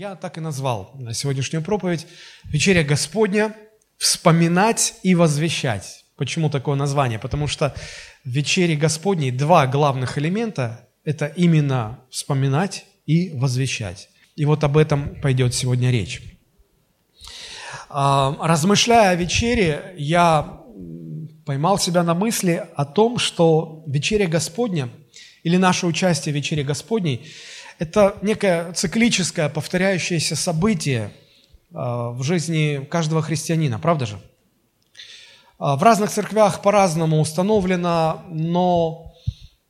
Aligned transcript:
Я 0.00 0.14
так 0.14 0.38
и 0.38 0.40
назвал 0.40 0.92
на 0.94 1.12
сегодняшнюю 1.12 1.62
проповедь 1.62 2.06
«Вечеря 2.44 2.82
Господня. 2.82 3.54
Вспоминать 3.98 4.94
и 5.02 5.14
возвещать». 5.14 6.06
Почему 6.16 6.48
такое 6.48 6.74
название? 6.74 7.18
Потому 7.18 7.46
что 7.46 7.74
в 8.24 8.30
вечере 8.30 8.76
Господней 8.76 9.30
два 9.30 9.66
главных 9.66 10.16
элемента– 10.16 10.88
это 11.04 11.26
именно 11.26 12.00
вспоминать 12.08 12.86
и 13.04 13.28
возвещать. 13.34 14.08
И 14.36 14.46
вот 14.46 14.64
об 14.64 14.78
этом 14.78 15.20
пойдет 15.20 15.52
сегодня 15.52 15.90
речь. 15.90 16.22
А, 17.90 18.38
размышляя 18.40 19.10
о 19.10 19.16
вечере, 19.16 19.94
я 19.98 20.62
поймал 21.44 21.78
себя 21.78 22.02
на 22.04 22.14
мысли 22.14 22.66
о 22.74 22.86
том, 22.86 23.18
что 23.18 23.84
вечеря 23.86 24.28
Господня 24.28 24.88
или 25.42 25.58
наше 25.58 25.86
участие 25.86 26.32
в 26.32 26.36
вечере 26.36 26.62
Господней– 26.64 27.30
это 27.80 28.18
некое 28.20 28.72
циклическое, 28.74 29.48
повторяющееся 29.48 30.36
событие 30.36 31.10
а, 31.72 32.10
в 32.10 32.22
жизни 32.22 32.84
каждого 32.84 33.22
христианина, 33.22 33.78
правда 33.78 34.04
же? 34.04 34.20
А, 35.58 35.76
в 35.76 35.82
разных 35.82 36.10
церквях 36.10 36.60
по-разному 36.60 37.18
установлено, 37.18 38.22
но 38.28 39.14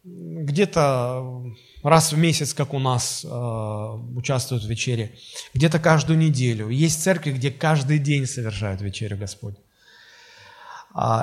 где-то 0.03 1.45
раз 1.85 2.13
в 2.13 2.19
месяц, 2.19 2.53
как 2.53 2.75
у 2.75 2.81
нас, 2.81 3.25
а, 3.25 3.95
участвуют 4.17 4.65
в 4.65 4.69
вечере, 4.69 5.15
где-то 5.55 5.79
каждую 5.79 6.19
неделю. 6.19 6.69
Есть 6.69 7.05
церкви, 7.05 7.31
где 7.31 7.53
каждый 7.53 8.01
день 8.01 8.27
совершают 8.27 8.81
вечерю 8.81 9.19
Господь. 9.19 9.55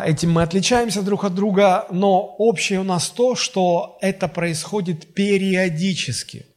Этим 0.05 0.32
мы 0.32 0.44
отличаемся 0.44 1.02
друг 1.02 1.26
от 1.26 1.35
друга, 1.35 1.85
но 1.91 2.22
общее 2.38 2.80
у 2.80 2.84
нас 2.85 3.10
то, 3.10 3.35
что 3.35 3.98
это 3.99 4.30
происходит 4.30 5.13
периодически– 5.13 6.46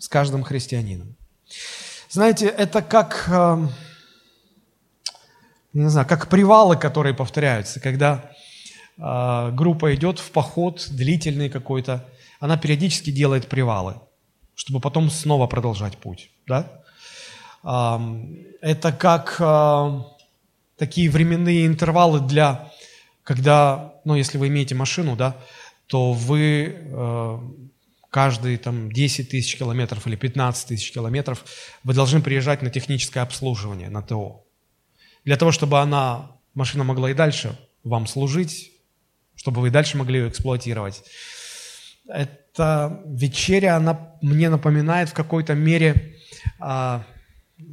с 0.00 0.08
каждым 0.08 0.42
христианином. 0.42 1.14
Знаете, 2.08 2.46
это 2.46 2.82
как, 2.82 3.28
э, 3.30 3.68
не 5.74 5.88
знаю, 5.90 6.08
как 6.08 6.28
привалы, 6.28 6.76
которые 6.76 7.14
повторяются, 7.14 7.80
когда 7.80 8.32
э, 8.96 9.50
группа 9.52 9.94
идет 9.94 10.18
в 10.18 10.30
поход 10.30 10.88
длительный 10.90 11.50
какой-то, 11.50 12.08
она 12.40 12.56
периодически 12.56 13.10
делает 13.10 13.46
привалы, 13.48 14.00
чтобы 14.54 14.80
потом 14.80 15.10
снова 15.10 15.46
продолжать 15.46 15.98
путь. 15.98 16.30
Да? 16.46 16.72
Это 17.62 18.92
как 18.98 19.36
э, 19.38 20.00
такие 20.78 21.10
временные 21.10 21.66
интервалы 21.66 22.20
для, 22.20 22.72
когда, 23.22 23.92
ну, 24.06 24.14
если 24.14 24.38
вы 24.38 24.48
имеете 24.48 24.74
машину, 24.74 25.14
да, 25.14 25.36
то 25.86 26.14
вы 26.14 27.59
каждые 28.10 28.58
там 28.58 28.90
10 28.90 29.30
тысяч 29.30 29.56
километров 29.56 30.06
или 30.06 30.16
15 30.16 30.68
тысяч 30.68 30.92
километров 30.92 31.44
вы 31.84 31.94
должны 31.94 32.20
приезжать 32.20 32.60
на 32.60 32.70
техническое 32.70 33.20
обслуживание, 33.20 33.88
на 33.88 34.02
ТО. 34.02 34.44
Для 35.24 35.36
того, 35.36 35.52
чтобы 35.52 35.80
она, 35.80 36.32
машина 36.54 36.84
могла 36.84 37.10
и 37.10 37.14
дальше 37.14 37.58
вам 37.84 38.06
служить, 38.06 38.72
чтобы 39.36 39.60
вы 39.60 39.68
и 39.68 39.70
дальше 39.70 39.96
могли 39.96 40.20
ее 40.20 40.28
эксплуатировать. 40.28 41.02
Эта 42.08 43.00
вечеря, 43.06 43.76
она 43.76 44.16
мне 44.20 44.50
напоминает 44.50 45.10
в 45.10 45.14
какой-то 45.14 45.54
мере, 45.54 46.16
а, 46.58 47.06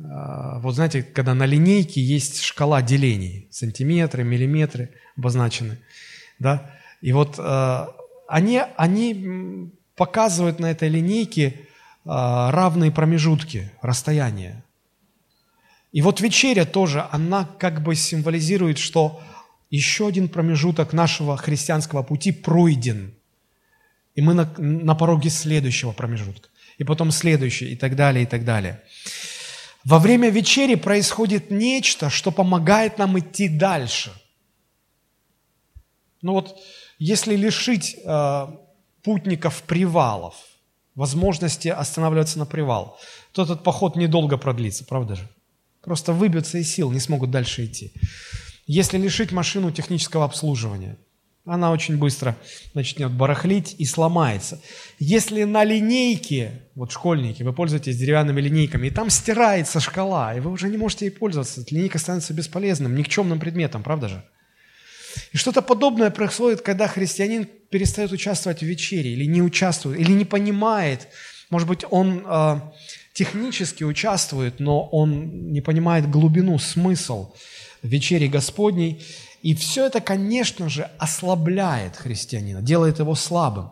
а, 0.05 0.59
вот 0.59 0.75
знаете, 0.75 1.01
когда 1.01 1.33
на 1.33 1.45
линейке 1.45 1.99
есть 1.99 2.41
шкала 2.41 2.81
делений, 2.83 3.47
сантиметры, 3.49 4.23
миллиметры 4.23 4.91
обозначены, 5.17 5.79
да, 6.37 6.71
и 7.01 7.11
вот 7.11 7.35
а, 7.39 7.95
они, 8.27 8.61
они 8.75 9.71
показывают 9.97 10.59
на 10.59 10.71
этой 10.71 10.87
линейке 10.87 11.67
а, 12.05 12.51
равные 12.51 12.91
промежутки, 12.91 13.71
расстояния. 13.81 14.63
И 15.91 16.01
вот 16.01 16.21
вечеря 16.21 16.65
тоже, 16.65 17.05
она 17.11 17.45
как 17.59 17.81
бы 17.83 17.95
символизирует, 17.95 18.77
что 18.77 19.21
еще 19.69 20.07
один 20.07 20.29
промежуток 20.29 20.93
нашего 20.93 21.35
христианского 21.35 22.03
пути 22.03 22.31
пройден. 22.31 23.13
И 24.15 24.21
мы 24.21 24.33
на, 24.33 24.45
на 24.57 24.95
пороге 24.95 25.29
следующего 25.29 25.91
промежутка. 25.91 26.49
И 26.77 26.83
потом 26.83 27.11
следующий, 27.11 27.71
и 27.71 27.75
так 27.75 27.95
далее, 27.95 28.23
и 28.23 28.27
так 28.27 28.45
далее. 28.45 28.83
Во 29.83 29.99
время 29.99 30.29
вечери 30.29 30.75
происходит 30.75 31.49
нечто, 31.49 32.09
что 32.09 32.31
помогает 32.31 32.99
нам 32.99 33.17
идти 33.17 33.49
дальше. 33.49 34.11
Ну 36.21 36.33
вот, 36.33 36.59
если 36.99 37.35
лишить 37.35 37.97
э, 38.03 38.47
путников 39.07 39.63
привалов, 39.63 40.35
возможности 40.93 41.69
останавливаться 41.69 42.39
на 42.39 42.45
привал, 42.45 42.99
то 43.31 43.43
этот 43.43 43.63
поход 43.63 43.95
недолго 43.95 44.35
продлится, 44.35 44.83
правда 44.83 45.15
же? 45.15 45.29
Просто 45.81 46.11
выбьются 46.11 46.57
из 46.57 46.69
сил, 46.69 46.91
не 46.91 46.99
смогут 46.99 47.31
дальше 47.31 47.63
идти. 47.63 47.93
Если 48.65 48.97
лишить 48.97 49.31
машину 49.31 49.71
технического 49.71 50.25
обслуживания, 50.25 50.97
она 51.45 51.71
очень 51.71 51.97
быстро 51.97 52.35
начнет 52.73 53.09
барахлить 53.13 53.75
и 53.77 53.85
сломается. 53.85 54.59
Если 54.99 55.45
на 55.45 55.63
линейке, 55.63 56.63
вот 56.75 56.91
школьники, 56.91 57.43
вы 57.43 57.53
пользуетесь 57.53 57.95
деревянными 57.95 58.41
линейками, 58.41 58.87
и 58.87 58.91
там 58.91 59.09
стирается 59.09 59.79
шкала, 59.79 60.35
и 60.35 60.41
вы 60.41 60.51
уже 60.51 60.67
не 60.67 60.75
можете 60.75 61.05
ей 61.05 61.11
пользоваться, 61.11 61.63
линейка 61.71 61.97
становится 61.97 62.33
бесполезным, 62.33 62.93
никчемным 62.93 63.39
предметом, 63.39 63.83
правда 63.83 64.09
же? 64.09 64.23
И 65.31 65.37
что-то 65.37 65.61
подобное 65.61 66.09
происходит, 66.09 66.61
когда 66.61 66.87
христианин 66.87 67.45
перестает 67.45 68.11
участвовать 68.11 68.59
в 68.59 68.65
вечере, 68.65 69.11
или 69.11 69.25
не 69.25 69.41
участвует, 69.41 69.99
или 69.99 70.11
не 70.11 70.25
понимает. 70.25 71.07
Может 71.49 71.67
быть, 71.67 71.85
он 71.89 72.23
э, 72.25 72.61
технически 73.13 73.83
участвует, 73.83 74.59
но 74.59 74.87
он 74.87 75.51
не 75.51 75.61
понимает 75.61 76.09
глубину, 76.09 76.59
смысл 76.59 77.33
вечери 77.83 78.27
Господней. 78.27 79.03
И 79.41 79.55
все 79.55 79.85
это, 79.87 80.01
конечно 80.01 80.69
же, 80.69 80.89
ослабляет 80.97 81.95
христианина, 81.95 82.61
делает 82.61 82.99
его 82.99 83.15
слабым. 83.15 83.71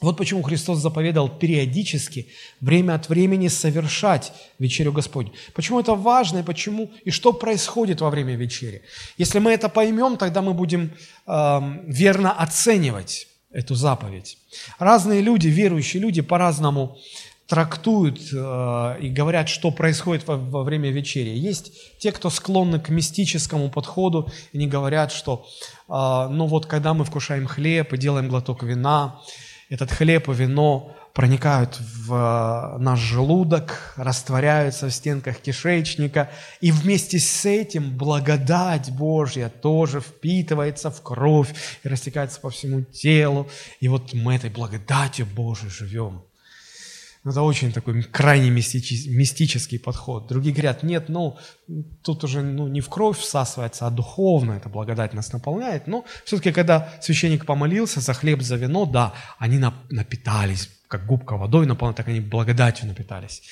Вот 0.00 0.18
почему 0.18 0.42
Христос 0.42 0.78
заповедал 0.78 1.28
периодически, 1.28 2.28
время 2.60 2.94
от 2.94 3.08
времени 3.08 3.48
совершать 3.48 4.32
вечерю 4.58 4.92
Господню. 4.92 5.32
Почему 5.54 5.80
это 5.80 5.94
важно 5.94 6.38
и 6.38 6.42
почему 6.42 6.90
и 7.04 7.10
что 7.10 7.32
происходит 7.32 8.02
во 8.02 8.10
время 8.10 8.36
вечери. 8.36 8.82
Если 9.16 9.38
мы 9.38 9.52
это 9.52 9.68
поймем, 9.68 10.18
тогда 10.18 10.42
мы 10.42 10.52
будем 10.52 10.92
э, 11.26 11.60
верно 11.86 12.32
оценивать 12.32 13.28
эту 13.50 13.74
заповедь. 13.74 14.36
Разные 14.78 15.22
люди, 15.22 15.48
верующие 15.48 16.02
люди, 16.02 16.20
по-разному 16.20 16.98
трактуют 17.46 18.18
э, 18.32 18.98
и 19.00 19.08
говорят, 19.08 19.48
что 19.48 19.70
происходит 19.70 20.26
во, 20.26 20.36
во 20.36 20.62
время 20.62 20.90
вечери. 20.90 21.30
Есть 21.30 21.98
те, 21.98 22.12
кто 22.12 22.28
склонны 22.28 22.80
к 22.80 22.90
мистическому 22.90 23.70
подходу, 23.70 24.30
и 24.52 24.58
они 24.58 24.66
говорят, 24.66 25.10
что 25.12 25.46
э, 25.88 25.92
ну 26.30 26.46
вот 26.46 26.66
когда 26.66 26.92
мы 26.92 27.04
вкушаем 27.04 27.46
хлеб 27.46 27.92
и 27.94 27.98
делаем 27.98 28.28
глоток 28.28 28.62
вина, 28.62 29.20
этот 29.68 29.90
хлеб 29.90 30.28
и 30.28 30.32
вино 30.32 30.96
проникают 31.12 31.80
в 31.80 32.12
э, 32.12 32.78
наш 32.78 33.00
желудок, 33.00 33.94
растворяются 33.96 34.88
в 34.88 34.92
стенках 34.92 35.38
кишечника, 35.38 36.30
и 36.60 36.70
вместе 36.70 37.18
с 37.18 37.46
этим 37.46 37.96
благодать 37.96 38.90
Божья 38.90 39.48
тоже 39.48 40.00
впитывается 40.00 40.90
в 40.90 41.02
кровь 41.02 41.54
и 41.82 41.88
растекается 41.88 42.38
по 42.38 42.50
всему 42.50 42.82
телу. 42.82 43.48
И 43.80 43.88
вот 43.88 44.12
мы 44.12 44.34
этой 44.36 44.50
благодатью 44.50 45.24
Божией 45.24 45.70
живем. 45.70 46.22
Ну, 47.26 47.32
это 47.32 47.42
очень 47.42 47.72
такой 47.72 48.04
крайне 48.04 48.50
мистический, 48.50 49.10
мистический 49.10 49.80
подход. 49.80 50.28
Другие 50.28 50.54
говорят, 50.54 50.84
нет, 50.84 51.08
ну, 51.08 51.36
тут 52.02 52.22
уже 52.22 52.40
ну, 52.40 52.68
не 52.68 52.80
в 52.80 52.88
кровь 52.88 53.18
всасывается, 53.18 53.88
а 53.88 53.90
духовно 53.90 54.52
эта 54.52 54.68
благодать 54.68 55.12
нас 55.12 55.32
наполняет. 55.32 55.88
Но 55.88 56.04
все-таки, 56.24 56.52
когда 56.52 56.88
священник 57.02 57.44
помолился 57.44 58.00
за 58.00 58.14
хлеб, 58.14 58.42
за 58.42 58.54
вино, 58.54 58.86
да, 58.86 59.12
они 59.40 59.58
напитались, 59.90 60.70
как 60.86 61.04
губка 61.04 61.36
водой 61.36 61.66
наполнена, 61.66 61.96
так 61.96 62.06
они 62.06 62.20
благодатью 62.20 62.86
напитались. 62.86 63.42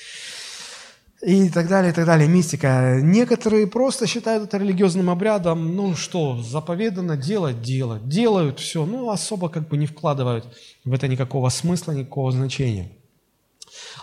И 1.21 1.49
так 1.49 1.67
далее, 1.67 1.91
и 1.91 1.93
так 1.93 2.05
далее, 2.05 2.29
мистика. 2.29 2.99
Некоторые 3.01 3.67
просто 3.67 4.07
считают 4.07 4.45
это 4.45 4.57
религиозным 4.57 5.09
обрядом, 5.09 5.75
ну 5.75 5.97
что, 5.97 6.41
заповедано 6.41 7.17
делать, 7.17 7.61
делать. 7.61 8.07
Делают 8.07 8.61
все, 8.61 8.85
ну 8.85 9.09
особо 9.09 9.49
как 9.49 9.67
бы 9.67 9.75
не 9.75 9.85
вкладывают 9.85 10.45
в 10.85 10.93
это 10.93 11.09
никакого 11.09 11.49
смысла, 11.49 11.91
никакого 11.91 12.31
значения. 12.31 12.89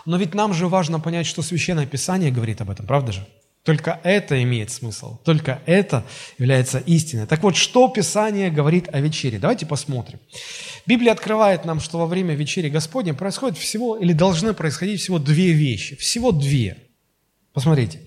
Но 0.05 0.17
ведь 0.17 0.33
нам 0.33 0.53
же 0.53 0.67
важно 0.67 0.99
понять, 0.99 1.25
что 1.25 1.41
Священное 1.41 1.85
Писание 1.85 2.31
говорит 2.31 2.61
об 2.61 2.69
этом, 2.69 2.85
правда 2.85 3.11
же? 3.11 3.25
Только 3.63 4.01
это 4.03 4.43
имеет 4.43 4.71
смысл, 4.71 5.17
только 5.23 5.61
это 5.65 6.03
является 6.37 6.79
истиной. 6.79 7.27
Так 7.27 7.41
вот, 7.43 7.55
что 7.55 7.87
Писание 7.87 8.51
говорит 8.51 8.89
о 8.93 8.99
вечере? 8.99 9.39
Давайте 9.39 9.65
посмотрим. 9.65 10.19
Библия 10.85 11.13
открывает 11.13 11.63
нам, 11.63 11.79
что 11.79 11.97
во 11.97 12.05
время 12.05 12.35
вечери 12.35 12.67
Господня 12.67 13.13
происходит 13.13 13.57
всего, 13.57 13.95
или 13.95 14.11
должны 14.11 14.53
происходить 14.53 14.99
всего 14.99 15.17
две 15.17 15.53
вещи. 15.53 15.95
Всего 15.95 16.33
две. 16.33 16.75
Посмотрите. 17.53 18.01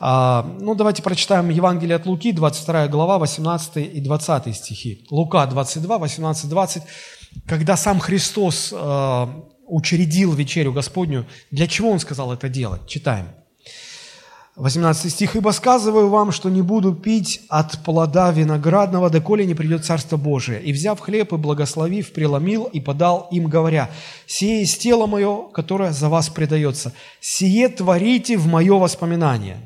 А, 0.00 0.56
ну, 0.58 0.74
давайте 0.74 1.02
прочитаем 1.02 1.50
Евангелие 1.50 1.94
от 1.94 2.06
Луки, 2.06 2.32
22 2.32 2.88
глава, 2.88 3.18
18 3.18 3.76
и 3.94 4.00
20 4.00 4.56
стихи. 4.56 5.06
Лука 5.10 5.46
22, 5.46 5.98
18, 5.98 6.48
20. 6.48 6.82
Когда 7.46 7.76
сам 7.76 8.00
Христос 8.00 8.72
а, 8.74 9.44
учредил 9.70 10.34
вечерю 10.34 10.72
Господню, 10.72 11.26
для 11.50 11.66
чего 11.66 11.90
Он 11.90 11.98
сказал 11.98 12.32
это 12.32 12.48
делать? 12.48 12.86
Читаем. 12.86 13.26
18 14.60 15.10
стих. 15.10 15.36
«Ибо 15.36 15.50
сказываю 15.52 16.10
вам, 16.10 16.32
что 16.32 16.50
не 16.50 16.60
буду 16.60 16.94
пить 16.94 17.40
от 17.48 17.82
плода 17.82 18.30
виноградного, 18.30 19.08
доколе 19.08 19.46
не 19.46 19.54
придет 19.54 19.86
Царство 19.86 20.18
Божие. 20.18 20.62
И, 20.62 20.72
взяв 20.72 21.00
хлеб 21.00 21.32
и 21.32 21.36
благословив, 21.36 22.12
преломил 22.12 22.64
и 22.64 22.78
подал 22.78 23.28
им, 23.30 23.46
говоря, 23.46 23.90
«Сие 24.26 24.60
есть 24.60 24.82
тело 24.82 25.06
мое, 25.06 25.48
которое 25.52 25.92
за 25.92 26.10
вас 26.10 26.28
предается. 26.28 26.92
Сие 27.20 27.68
творите 27.68 28.36
в 28.36 28.46
мое 28.46 28.74
воспоминание». 28.74 29.56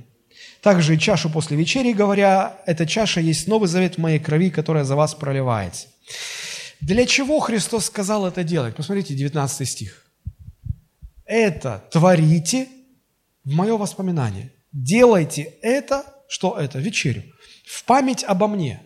Также 0.63 0.95
и 0.95 0.99
чашу 0.99 1.29
после 1.29 1.57
вечери, 1.57 1.93
говоря, 1.93 2.57
«Эта 2.65 2.87
чаша 2.87 3.21
есть 3.21 3.49
новый 3.49 3.69
завет 3.69 3.99
моей 3.99 4.21
крови, 4.21 4.51
которая 4.51 4.85
за 4.85 4.95
вас 4.97 5.15
проливается». 5.15 5.89
Для 6.85 7.07
чего 7.07 7.41
Христос 7.41 7.87
сказал 7.87 8.27
это 8.27 8.45
делать? 8.45 8.77
Посмотрите, 8.77 9.15
19 9.15 9.67
стих. 9.67 10.05
«Это 11.25 11.83
творите 11.91 12.69
в 13.45 13.55
мое 13.55 13.79
воспоминание». 13.79 14.53
Делайте 14.71 15.55
это, 15.63 16.05
что 16.29 16.59
это? 16.59 16.79
Вечерю. 16.79 17.23
В 17.65 17.85
память 17.85 18.23
обо 18.25 18.49
мне. 18.49 18.83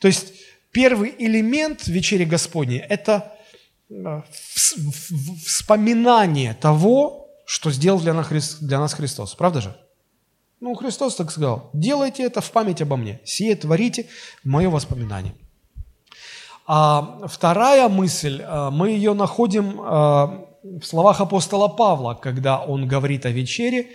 То 0.00 0.08
есть 0.08 0.32
первый 0.72 1.14
элемент 1.16 1.86
вечери 1.86 2.24
Господней– 2.24 2.78
это 2.88 3.32
э, 3.88 4.22
вспоминание 5.46 6.54
того, 6.54 7.28
что 7.46 7.70
сделал 7.70 8.00
для 8.00 8.14
нас, 8.14 8.56
для 8.60 8.80
нас 8.80 8.94
Христос. 8.94 9.34
Правда 9.36 9.60
же? 9.60 9.76
Ну, 10.58 10.74
Христос 10.74 11.14
так 11.14 11.30
сказал, 11.30 11.70
делайте 11.72 12.24
это 12.24 12.40
в 12.40 12.50
память 12.50 12.82
обо 12.82 12.96
мне, 12.96 13.20
сие 13.24 13.54
творите 13.54 14.08
в 14.42 14.48
мое 14.48 14.70
воспоминание. 14.70 15.34
А 16.66 17.26
вторая 17.26 17.88
мысль, 17.88 18.40
э, 18.40 18.70
мы 18.70 18.90
ее 18.90 19.12
находим 19.12 19.80
э, 19.80 20.44
в 20.80 20.84
словах 20.84 21.20
апостола 21.20 21.68
Павла, 21.68 22.14
когда 22.14 22.58
он 22.58 22.88
говорит 22.88 23.26
о 23.26 23.30
вечере, 23.30 23.88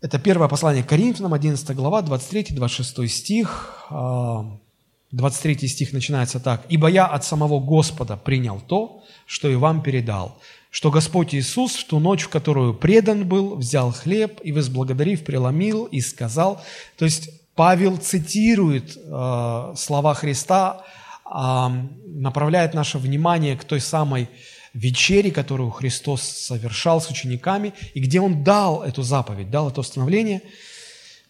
это 0.00 0.18
первое 0.18 0.48
послание 0.48 0.82
к 0.82 0.88
Коринфянам, 0.88 1.32
11 1.32 1.74
глава, 1.76 2.02
23-26 2.02 3.06
стих. 3.08 3.88
23 3.90 5.58
а, 5.62 5.68
стих 5.68 5.92
начинается 5.92 6.38
так. 6.38 6.66
«Ибо 6.68 6.88
я 6.88 7.06
от 7.06 7.24
самого 7.24 7.60
Господа 7.60 8.16
принял 8.16 8.60
то, 8.60 9.02
что 9.26 9.48
и 9.48 9.54
вам 9.54 9.82
передал, 9.82 10.38
что 10.70 10.90
Господь 10.90 11.34
Иисус 11.34 11.76
в 11.76 11.86
ту 11.86 11.98
ночь, 11.98 12.24
в 12.24 12.28
которую 12.28 12.74
предан 12.74 13.26
был, 13.26 13.56
взял 13.56 13.92
хлеб 13.92 14.40
и, 14.44 14.52
возблагодарив, 14.52 15.24
преломил 15.24 15.84
и 15.84 16.00
сказал». 16.00 16.60
То 16.98 17.04
есть 17.06 17.30
Павел 17.54 17.96
цитирует 17.96 18.96
э, 18.96 19.74
слова 19.76 20.14
Христа, 20.14 20.84
направляет 21.28 22.74
наше 22.74 22.98
внимание 22.98 23.56
к 23.56 23.64
той 23.64 23.80
самой 23.80 24.28
вечере, 24.74 25.30
которую 25.30 25.70
Христос 25.70 26.22
совершал 26.22 27.00
с 27.00 27.10
учениками, 27.10 27.72
и 27.94 28.00
где 28.00 28.20
Он 28.20 28.44
дал 28.44 28.82
эту 28.82 29.02
заповедь, 29.02 29.50
дал 29.50 29.70
это 29.70 29.80
установление, 29.80 30.42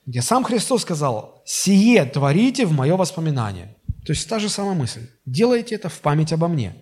где 0.04 0.22
сам 0.22 0.44
Христос 0.44 0.82
сказал, 0.82 1.42
«Сие 1.46 2.04
творите 2.04 2.66
в 2.66 2.72
мое 2.72 2.96
воспоминание». 2.96 3.74
То 4.04 4.12
есть 4.12 4.28
та 4.28 4.38
же 4.38 4.48
самая 4.48 4.74
мысль. 4.74 5.08
Делайте 5.24 5.74
это 5.74 5.88
в 5.88 5.98
память 6.00 6.32
обо 6.32 6.46
мне. 6.46 6.76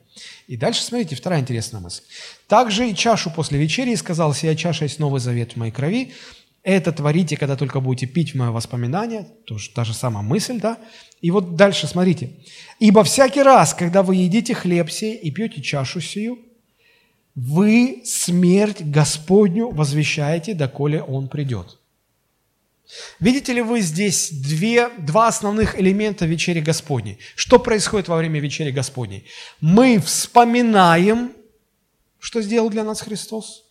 И 0.46 0.58
дальше 0.58 0.82
смотрите, 0.82 1.17
вторая 1.17 1.40
интересная 1.40 1.81
мысль. 1.81 2.02
«Также 2.49 2.90
и 2.90 2.94
чашу 2.94 3.31
после 3.31 3.58
вечери, 3.58 3.94
сказал, 3.94 4.34
сия 4.34 4.55
чаша 4.55 4.84
есть 4.84 4.99
новый 4.99 5.20
завет 5.20 5.52
в 5.52 5.56
моей 5.56 5.72
крови, 5.72 6.12
это 6.64 6.90
творите, 6.90 7.37
когда 7.37 7.56
только 7.56 7.78
будете 7.81 8.06
пить 8.06 8.34
мое 8.34 8.50
воспоминание». 8.50 9.28
Тоже 9.44 9.70
та 9.70 9.84
же 9.84 9.94
самая 9.94 10.25
мысль, 10.25 10.58
да? 10.58 10.78
И 11.20 11.31
вот 11.31 11.55
дальше 11.55 11.87
смотрите. 11.87 12.31
«Ибо 12.81 13.05
всякий 13.05 13.43
раз, 13.43 13.75
когда 13.75 14.02
вы 14.02 14.16
едите 14.16 14.55
хлеб 14.55 14.90
сей 14.90 15.16
и 15.16 15.31
пьете 15.31 15.62
чашу 15.62 16.00
сию, 16.00 16.38
вы 17.34 18.02
смерть 18.05 18.82
Господню 18.82 19.70
возвещаете, 19.70 20.55
доколе 20.55 21.02
Он 21.02 21.28
придет. 21.28 21.78
Видите 23.19 23.52
ли 23.52 23.62
вы 23.62 23.81
здесь 23.81 24.31
две, 24.31 24.88
два 24.99 25.28
основных 25.28 25.78
элемента 25.78 26.26
вечери 26.26 26.60
Господней? 26.60 27.19
Что 27.34 27.58
происходит 27.58 28.08
во 28.08 28.17
время 28.17 28.40
вечери 28.40 28.70
Господней? 28.70 29.25
Мы 29.60 29.99
вспоминаем, 29.99 31.32
что 32.20 32.43
сделал 32.43 32.70
для 32.70 32.84
нас 32.84 33.00
Христос. 33.00 33.63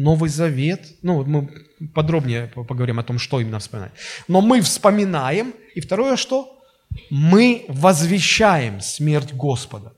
Новый 0.00 0.30
Завет. 0.30 0.96
Ну, 1.02 1.24
мы 1.24 1.48
подробнее 1.94 2.46
поговорим 2.46 2.98
о 2.98 3.02
том, 3.02 3.18
что 3.18 3.40
именно 3.40 3.58
вспоминать. 3.58 3.92
Но 4.28 4.40
мы 4.40 4.62
вспоминаем. 4.62 5.52
И 5.74 5.80
второе 5.80 6.16
что? 6.16 6.62
Мы 7.10 7.66
возвещаем 7.68 8.80
смерть 8.80 9.34
Господа. 9.34 9.92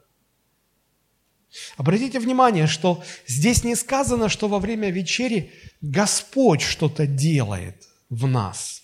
Обратите 1.76 2.18
внимание, 2.18 2.66
что 2.66 3.04
здесь 3.28 3.62
не 3.62 3.76
сказано, 3.76 4.28
что 4.28 4.48
во 4.48 4.58
время 4.58 4.90
вечери 4.90 5.52
Господь 5.80 6.62
что-то 6.62 7.06
делает 7.06 7.84
в 8.10 8.26
нас. 8.26 8.81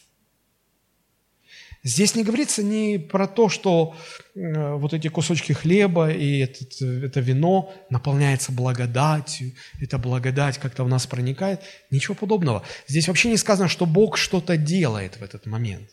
Здесь 1.84 2.14
не 2.16 2.24
говорится 2.24 2.62
ни 2.62 2.96
про 2.96 3.26
то, 3.28 3.48
что 3.48 3.94
э, 4.34 4.74
вот 4.74 4.92
эти 4.92 5.08
кусочки 5.08 5.52
хлеба 5.52 6.10
и 6.10 6.40
этот, 6.40 6.82
это 6.82 7.20
вино 7.20 7.72
наполняется 7.88 8.50
благодатью, 8.50 9.52
эта 9.80 9.96
благодать 9.96 10.58
как-то 10.58 10.84
в 10.84 10.88
нас 10.88 11.06
проникает. 11.06 11.60
Ничего 11.90 12.14
подобного. 12.14 12.64
Здесь 12.88 13.06
вообще 13.06 13.30
не 13.30 13.36
сказано, 13.36 13.68
что 13.68 13.86
Бог 13.86 14.16
что-то 14.16 14.56
делает 14.56 15.18
в 15.18 15.22
этот 15.22 15.46
момент. 15.46 15.88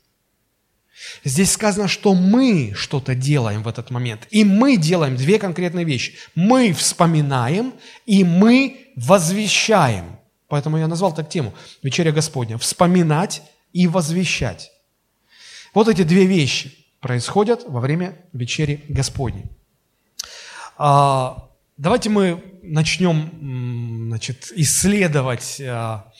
Здесь 1.23 1.51
сказано, 1.51 1.87
что 1.87 2.13
мы 2.15 2.73
что-то 2.73 3.15
делаем 3.15 3.63
в 3.63 3.67
этот 3.67 3.91
момент. 3.91 4.27
И 4.31 4.43
мы 4.43 4.77
делаем 4.77 5.15
две 5.15 5.39
конкретные 5.39 5.85
вещи. 5.85 6.15
Мы 6.35 6.73
вспоминаем, 6.73 7.73
и 8.05 8.23
мы 8.23 8.91
возвещаем. 8.95 10.17
Поэтому 10.47 10.77
я 10.77 10.87
назвал 10.87 11.13
так 11.13 11.29
тему 11.29 11.53
«Вечеря 11.83 12.11
Господня». 12.11 12.57
Вспоминать 12.57 13.41
и 13.73 13.87
возвещать. 13.87 14.71
Вот 15.75 15.89
эти 15.89 16.03
две 16.03 16.25
вещи 16.25 16.73
происходят 17.01 17.65
во 17.67 17.81
время 17.81 18.15
вечери 18.31 18.85
Господней. 18.87 19.43
А, 20.77 21.49
давайте 21.75 22.09
мы 22.09 22.41
начнем 22.63 24.07
значит, 24.07 24.53
исследовать 24.55 25.61
а, 25.61 26.11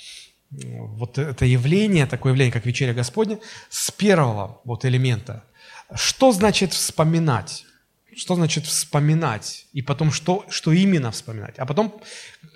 вот 0.51 1.17
это 1.17 1.45
явление, 1.45 2.05
такое 2.05 2.33
явление, 2.33 2.51
как 2.51 2.65
вечеря 2.65 2.93
Господня, 2.93 3.39
с 3.69 3.91
первого 3.91 4.59
вот 4.65 4.83
элемента. 4.83 5.45
Что 5.93 6.33
значит 6.33 6.73
вспоминать? 6.73 7.65
Что 8.13 8.35
значит 8.35 8.65
вспоминать? 8.65 9.67
И 9.71 9.81
потом, 9.81 10.11
что, 10.11 10.45
что 10.49 10.73
именно 10.73 11.11
вспоминать? 11.11 11.57
А 11.59 11.65
потом 11.65 12.01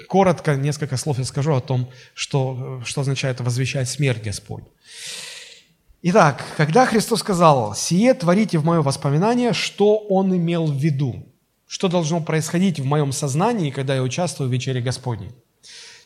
коротко 0.09 0.57
несколько 0.57 0.97
слов 0.97 1.17
я 1.17 1.23
скажу 1.23 1.53
о 1.53 1.61
том, 1.61 1.89
что, 2.13 2.81
что 2.83 3.01
означает 3.01 3.39
возвещать 3.39 3.89
смерть 3.89 4.21
Господню. 4.21 4.67
Итак, 6.01 6.43
когда 6.57 6.85
Христос 6.85 7.19
сказал, 7.19 7.75
«Сие 7.75 8.13
творите 8.13 8.57
в 8.57 8.65
мое 8.65 8.81
воспоминание», 8.81 9.53
что 9.53 9.97
Он 9.97 10.35
имел 10.35 10.67
в 10.67 10.75
виду? 10.75 11.25
Что 11.67 11.87
должно 11.87 12.21
происходить 12.21 12.79
в 12.79 12.85
моем 12.85 13.11
сознании, 13.11 13.69
когда 13.69 13.95
я 13.95 14.01
участвую 14.01 14.49
в 14.49 14.53
вечере 14.53 14.81
Господней? 14.81 15.31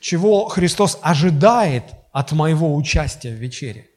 чего 0.04 0.50
Христос 0.50 1.00
ожидает 1.02 1.86
от 2.12 2.34
моего 2.34 2.76
участия 2.76 3.34
в 3.34 3.40
вечере. 3.40 3.90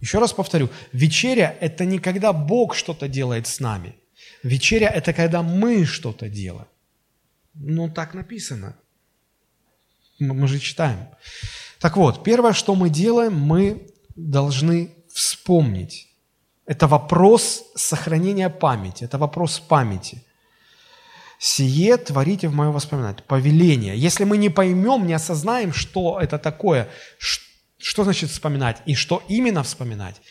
Еще 0.00 0.18
раз 0.18 0.32
повторю, 0.32 0.70
вечеря– 0.92 1.54
это 1.60 1.84
не 1.84 1.98
когда 1.98 2.32
Бог 2.32 2.74
что-то 2.74 3.06
делает 3.06 3.46
с 3.46 3.60
нами. 3.60 3.96
Вечеря– 4.42 4.88
это 4.94 5.12
когда 5.12 5.42
мы 5.42 5.84
что-то 5.84 6.30
делаем. 6.30 6.68
Ну, 7.52 7.90
так 7.90 8.14
написано. 8.14 8.76
Мы 10.18 10.48
же 10.48 10.58
читаем. 10.58 11.08
Так 11.80 11.98
вот, 11.98 12.24
первое, 12.24 12.54
что 12.54 12.74
мы 12.74 12.88
делаем, 12.88 13.38
мы 13.38 13.86
должны 14.16 14.90
вспомнить. 15.12 16.08
Это 16.66 16.86
вопрос 16.86 17.64
сохранения 17.74 18.48
памяти, 18.48 19.04
это 19.04 19.18
вопрос 19.18 19.60
памяти– 19.60 20.22
«Сие 21.38 21.98
творите 21.98 22.48
в 22.48 22.54
мое 22.54 22.70
воспоминание». 22.70 23.22
Повеление. 23.26 23.98
Если 23.98 24.24
мы 24.24 24.38
не 24.38 24.48
поймем, 24.48 25.06
не 25.06 25.12
осознаем, 25.12 25.74
что 25.74 26.18
это 26.18 26.38
такое, 26.38 26.88
что 27.78 28.04
значит 28.04 28.30
вспоминать 28.30 28.78
и 28.86 28.94
что 28.94 29.22
именно 29.28 29.62
вспоминать, 29.62 30.22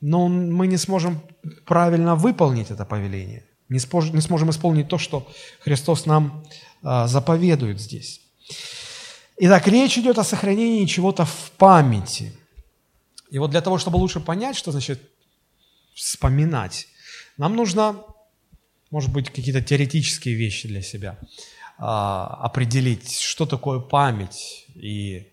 но 0.00 0.28
мы 0.28 0.68
не 0.68 0.76
сможем 0.76 1.20
правильно 1.66 2.14
выполнить 2.14 2.70
это 2.70 2.84
повеление, 2.84 3.44
не, 3.68 3.80
сможем, 3.80 4.14
не 4.14 4.20
сможем 4.20 4.50
исполнить 4.50 4.88
то, 4.88 4.96
что 4.96 5.26
Христос 5.58 6.06
нам 6.06 6.44
а, 6.84 7.08
заповедует 7.08 7.80
здесь. 7.80 8.20
Итак, 9.38 9.66
речь 9.66 9.98
идет 9.98 10.18
о 10.18 10.24
сохранении 10.24 10.86
чего-то 10.86 11.24
в 11.24 11.50
памяти. 11.56 12.32
И 13.30 13.38
вот 13.38 13.50
для 13.50 13.60
того, 13.60 13.78
чтобы 13.78 13.96
лучше 13.96 14.20
понять, 14.20 14.56
что 14.56 14.72
значит 14.72 15.00
вспоминать, 15.94 16.88
нам 17.36 17.56
нужно 17.56 18.04
может 18.94 19.12
быть, 19.12 19.28
какие-то 19.28 19.60
теоретические 19.60 20.36
вещи 20.36 20.68
для 20.68 20.80
себя, 20.80 21.18
а, 21.78 22.26
определить, 22.44 23.18
что 23.18 23.44
такое 23.44 23.80
память 23.80 24.66
и 24.76 25.32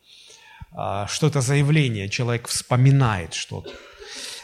а, 0.72 1.06
что 1.06 1.28
это 1.28 1.42
за 1.42 1.54
явление, 1.54 2.10
человек 2.10 2.48
вспоминает 2.48 3.36
что-то. 3.36 3.70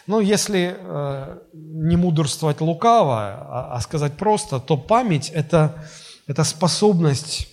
Ну, 0.05 0.19
если 0.19 0.77
э, 0.79 1.39
не 1.53 1.97
мудрствовать 1.97 2.61
лукаво, 2.61 3.17
а, 3.17 3.75
а 3.75 3.81
сказать 3.81 4.17
просто, 4.17 4.59
то 4.59 4.77
память– 4.77 5.29
это 5.33 5.83
это 6.27 6.43
способность 6.43 7.47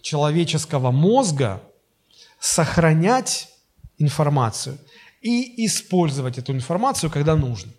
человеческого 0.00 0.90
мозга 0.90 1.60
сохранять 2.40 3.48
информацию 3.98 4.78
и 5.20 5.66
использовать 5.66 6.38
эту 6.38 6.52
информацию, 6.52 7.10
когда 7.10 7.36
нужно. 7.36 7.72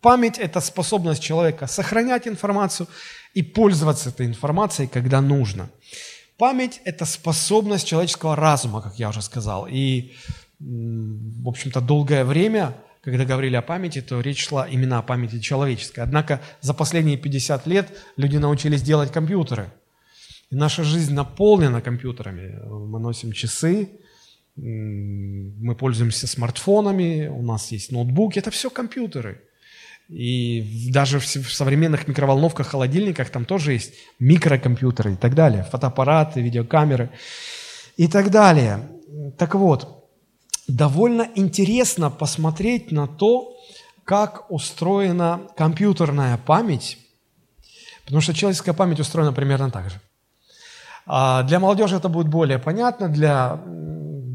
Память– 0.00 0.38
это 0.40 0.60
способность 0.60 1.22
человека 1.22 1.66
сохранять 1.66 2.28
информацию 2.28 2.88
и 3.32 3.42
пользоваться 3.42 4.10
этой 4.10 4.26
информацией, 4.26 4.86
когда 4.86 5.20
нужно. 5.20 5.70
Память– 6.36 6.80
это 6.84 7.06
способность 7.06 7.86
человеческого 7.86 8.36
разума, 8.36 8.82
как 8.82 8.98
я 8.98 9.08
уже 9.08 9.22
сказал. 9.22 9.66
И, 9.66 10.12
в 10.60 11.48
общем-то, 11.48 11.80
долгое 11.80 12.24
время, 12.24 12.76
когда 13.02 13.24
говорили 13.24 13.56
о 13.56 13.62
памяти, 13.62 14.02
то 14.02 14.20
речь 14.20 14.46
шла 14.46 14.68
именно 14.68 14.98
о 14.98 15.02
памяти 15.02 15.40
человеческой. 15.40 16.00
Однако 16.00 16.42
за 16.60 16.74
последние 16.74 17.16
50 17.16 17.66
лет 17.66 17.88
люди 18.16 18.36
научились 18.36 18.82
делать 18.82 19.10
компьютеры. 19.10 19.72
И 20.50 20.56
наша 20.56 20.84
жизнь 20.84 21.14
наполнена 21.14 21.80
компьютерами. 21.80 22.58
Мы 22.66 23.00
носим 23.00 23.32
часы, 23.32 23.88
мы 24.56 25.74
пользуемся 25.74 26.26
смартфонами, 26.26 27.28
у 27.28 27.42
нас 27.42 27.72
есть 27.72 27.92
ноутбуки. 27.92 28.38
Это 28.38 28.50
все 28.50 28.70
компьютеры– 28.70 29.40
и 30.08 30.90
даже 30.92 31.18
в 31.18 31.24
современных 31.24 32.06
микроволновках, 32.06 32.68
холодильниках 32.68 33.30
там 33.30 33.44
тоже 33.44 33.72
есть 33.72 33.94
микрокомпьютеры 34.18 35.14
и 35.14 35.16
так 35.16 35.34
далее, 35.34 35.64
фотоаппараты, 35.64 36.42
видеокамеры 36.42 37.10
и 37.96 38.06
так 38.06 38.30
далее. 38.30 38.86
Так 39.38 39.54
вот, 39.54 40.10
довольно 40.68 41.28
интересно 41.34 42.10
посмотреть 42.10 42.92
на 42.92 43.06
то, 43.06 43.56
как 44.04 44.50
устроена 44.50 45.48
компьютерная 45.56 46.36
память, 46.36 46.98
потому 48.04 48.20
что 48.20 48.34
человеческая 48.34 48.74
память 48.74 49.00
устроена 49.00 49.32
примерно 49.32 49.70
так 49.70 49.88
же. 49.88 50.00
А 51.06 51.42
для 51.44 51.60
молодежи 51.60 51.96
это 51.96 52.10
будет 52.10 52.28
более 52.28 52.58
понятно, 52.58 53.08
для 53.08 53.62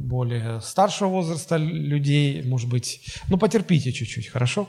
более 0.09 0.59
старшего 0.61 1.09
возраста 1.09 1.55
людей, 1.57 2.43
может 2.43 2.67
быть, 2.67 3.01
ну 3.29 3.37
потерпите 3.37 3.91
чуть-чуть, 3.93 4.27
хорошо? 4.27 4.67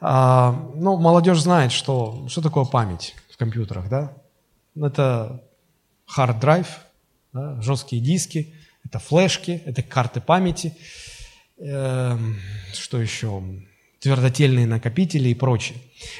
А, 0.00 0.52
ну, 0.74 0.96
молодежь 0.96 1.40
знает, 1.40 1.72
что, 1.72 2.26
что 2.28 2.40
такое 2.40 2.64
память 2.64 3.16
в 3.30 3.36
компьютерах, 3.36 3.88
да? 3.88 4.12
Это 4.76 5.42
hard 6.16 6.40
drive, 6.40 6.68
да, 7.32 7.60
жесткие 7.60 8.00
диски, 8.00 8.54
это 8.84 9.00
флешки, 9.00 9.60
это 9.66 9.82
карты 9.82 10.20
памяти, 10.20 10.76
э, 11.58 12.16
что 12.72 13.00
еще, 13.00 13.42
твердотельные 14.00 14.66
накопители 14.66 15.30
и 15.30 15.34
прочее. 15.34 15.78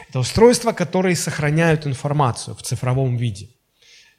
Это 0.08 0.18
устройства, 0.18 0.72
которые 0.72 1.14
сохраняют 1.14 1.86
информацию 1.86 2.56
в 2.56 2.62
цифровом 2.62 3.16
виде. 3.16 3.48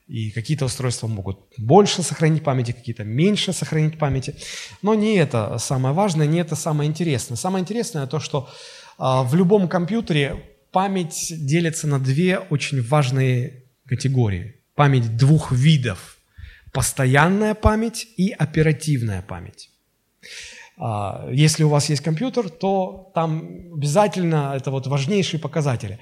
И 0.10 0.32
какие-то 0.32 0.66
устройства 0.66 1.06
могут 1.06 1.38
больше 1.58 2.02
сохранить 2.02 2.44
памяти, 2.44 2.72
какие-то 2.72 3.04
меньше 3.04 3.54
сохранить 3.54 4.00
памяти. 4.00 4.36
Но 4.82 4.96
не 4.96 5.18
это 5.18 5.60
самое 5.60 5.94
важное, 5.94 6.26
не 6.26 6.40
это 6.40 6.56
самое 6.56 6.90
интересное. 6.90 7.38
Самое 7.38 7.62
интересное 7.62 8.08
то, 8.08 8.20
что 8.20 8.50
а, 8.98 9.22
в 9.22 9.36
любом 9.36 9.68
компьютере 9.68 10.44
память 10.72 11.28
делится 11.30 11.88
на 11.88 12.00
две 12.00 12.40
очень 12.40 12.82
важные 12.82 13.66
категории. 13.86 14.56
Память 14.74 15.16
двух 15.16 15.52
видов. 15.52 16.18
Постоянная 16.74 17.54
память 17.54 18.08
и 18.18 18.32
оперативная 18.32 19.22
память. 19.22 19.70
А, 20.80 21.30
если 21.32 21.64
у 21.64 21.70
вас 21.70 21.88
есть 21.90 22.02
компьютер, 22.02 22.50
то 22.50 23.12
там 23.14 23.74
обязательно 23.76 24.54
это 24.56 24.72
вот 24.72 24.88
важнейшие 24.88 25.40
показатели. 25.40 26.00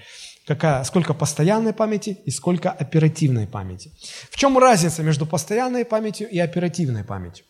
Какая, 0.47 0.83
сколько 0.85 1.13
постоянной 1.13 1.73
памяти 1.73 2.17
и 2.25 2.31
сколько 2.31 2.71
оперативной 2.71 3.47
памяти. 3.47 3.91
В 4.31 4.37
чем 4.37 4.57
разница 4.57 5.03
между 5.03 5.25
постоянной 5.25 5.83
памятью 5.83 6.29
и 6.29 6.39
оперативной 6.39 7.03
памятью? 7.03 7.45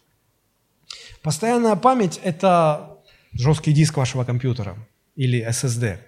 Постоянная 1.21 1.75
память– 1.75 2.19
это 2.23 2.97
жесткий 3.33 3.71
диск 3.73 3.97
вашего 3.97 4.23
компьютера 4.23 4.75
или 5.15 5.47
SSD, 5.47 5.99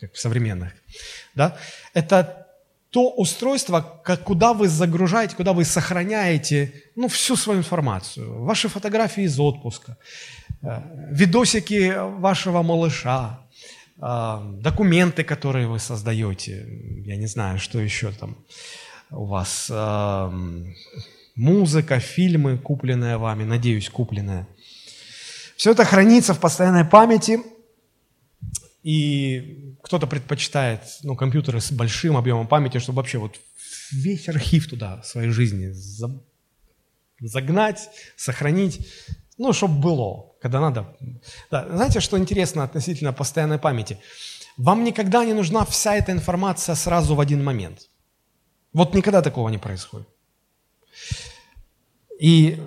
как 0.00 0.14
в 0.14 0.18
современных. 0.18 0.72
Да? 1.34 1.58
Это 1.92 2.46
то 2.90 3.10
устройство, 3.10 4.00
как, 4.02 4.24
куда 4.24 4.54
вы 4.54 4.68
загружаете, 4.68 5.36
куда 5.36 5.52
вы 5.52 5.66
сохраняете 5.66 6.72
ну, 6.96 7.08
всю 7.08 7.36
свою 7.36 7.58
информацию. 7.58 8.42
Ваши 8.42 8.68
фотографии 8.68 9.24
из 9.24 9.38
отпуска, 9.38 9.98
э, 10.62 10.80
видосики 11.10 11.92
вашего 12.20 12.62
малыша, 12.62 13.40
документы, 13.98 15.24
которые 15.24 15.66
вы 15.66 15.78
создаете, 15.78 16.66
я 17.04 17.16
не 17.16 17.26
знаю, 17.26 17.58
что 17.58 17.80
еще 17.80 18.12
там 18.12 18.36
у 19.10 19.24
вас, 19.24 19.70
музыка, 21.34 21.98
фильмы, 21.98 22.58
купленные 22.58 23.16
вами, 23.16 23.44
надеюсь, 23.44 23.88
купленные. 23.88 24.46
Все 25.56 25.72
это 25.72 25.84
хранится 25.84 26.34
в 26.34 26.40
постоянной 26.40 26.84
памяти– 26.84 27.40
и 28.82 29.76
кто-то 29.82 30.06
предпочитает 30.06 30.80
ну, 31.02 31.16
компьютеры 31.16 31.60
с 31.60 31.72
большим 31.72 32.16
объемом 32.16 32.46
памяти, 32.46 32.78
чтобы 32.78 32.96
вообще 32.96 33.18
вот 33.18 33.38
весь 33.90 34.28
архив 34.28 34.68
туда 34.68 35.02
своей 35.02 35.30
жизни 35.30 35.74
загнать, 37.20 37.90
сохранить, 38.16 38.88
ну, 39.38 39.52
чтобы 39.52 39.80
было, 39.80 40.32
когда 40.40 40.60
надо. 40.60 40.96
Да. 41.50 41.66
Знаете, 41.70 42.00
что 42.00 42.18
интересно 42.18 42.64
относительно 42.64 43.12
постоянной 43.12 43.58
памяти? 43.58 43.98
Вам 44.56 44.84
никогда 44.84 45.24
не 45.24 45.34
нужна 45.34 45.64
вся 45.64 45.94
эта 45.94 46.12
информация 46.12 46.74
сразу 46.74 47.14
в 47.14 47.20
один 47.20 47.44
момент. 47.44 47.88
Вот 48.72 48.94
никогда 48.94 49.22
такого 49.22 49.48
не 49.48 49.58
происходит. 49.58 50.08
И 52.20 52.60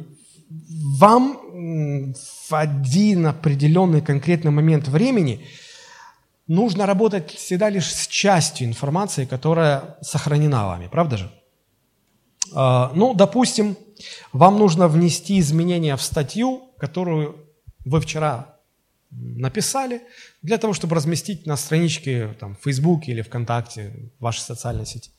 вам 0.99 2.13
в 2.13 2.53
один 2.53 3.27
определенный 3.27 4.01
конкретный 4.01 4.51
момент 4.51 4.87
времени– 4.87 5.45
нужно 6.51 6.85
работать 6.85 7.31
всегда 7.31 7.69
лишь 7.69 7.93
с 7.93 8.07
частью 8.07 8.67
информации, 8.67 9.25
которая 9.25 9.95
сохранена 10.01 10.67
вами, 10.67 10.87
правда 10.87 11.17
же? 11.17 11.31
А, 12.53 12.91
ну, 12.93 13.13
допустим, 13.13 13.77
вам 14.33 14.59
нужно 14.59 14.87
внести 14.87 15.39
изменения 15.39 15.95
в 15.95 16.01
статью, 16.01 16.69
которую 16.77 17.47
вы 17.85 17.99
вчера 18.01 18.57
написали, 19.11 20.01
для 20.41 20.57
того, 20.57 20.73
чтобы 20.73 20.95
разместить 20.95 21.45
на 21.45 21.57
страничке 21.57 22.35
там, 22.39 22.55
в 22.55 22.63
Фейсбуке 22.63 23.11
или 23.11 23.21
ВКонтакте, 23.21 24.11
вашей 24.19 24.39
социальной 24.39 24.85
сети. 24.85 25.11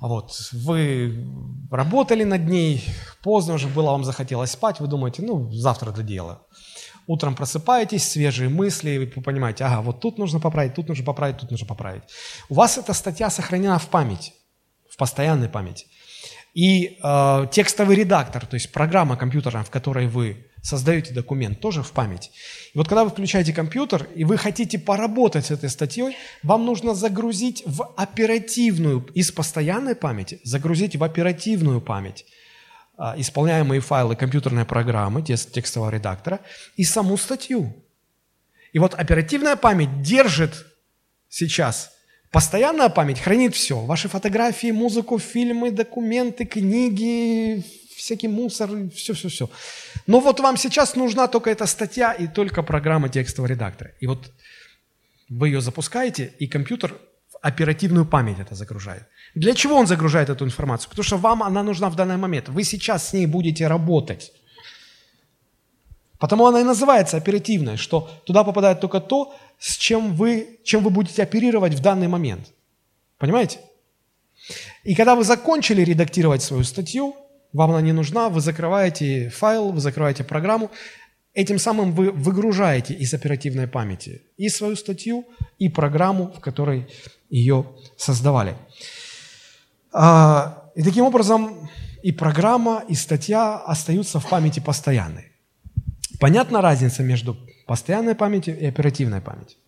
Вот 0.00 0.50
вы 0.52 1.26
работали 1.70 2.22
над 2.22 2.48
ней, 2.48 2.84
поздно 3.22 3.54
уже 3.54 3.66
было, 3.66 3.90
вам 3.90 4.04
захотелось 4.04 4.52
спать, 4.52 4.78
вы 4.78 4.86
думаете, 4.86 5.22
ну, 5.22 5.50
завтра 5.50 5.90
доделаю. 5.90 6.38
Утром 7.08 7.34
просыпаетесь, 7.34 8.06
свежие 8.06 8.48
мысли, 8.48 9.10
вы 9.16 9.22
понимаете, 9.22 9.64
ага, 9.64 9.80
вот 9.80 10.00
тут 10.00 10.18
нужно 10.18 10.40
поправить, 10.40 10.74
тут 10.74 10.88
нужно 10.88 11.04
поправить, 11.04 11.38
тут 11.38 11.50
нужно 11.50 11.66
поправить. 11.66 12.02
У 12.48 12.54
вас 12.54 12.78
эта 12.78 12.92
статья 12.92 13.30
сохранена 13.30 13.78
в 13.78 13.88
памяти, 13.88 14.34
в 14.90 14.96
постоянной 14.96 15.48
памяти. 15.48 15.86
И 16.54 16.98
э, 17.02 17.46
текстовый 17.52 17.96
редактор, 17.96 18.46
то 18.46 18.54
есть 18.54 18.72
программа 18.72 19.16
компьютерная, 19.16 19.64
в 19.64 19.70
которой 19.70 20.06
вы 20.06 20.46
создаете 20.62 21.14
документ, 21.14 21.60
тоже 21.60 21.82
в 21.82 21.92
памяти. 21.92 22.30
И 22.74 22.78
вот 22.78 22.88
когда 22.88 23.04
вы 23.04 23.10
включаете 23.10 23.52
компьютер, 23.52 24.08
и 24.14 24.24
вы 24.24 24.36
хотите 24.36 24.78
поработать 24.78 25.46
с 25.46 25.50
этой 25.50 25.70
статьей, 25.70 26.16
вам 26.42 26.66
нужно 26.66 26.94
загрузить 26.94 27.62
в 27.64 27.84
оперативную, 27.96 29.06
из 29.14 29.30
постоянной 29.30 29.94
памяти, 29.94 30.40
загрузить 30.44 30.96
в 30.96 31.04
оперативную 31.04 31.80
память 31.80 32.26
а, 32.96 33.14
исполняемые 33.16 33.80
файлы 33.80 34.16
компьютерной 34.16 34.64
программы, 34.64 35.22
текстового 35.22 35.90
редактора, 35.90 36.40
и 36.76 36.82
саму 36.82 37.16
статью. 37.16 37.84
И 38.72 38.80
вот 38.80 38.94
оперативная 38.94 39.54
память 39.54 40.02
держит 40.02 40.66
сейчас, 41.28 41.92
постоянная 42.30 42.88
память 42.88 43.20
хранит 43.20 43.54
все. 43.54 43.80
Ваши 43.80 44.08
фотографии, 44.08 44.70
музыку, 44.72 45.18
фильмы, 45.18 45.70
документы, 45.70 46.44
книги, 46.44 47.64
всякий 47.96 48.28
мусор, 48.28 48.70
все-все-все. 48.94 49.50
Но 50.06 50.20
вот 50.20 50.40
вам 50.40 50.56
сейчас 50.56 50.96
нужна 50.96 51.26
только 51.26 51.50
эта 51.50 51.66
статья 51.66 52.12
и 52.12 52.26
только 52.26 52.62
программа 52.62 53.08
текстового 53.08 53.50
редактора. 53.50 53.92
И 54.00 54.06
вот 54.06 54.32
вы 55.28 55.48
ее 55.48 55.60
запускаете, 55.60 56.32
и 56.38 56.46
компьютер 56.46 56.94
в 57.32 57.36
оперативную 57.42 58.06
память 58.06 58.38
это 58.38 58.54
загружает. 58.54 59.02
Для 59.34 59.54
чего 59.54 59.76
он 59.76 59.86
загружает 59.86 60.30
эту 60.30 60.44
информацию? 60.44 60.90
Потому 60.90 61.04
что 61.04 61.16
вам 61.18 61.42
она 61.42 61.62
нужна 61.62 61.90
в 61.90 61.96
данный 61.96 62.16
момент. 62.16 62.48
Вы 62.48 62.64
сейчас 62.64 63.08
с 63.08 63.12
ней 63.12 63.26
будете 63.26 63.68
работать. 63.68 64.32
Потому 66.18 66.46
она 66.46 66.60
и 66.60 66.64
называется 66.64 67.16
оперативной, 67.16 67.76
что 67.76 68.08
туда 68.24 68.44
попадает 68.44 68.80
только 68.80 69.00
то, 69.00 69.34
с 69.58 69.76
чем 69.76 70.14
вы, 70.14 70.58
чем 70.64 70.82
вы 70.82 70.90
будете 70.90 71.22
оперировать 71.22 71.74
в 71.74 71.80
данный 71.80 72.08
момент. 72.08 72.52
Понимаете? 73.18 73.60
И 74.84 74.94
когда 74.94 75.14
вы 75.14 75.24
закончили 75.24 75.82
редактировать 75.82 76.42
свою 76.42 76.64
статью, 76.64 77.14
вам 77.52 77.70
она 77.70 77.80
не 77.80 77.92
нужна, 77.92 78.28
вы 78.28 78.40
закрываете 78.40 79.30
файл, 79.30 79.70
вы 79.70 79.80
закрываете 79.80 80.24
программу, 80.24 80.70
этим 81.34 81.58
самым 81.58 81.92
вы 81.92 82.10
выгружаете 82.10 82.94
из 82.94 83.14
оперативной 83.14 83.68
памяти 83.68 84.22
и 84.36 84.48
свою 84.48 84.76
статью, 84.76 85.24
и 85.58 85.68
программу, 85.68 86.32
в 86.36 86.40
которой 86.40 86.88
ее 87.30 87.64
создавали. 87.96 88.56
А, 89.92 90.70
и 90.74 90.82
таким 90.82 91.04
образом 91.04 91.68
и 92.02 92.12
программа, 92.12 92.84
и 92.88 92.94
статья 92.94 93.56
остаются 93.56 94.20
в 94.20 94.28
памяти 94.28 94.60
постоянной. 94.60 95.27
Понятна 96.18 96.60
разница 96.60 97.02
между 97.02 97.36
постоянной 97.66 98.14
памятью 98.14 98.58
и 98.58 98.66
оперативной 98.66 99.20
памятью? 99.20 99.58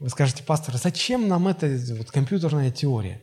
Вы 0.00 0.08
скажете, 0.08 0.42
пастор, 0.42 0.76
зачем 0.76 1.28
нам 1.28 1.48
эта 1.48 1.68
вот, 1.96 2.10
компьютерная 2.10 2.70
теория? 2.70 3.22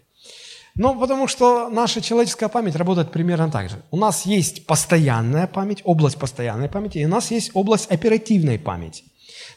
Ну, 0.75 0.97
потому 0.97 1.27
что 1.27 1.67
наша 1.69 1.99
человеческая 1.99 2.47
память 2.47 2.75
работает 2.75 3.11
примерно 3.11 3.51
так 3.51 3.69
же. 3.69 3.81
У 3.91 3.97
нас 3.97 4.25
есть 4.25 4.65
постоянная 4.65 5.47
память, 5.47 5.81
область 5.83 6.17
постоянной 6.17 6.69
памяти, 6.69 6.99
и 6.99 7.05
у 7.05 7.09
нас 7.09 7.31
есть 7.31 7.51
область 7.53 7.91
оперативной 7.91 8.59
памяти. 8.59 9.03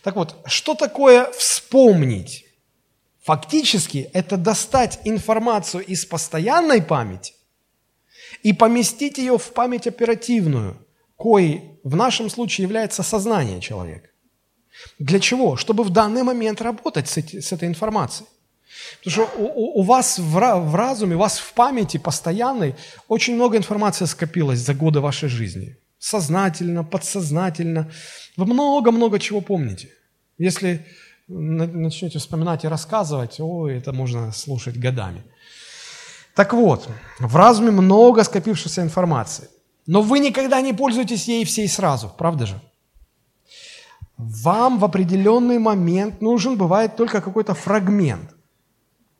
Так 0.02 0.16
вот, 0.16 0.36
что 0.46 0.74
такое 0.74 1.30
вспомнить? 1.32 2.46
Фактически 3.22 4.10
это 4.12 4.36
достать 4.36 4.98
информацию 5.04 5.84
из 5.84 6.04
постоянной 6.04 6.82
памяти 6.82 7.34
и 8.42 8.52
поместить 8.52 9.18
ее 9.18 9.38
в 9.38 9.52
память 9.52 9.86
оперативную, 9.86 10.76
коей 11.22 11.80
в 11.84 11.96
нашем 11.96 12.30
случае 12.30 12.64
является 12.64 13.02
сознание 13.02 13.60
человека. 13.60 14.08
Для 14.98 15.20
чего? 15.20 15.56
Чтобы 15.56 15.84
в 15.84 15.90
данный 15.90 16.22
момент 16.22 16.60
работать 16.62 17.08
с, 17.08 17.18
эти, 17.18 17.40
с 17.40 17.52
этой 17.52 17.68
информацией. 17.68 18.28
Потому 19.04 19.26
что 19.26 19.38
у, 19.38 19.80
у 19.80 19.82
вас 19.82 20.18
в, 20.18 20.32
в 20.32 20.74
разуме, 20.74 21.14
у 21.16 21.18
вас 21.18 21.38
в 21.38 21.52
памяти 21.52 21.98
постоянной 21.98 22.74
очень 23.08 23.34
много 23.34 23.56
информации 23.56 24.06
скопилось 24.06 24.58
за 24.58 24.74
годы 24.74 25.00
вашей 25.00 25.28
жизни. 25.28 25.76
Сознательно, 25.98 26.84
подсознательно. 26.84 27.90
Вы 28.36 28.46
много-много 28.46 29.18
чего 29.18 29.40
помните. 29.40 29.88
Если 30.38 30.84
начнете 31.28 32.18
вспоминать 32.18 32.64
и 32.64 32.68
рассказывать, 32.68 33.40
ой, 33.40 33.78
это 33.78 33.92
можно 33.92 34.32
слушать 34.32 34.76
годами. 34.76 35.22
Так 36.34 36.52
вот, 36.54 36.88
в 37.18 37.36
разуме 37.36 37.70
много 37.70 38.24
скопившейся 38.24 38.82
информации. 38.82 39.48
Но 39.86 40.02
вы 40.02 40.20
никогда 40.20 40.60
не 40.60 40.72
пользуетесь 40.72 41.28
ей 41.28 41.44
всей 41.44 41.68
сразу, 41.68 42.12
правда 42.16 42.46
же? 42.46 42.60
Вам 44.16 44.78
в 44.78 44.84
определенный 44.84 45.58
момент 45.58 46.20
нужен 46.20 46.56
бывает 46.56 46.96
только 46.96 47.20
какой-то 47.20 47.54
фрагмент. 47.54 48.34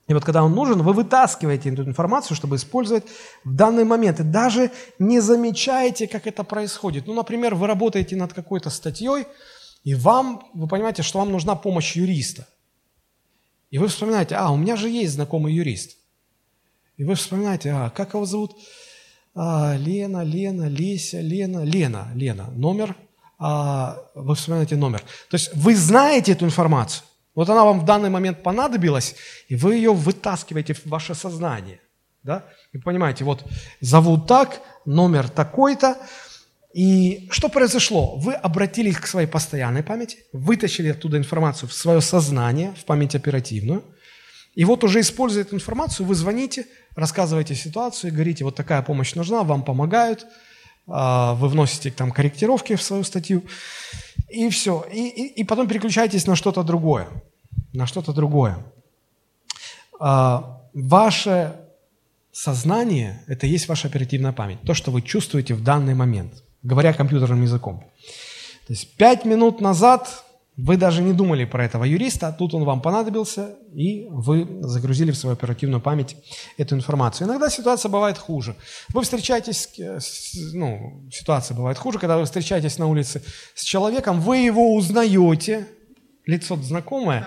И 0.08 0.14
вот 0.14 0.24
когда 0.24 0.44
он 0.44 0.54
нужен, 0.54 0.82
вы 0.82 0.92
вытаскиваете 0.92 1.70
эту 1.70 1.84
информацию, 1.84 2.36
чтобы 2.36 2.56
использовать 2.56 3.04
в 3.44 3.54
данный 3.54 3.84
момент. 3.84 4.20
И 4.20 4.24
даже 4.24 4.70
не 4.98 5.20
замечаете, 5.20 6.06
как 6.06 6.26
это 6.26 6.44
происходит. 6.44 7.06
Ну, 7.06 7.14
например, 7.14 7.54
вы 7.54 7.66
работаете 7.66 8.16
над 8.16 8.32
какой-то 8.32 8.70
статьей, 8.70 9.26
и 9.84 9.94
вам, 9.94 10.48
вы 10.54 10.68
понимаете, 10.68 11.02
что 11.02 11.18
вам 11.18 11.32
нужна 11.32 11.56
помощь 11.56 11.96
юриста. 11.96 12.46
И 13.70 13.78
вы 13.78 13.88
вспоминаете, 13.88 14.34
а, 14.36 14.50
у 14.50 14.56
меня 14.56 14.76
же 14.76 14.88
есть 14.88 15.14
знакомый 15.14 15.54
юрист. 15.54 15.96
И 16.96 17.04
вы 17.04 17.14
вспоминаете, 17.14 17.70
а, 17.70 17.90
как 17.90 18.14
его 18.14 18.26
зовут? 18.26 18.56
А, 19.34 19.76
Лена, 19.76 20.22
Лена, 20.22 20.68
Леся, 20.68 21.20
Лена, 21.20 21.64
Лена, 21.64 22.10
Лена. 22.14 22.50
Номер, 22.50 22.96
а, 23.38 23.98
вы 24.14 24.34
вспоминаете 24.34 24.76
номер. 24.76 25.00
То 25.30 25.36
есть 25.36 25.54
вы 25.54 25.74
знаете 25.74 26.32
эту 26.32 26.44
информацию. 26.44 27.04
Вот 27.34 27.48
она 27.48 27.64
вам 27.64 27.80
в 27.80 27.84
данный 27.84 28.10
момент 28.10 28.42
понадобилась, 28.42 29.16
и 29.48 29.56
вы 29.56 29.76
ее 29.76 29.94
вытаскиваете 29.94 30.74
в 30.74 30.86
ваше 30.86 31.14
сознание. 31.14 31.80
Да? 32.22 32.44
Вы 32.74 32.80
понимаете, 32.80 33.24
вот 33.24 33.44
зовут 33.80 34.26
так, 34.26 34.60
номер 34.84 35.28
такой-то, 35.28 35.96
и 36.74 37.28
что 37.30 37.48
произошло? 37.48 38.16
Вы 38.16 38.34
обратились 38.34 38.96
к 38.96 39.06
своей 39.06 39.26
постоянной 39.26 39.82
памяти, 39.82 40.18
вытащили 40.32 40.88
оттуда 40.88 41.18
информацию 41.18 41.68
в 41.68 41.72
свое 41.72 42.00
сознание, 42.00 42.74
в 42.78 42.84
память 42.84 43.14
оперативную, 43.14 43.82
и 44.54 44.64
вот 44.64 44.84
уже 44.84 45.00
используя 45.00 45.44
эту 45.44 45.54
информацию, 45.54 46.06
вы 46.06 46.14
звоните, 46.14 46.66
рассказываете 46.94 47.54
ситуацию, 47.54 48.12
говорите, 48.12 48.44
вот 48.44 48.54
такая 48.54 48.82
помощь 48.82 49.14
нужна, 49.14 49.42
вам 49.42 49.62
помогают, 49.64 50.26
а, 50.86 51.34
вы 51.34 51.48
вносите 51.48 51.90
там 51.90 52.10
корректировки 52.10 52.74
в 52.74 52.82
свою 52.82 53.04
статью, 53.04 53.42
и 54.28 54.48
все. 54.48 54.86
И, 54.92 55.08
и, 55.08 55.40
и 55.40 55.44
потом 55.44 55.68
переключаетесь 55.68 56.26
на 56.26 56.36
что-то 56.36 56.62
другое. 56.62 57.08
На 57.72 57.86
что-то 57.86 58.12
другое. 58.12 58.58
А, 60.00 60.60
ваше 60.74 61.56
сознание– 62.32 63.22
это 63.26 63.46
есть 63.46 63.68
ваша 63.68 63.88
оперативная 63.88 64.32
память. 64.32 64.60
То, 64.62 64.74
что 64.74 64.90
вы 64.90 65.02
чувствуете 65.02 65.54
в 65.54 65.62
данный 65.62 65.94
момент, 65.94 66.42
говоря 66.62 66.92
компьютерным 66.92 67.42
языком. 67.42 67.84
То 68.66 68.72
есть 68.72 68.96
пять 68.96 69.24
минут 69.24 69.60
назад 69.60 70.24
вы 70.56 70.76
даже 70.76 71.02
не 71.02 71.12
думали 71.12 71.46
про 71.46 71.64
этого 71.64 71.84
юриста, 71.84 72.34
тут 72.38 72.52
он 72.52 72.64
вам 72.64 72.82
понадобился, 72.82 73.56
и 73.72 74.06
вы 74.10 74.46
загрузили 74.60 75.10
в 75.10 75.16
свою 75.16 75.32
оперативную 75.34 75.80
память 75.80 76.16
эту 76.58 76.74
информацию. 76.74 77.26
Иногда 77.26 77.48
ситуация 77.48 77.88
бывает 77.88 78.18
хуже. 78.18 78.54
Вы 78.92 79.02
встречаетесь, 79.02 79.68
ну, 80.52 81.08
ситуация 81.10 81.56
бывает 81.56 81.78
хуже, 81.78 81.98
когда 81.98 82.18
вы 82.18 82.26
встречаетесь 82.26 82.78
на 82.78 82.86
улице 82.86 83.22
с 83.54 83.62
человеком, 83.62 84.20
вы 84.20 84.38
его 84.38 84.74
узнаете, 84.74 85.68
лицо 86.26 86.56
знакомое, 86.56 87.26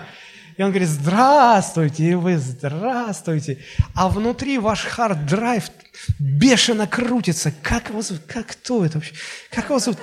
и 0.56 0.62
он 0.62 0.70
говорит, 0.70 0.88
здравствуйте, 0.88 2.04
и 2.04 2.14
вы 2.14 2.38
здравствуйте. 2.38 3.58
А 3.94 4.08
внутри 4.08 4.58
ваш 4.58 4.86
hard 4.86 5.21
drive 5.21 5.64
бешено 6.18 6.86
крутится. 6.86 7.52
Как 7.62 7.90
его? 7.90 8.00
Как 8.26 8.46
кто 8.46 8.84
это 8.84 8.98
вообще? 8.98 9.14
Как 9.50 9.68
его 9.68 9.78
зовут? 9.78 9.98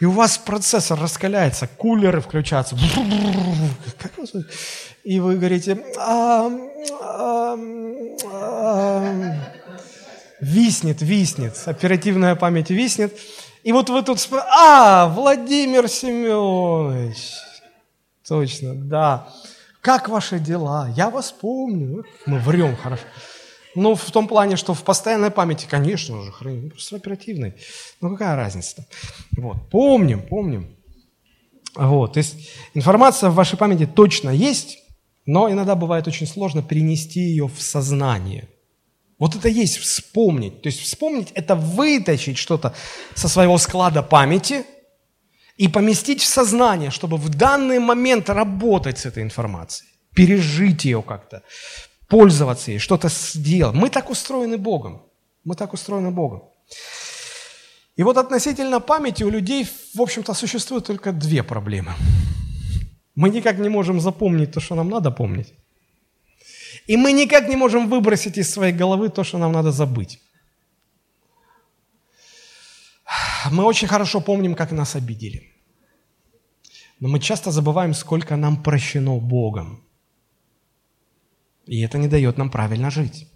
И 0.00 0.04
у 0.04 0.10
вас 0.10 0.36
процессор 0.36 1.00
раскаляется, 1.00 1.66
кулеры 1.66 2.20
включаются. 2.20 2.76
Как 3.98 4.12
его? 4.18 4.44
И 5.04 5.20
вы 5.20 5.36
говорите, 5.36 5.82
виснет, 10.40 11.00
виснет, 11.00 11.56
оперативная 11.64 12.34
память 12.34 12.70
виснет. 12.70 13.16
И 13.62 13.72
вот 13.72 13.88
вы 13.88 14.02
тут, 14.02 14.18
а, 14.32 15.08
Владимир 15.08 15.88
Семенович, 15.88 17.43
Точно, 18.26 18.74
да. 18.74 19.28
Как 19.80 20.08
ваши 20.08 20.38
дела? 20.38 20.90
Я 20.96 21.10
вас 21.10 21.30
помню. 21.30 22.04
Мы 22.26 22.38
врем 22.38 22.76
хорошо. 22.76 23.02
Ну, 23.74 23.94
в 23.94 24.10
том 24.10 24.28
плане, 24.28 24.56
что 24.56 24.72
в 24.72 24.82
постоянной 24.82 25.30
памяти, 25.30 25.66
конечно 25.68 26.22
же, 26.22 26.32
храним, 26.32 26.70
просто 26.70 26.94
в 26.94 26.98
оперативной. 26.98 27.54
Ну, 28.00 28.10
какая 28.10 28.36
разница? 28.36 28.86
Вот. 29.36 29.68
Помним, 29.70 30.22
помним. 30.22 30.76
Вот. 31.74 32.14
То 32.14 32.18
есть 32.18 32.50
информация 32.72 33.30
в 33.30 33.34
вашей 33.34 33.58
памяти 33.58 33.86
точно 33.86 34.30
есть, 34.30 34.78
но 35.26 35.50
иногда 35.50 35.74
бывает 35.74 36.06
очень 36.06 36.26
сложно 36.26 36.62
перенести 36.62 37.20
ее 37.20 37.48
в 37.48 37.60
сознание. 37.60 38.48
Вот 39.18 39.34
это 39.34 39.48
есть 39.48 39.78
вспомнить. 39.78 40.62
То 40.62 40.68
есть 40.68 40.80
вспомнить– 40.80 41.30
это 41.34 41.56
вытащить 41.56 42.38
что-то 42.38 42.74
со 43.14 43.28
своего 43.28 43.58
склада 43.58 44.02
памяти– 44.02 44.64
и 45.56 45.68
поместить 45.68 46.20
в 46.20 46.26
сознание, 46.26 46.90
чтобы 46.90 47.16
в 47.16 47.28
данный 47.28 47.78
момент 47.78 48.30
работать 48.30 48.98
с 48.98 49.06
этой 49.06 49.22
информацией, 49.22 49.90
пережить 50.14 50.84
ее 50.84 51.02
как-то, 51.02 51.42
пользоваться 52.08 52.70
ей, 52.70 52.78
что-то 52.78 53.08
сделать. 53.08 53.76
Мы 53.76 53.90
так 53.90 54.10
устроены 54.10 54.56
Богом. 54.56 55.02
Мы 55.44 55.54
так 55.54 55.72
устроены 55.72 56.10
Богом. 56.10 56.42
И 57.96 58.02
вот 58.02 58.16
относительно 58.16 58.80
памяти 58.80 59.24
у 59.24 59.30
людей, 59.30 59.66
в 59.94 60.00
общем-то, 60.00 60.34
существует 60.34 60.86
только 60.86 61.12
две 61.12 61.42
проблемы. 61.42 61.92
Мы 63.14 63.30
никак 63.30 63.58
не 63.58 63.68
можем 63.68 64.00
запомнить 64.00 64.52
то, 64.52 64.60
что 64.60 64.74
нам 64.74 64.88
надо 64.88 65.10
помнить. 65.10 65.54
И 66.88 66.96
мы 66.96 67.12
никак 67.12 67.48
не 67.48 67.56
можем 67.56 67.88
выбросить 67.88 68.38
из 68.38 68.50
своей 68.50 68.72
головы 68.72 69.08
то, 69.08 69.24
что 69.24 69.38
нам 69.38 69.52
надо 69.52 69.70
забыть. 69.70 70.20
Мы 73.50 73.64
очень 73.64 73.88
хорошо 73.88 74.20
помним, 74.20 74.54
как 74.54 74.72
нас 74.72 74.96
обидели. 74.96 75.42
Но 77.00 77.08
мы 77.08 77.20
часто 77.20 77.50
забываем, 77.50 77.94
сколько 77.94 78.36
нам 78.36 78.62
прощено 78.62 79.18
Богом. 79.18 79.84
И 81.66 81.80
это 81.80 81.98
не 81.98 82.08
дает 82.08 82.38
нам 82.38 82.50
правильно 82.50 82.90
жить. 82.90 83.26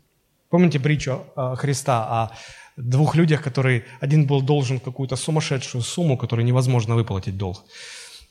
Помните 0.51 0.81
притчу 0.81 1.25
э, 1.37 1.55
Христа 1.57 2.05
о 2.05 2.31
двух 2.77 3.17
людях, 3.17 3.43
которые 3.43 3.85
один 4.01 4.27
был 4.27 4.41
должен 4.41 4.81
какую-то 4.81 5.17
сумасшедшую 5.17 5.83
сумму, 5.83 6.17
которую 6.17 6.47
невозможно 6.47 6.95
выплатить 6.95 7.37
долг. 7.37 7.65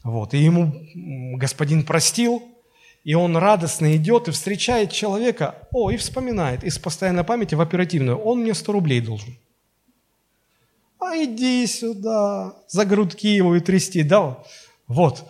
Вот. 0.04 0.34
И 0.34 0.38
ему 0.38 0.74
господин 1.38 1.84
простил, 1.84 2.42
и 3.04 3.14
он 3.14 3.38
радостно 3.38 3.96
идет 3.96 4.28
и 4.28 4.32
встречает 4.32 4.92
человека, 4.92 5.68
о, 5.72 5.92
и 5.92 5.98
вспоминает 5.98 6.64
из 6.64 6.80
постоянной 6.80 7.24
памяти 7.24 7.56
в 7.56 7.62
оперативную, 7.62 8.18
он 8.18 8.40
мне 8.40 8.54
100 8.54 8.72
рублей 8.72 9.02
должен 9.02 9.38
а 11.00 11.16
иди 11.16 11.68
сюда, 11.68 12.56
за 12.68 12.86
грудки 12.86 13.28
его 13.28 13.56
и 13.56 13.60
трясти, 13.60 14.04
да, 14.04 14.44
вот. 14.88 15.24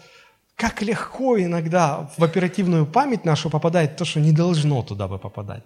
Как 0.56 0.82
легко 0.82 1.40
иногда 1.40 2.10
в 2.18 2.24
оперативную 2.24 2.88
память 2.88 3.26
нашу 3.26 3.50
попадает 3.50 3.96
то, 3.96 4.06
что 4.06 4.20
не 4.20 4.32
должно 4.32 4.82
туда 4.82 5.08
бы 5.08 5.20
попадать. 5.20 5.64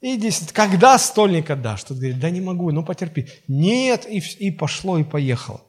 Иди, 0.00 0.30
когда 0.52 0.98
стольник 0.98 1.50
отдашь? 1.50 1.84
Тут 1.84 1.98
говорит, 1.98 2.18
да 2.18 2.30
не 2.30 2.40
могу, 2.40 2.70
ну 2.72 2.84
потерпи. 2.84 3.28
Нет, 3.48 4.06
и, 4.08 4.18
и 4.18 4.50
пошло, 4.50 4.98
и 4.98 5.04
поехало. 5.04 5.60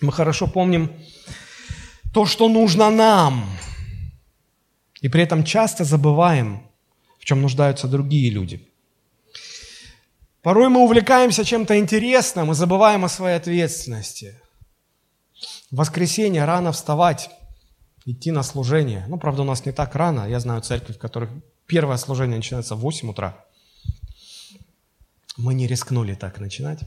Мы 0.00 0.12
хорошо 0.12 0.46
помним 0.46 0.92
то, 2.14 2.26
что 2.26 2.48
нужно 2.48 2.90
нам. 2.90 3.44
И 5.00 5.08
при 5.08 5.22
этом 5.22 5.44
часто 5.44 5.84
забываем, 5.84 6.62
в 7.18 7.24
чем 7.24 7.42
нуждаются 7.42 7.88
другие 7.88 8.30
люди. 8.30 8.68
Порой 10.42 10.68
мы 10.68 10.80
увлекаемся 10.80 11.44
чем-то 11.44 11.78
интересным 11.78 12.50
и 12.50 12.54
забываем 12.54 13.04
о 13.04 13.08
своей 13.08 13.36
ответственности. 13.36 14.40
В 15.70 15.76
воскресенье 15.76 16.44
рано 16.44 16.72
вставать, 16.72 17.30
идти 18.04 18.32
на 18.32 18.42
служение. 18.42 19.04
Ну, 19.06 19.18
правда, 19.18 19.42
у 19.42 19.44
нас 19.44 19.64
не 19.64 19.70
так 19.70 19.94
рано. 19.94 20.28
Я 20.28 20.40
знаю 20.40 20.60
церкви, 20.62 20.94
в 20.94 20.98
которых 20.98 21.30
первое 21.66 21.96
служение 21.96 22.36
начинается 22.36 22.74
в 22.74 22.80
8 22.80 23.10
утра. 23.10 23.44
Мы 25.36 25.54
не 25.54 25.68
рискнули 25.68 26.14
так 26.14 26.40
начинать. 26.40 26.80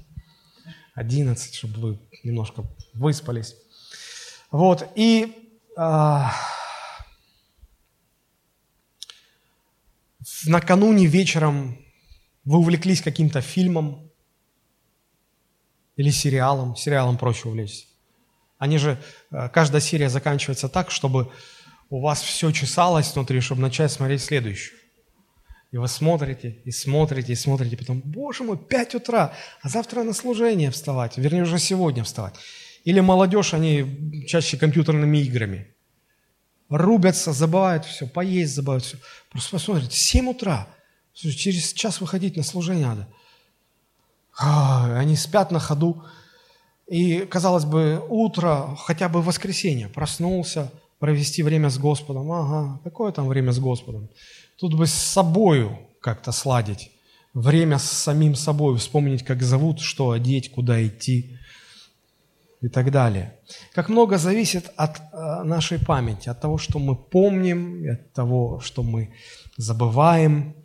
11, 0.96 1.56
чтобы 1.56 1.80
вы 1.80 2.00
немножко 2.24 2.66
выспались. 2.94 3.56
Вот, 4.52 4.90
и 4.96 5.34
а, 5.78 6.34
накануне 10.46 11.06
вечером 11.06 11.85
вы 12.46 12.60
увлеклись 12.60 13.02
каким-то 13.02 13.42
фильмом 13.42 14.10
или 15.96 16.12
сериалом, 16.12 16.76
сериалом 16.76 17.18
проще 17.18 17.50
увлечься. 17.50 17.86
Они 18.58 18.78
же, 18.78 19.02
э, 19.32 19.50
каждая 19.50 19.82
серия 19.82 20.10
заканчивается 20.10 20.70
так, 20.70 20.92
чтобы 20.92 21.32
у 21.90 22.02
вас 22.02 22.22
все 22.22 22.52
чесалось 22.52 23.14
внутри, 23.14 23.42
чтобы 23.42 23.62
начать 23.62 23.92
смотреть 23.92 24.22
следующую. 24.22 24.80
И 25.72 25.78
вы 25.78 25.88
смотрите, 25.88 26.62
и 26.64 26.72
смотрите, 26.72 27.34
и 27.34 27.36
смотрите, 27.36 27.76
потом, 27.76 28.02
боже 28.06 28.44
мой, 28.44 28.58
5 28.58 28.96
утра, 28.96 29.34
а 29.62 29.70
завтра 29.70 30.04
на 30.04 30.14
служение 30.14 30.72
вставать, 30.72 31.18
вернее, 31.18 31.44
уже 31.44 31.60
сегодня 31.60 32.04
вставать. 32.04 32.36
Или 32.86 33.02
молодежь, 33.02 33.54
они 33.54 34.26
чаще 34.28 34.58
компьютерными 34.58 35.18
играми. 35.18 35.76
Рубятся, 36.70 37.34
забывают 37.34 37.86
все, 37.86 38.08
поесть 38.08 38.56
забывают 38.56 38.86
все. 38.86 38.98
Просто 39.32 39.52
посмотрите, 39.52 39.96
7 39.96 40.30
утра, 40.30 40.68
через 41.16 41.74
час 41.74 42.02
выходить 42.02 42.38
на 42.38 42.44
служение 42.44 42.88
надо. 42.88 43.08
Они 44.38 45.16
спят 45.16 45.52
на 45.52 45.60
ходу. 45.60 46.04
И, 46.88 47.22
казалось 47.22 47.66
бы, 47.66 48.06
утро, 48.10 48.76
хотя 48.78 49.10
бы 49.10 49.22
воскресенье, 49.22 49.88
проснулся, 49.88 50.72
провести 51.00 51.42
время 51.42 51.70
с 51.70 51.80
Господом. 51.80 52.32
Ага, 52.32 52.80
какое 52.84 53.12
там 53.12 53.28
время 53.28 53.52
с 53.52 53.60
Господом? 53.60 54.10
Тут 54.58 54.76
бы 54.76 54.86
с 54.86 54.94
собою 54.94 55.80
как-то 56.00 56.32
сладить. 56.32 56.92
Время 57.34 57.80
с 57.80 57.90
самим 57.90 58.36
собой, 58.36 58.78
вспомнить, 58.78 59.24
как 59.24 59.42
зовут, 59.42 59.80
что 59.80 60.12
одеть, 60.12 60.52
куда 60.52 60.86
идти 60.86 61.38
и 62.62 62.70
так 62.70 62.92
далее. 62.92 63.40
Как 63.74 63.90
много 63.90 64.18
зависит 64.18 64.72
от 64.78 64.98
э, 65.00 65.44
нашей 65.44 65.80
памяти, 65.80 66.30
от 66.30 66.40
того, 66.40 66.58
что 66.58 66.80
мы 66.80 66.96
помним, 66.96 67.92
от 67.92 68.14
того, 68.14 68.60
что 68.60 68.84
мы 68.84 69.14
забываем. 69.58 70.56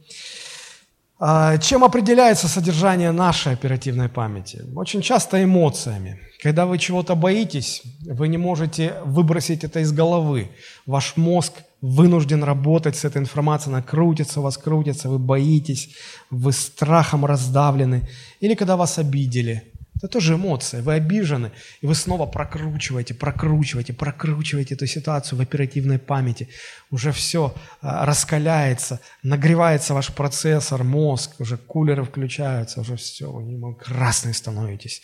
А, 1.23 1.59
чем 1.59 1.85
определяется 1.85 2.49
содержание 2.49 3.13
нашей 3.13 3.53
оперативной 3.53 4.09
памяти? 4.09 4.63
Очень 4.75 5.03
часто 5.03 5.45
эмоциями. 5.45 6.19
Когда 6.43 6.65
вы 6.65 6.79
чего-то 6.79 7.15
боитесь, 7.15 7.83
вы 8.07 8.29
не 8.29 8.39
можете 8.39 8.95
выбросить 9.05 9.63
это 9.63 9.81
из 9.81 9.93
головы. 9.93 10.51
Ваш 10.87 11.19
мозг 11.19 11.53
вынужден 11.83 12.43
работать 12.43 12.97
с 12.97 13.05
этой 13.05 13.19
информацией, 13.19 13.75
она 13.75 13.83
крутится, 13.83 14.41
вас 14.41 14.57
крутится, 14.57 15.11
вы 15.11 15.19
боитесь, 15.19 15.91
вы 16.31 16.53
страхом 16.53 17.27
раздавлены. 17.27 18.09
Или 18.41 18.55
когда 18.55 18.77
вас 18.77 18.99
обидели– 18.99 19.65
это 20.01 20.09
тоже 20.09 20.35
эмоция. 20.35 20.81
Вы 20.81 20.95
обижены, 20.95 21.53
и 21.83 21.87
вы 21.87 21.95
снова 21.95 22.25
прокручиваете, 22.25 23.13
прокручиваете, 23.13 23.93
прокручиваете 23.93 24.75
эту 24.75 24.87
ситуацию 24.87 25.39
в 25.39 25.43
оперативной 25.43 25.99
памяти. 25.99 26.49
Уже 26.91 27.13
все 27.13 27.55
а, 27.83 28.07
раскаляется, 28.07 29.01
нагревается 29.23 29.93
ваш 29.93 30.09
процессор, 30.15 30.85
мозг, 30.85 31.39
уже 31.39 31.59
кулеры 31.59 32.05
включаются, 32.05 32.81
уже 32.81 32.97
все, 32.97 33.31
вы 33.31 33.75
красный 33.75 34.33
становитесь. 34.33 35.03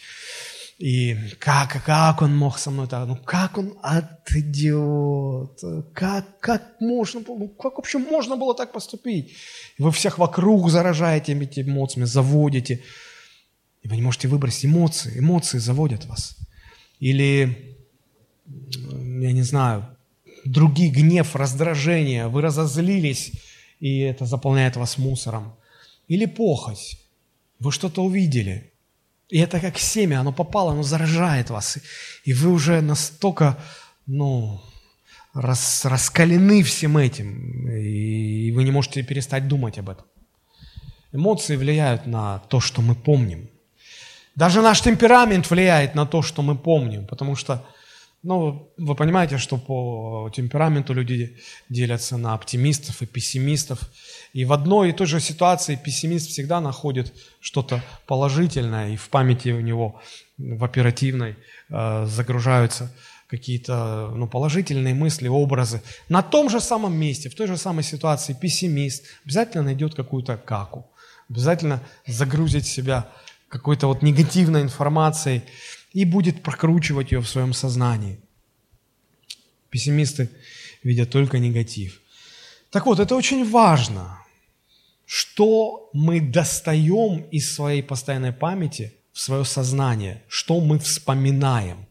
И 0.79 1.17
как, 1.39 1.83
как 1.85 2.23
он 2.23 2.37
мог 2.37 2.59
со 2.59 2.71
мной 2.71 2.87
так? 2.87 3.07
Ну 3.07 3.17
как 3.17 3.57
он 3.59 3.79
отойдет? 3.83 5.59
Как, 5.95 6.39
как 6.41 6.81
можно? 6.81 7.23
Ну 7.27 7.49
как 7.49 7.77
вообще 7.77 7.99
можно 7.99 8.37
было 8.37 8.55
так 8.55 8.73
поступить? 8.73 9.37
Вы 9.79 9.91
всех 9.91 10.19
вокруг 10.19 10.71
заражаете 10.71 11.33
этими 11.33 11.71
эмоциями, 11.71 12.05
заводите. 12.05 12.83
И 13.87 13.89
вы 13.89 13.95
не 13.95 14.03
можете 14.03 14.27
выбросить 14.27 14.65
эмоции. 14.65 15.17
Эмоции 15.17 15.59
заводят 15.59 16.07
вас. 16.07 16.37
Или, 16.99 17.77
я 18.45 19.33
не 19.33 19.43
знаю, 19.43 19.87
другие 20.45 20.91
гнев, 20.91 21.37
раздражение. 21.37 22.27
Вы 22.27 22.43
разозлились, 22.43 23.31
и 23.79 24.01
это 24.01 24.27
заполняет 24.27 24.75
вас 24.75 24.99
мусором. 24.99 25.55
Или 26.09 26.27
похоть. 26.27 26.99
Вы 27.61 27.71
что-то 27.71 28.03
увидели. 28.03 28.73
И 29.29 29.39
это 29.39 29.61
как 29.61 29.79
семя, 29.79 30.19
оно 30.19 30.33
попало, 30.33 30.73
оно 30.73 30.83
заражает 30.83 31.51
вас. 31.51 31.79
И 32.25 32.33
вы 32.33 32.51
уже 32.51 32.81
настолько, 32.81 33.57
ну, 34.07 34.61
рас, 35.33 35.85
раскалены 35.85 36.65
всем 36.65 36.99
этим, 36.99 37.69
и 37.69 38.51
вы 38.51 38.65
не 38.65 38.73
можете 38.73 39.05
перестать 39.05 39.47
думать 39.47 39.79
об 39.79 39.91
этом. 39.91 40.07
Эмоции 41.13 41.55
влияют 41.55 42.07
на 42.07 42.41
то, 42.49 42.59
что 42.59 42.83
мы 42.83 42.97
помним. 42.97 43.49
Даже 44.37 44.61
наш 44.61 44.83
темперамент 44.83 45.51
влияет 45.51 45.95
на 45.95 46.05
то, 46.07 46.21
что 46.21 46.43
мы 46.43 46.57
помним, 46.57 47.07
потому 47.07 47.37
что, 47.37 47.65
ну, 48.23 48.71
вы 48.77 48.95
понимаете, 48.95 49.39
что 49.39 49.57
по 49.57 50.31
темпераменту 50.35 50.93
люди 50.93 51.39
делятся 51.71 52.19
на 52.19 52.35
оптимистов 52.35 53.01
и 53.01 53.07
пессимистов. 53.07 53.81
И 54.35 54.45
в 54.45 54.53
одной 54.53 54.91
и 54.91 54.93
той 54.93 55.07
же 55.07 55.21
ситуации 55.21 55.81
пессимист 55.83 56.29
всегда 56.29 56.61
находит 56.61 57.15
что-то 57.41 57.83
положительное, 58.07 58.91
и 58.91 58.97
в 58.97 59.09
памяти 59.09 59.49
у 59.53 59.61
него, 59.61 60.03
в 60.37 60.63
оперативной, 60.65 61.37
э, 61.71 62.05
загружаются 62.07 62.93
какие-то 63.29 64.13
ну, 64.15 64.29
положительные 64.29 64.95
мысли, 64.95 65.29
образы. 65.29 65.81
На 66.11 66.23
том 66.23 66.51
же 66.51 66.61
самом 66.61 66.95
месте, 66.95 67.31
в 67.31 67.35
той 67.35 67.47
же 67.47 67.57
самой 67.57 67.85
ситуации 67.85 68.35
пессимист 68.35 69.05
обязательно 69.25 69.65
найдет 69.65 69.95
какую-то 69.95 70.37
каку, 70.37 70.85
обязательно 71.31 71.81
загрузит 72.07 72.67
себя 72.67 73.09
какой-то 73.49 73.87
вот 73.87 74.03
негативной 74.03 74.63
информацией 74.63 75.43
и 75.93 76.05
будет 76.05 76.43
прокручивать 76.43 77.13
ее 77.13 77.21
в 77.21 77.29
своем 77.29 77.53
сознании. 77.53 78.19
Пессимисты 79.71 80.31
видят 80.83 81.11
только 81.11 81.39
негатив. 81.39 82.01
Так 82.71 82.87
вот, 82.87 83.01
это 83.01 83.15
очень 83.15 83.49
важно, 83.49 84.19
что 85.05 85.89
мы 85.93 86.21
достаем 86.21 87.23
из 87.31 87.55
своей 87.55 87.83
постоянной 87.83 88.33
памяти 88.33 88.93
в 89.13 89.21
свое 89.21 89.45
сознание, 89.45 90.23
что 90.29 90.61
мы 90.61 90.79
вспоминаем. 90.79 91.87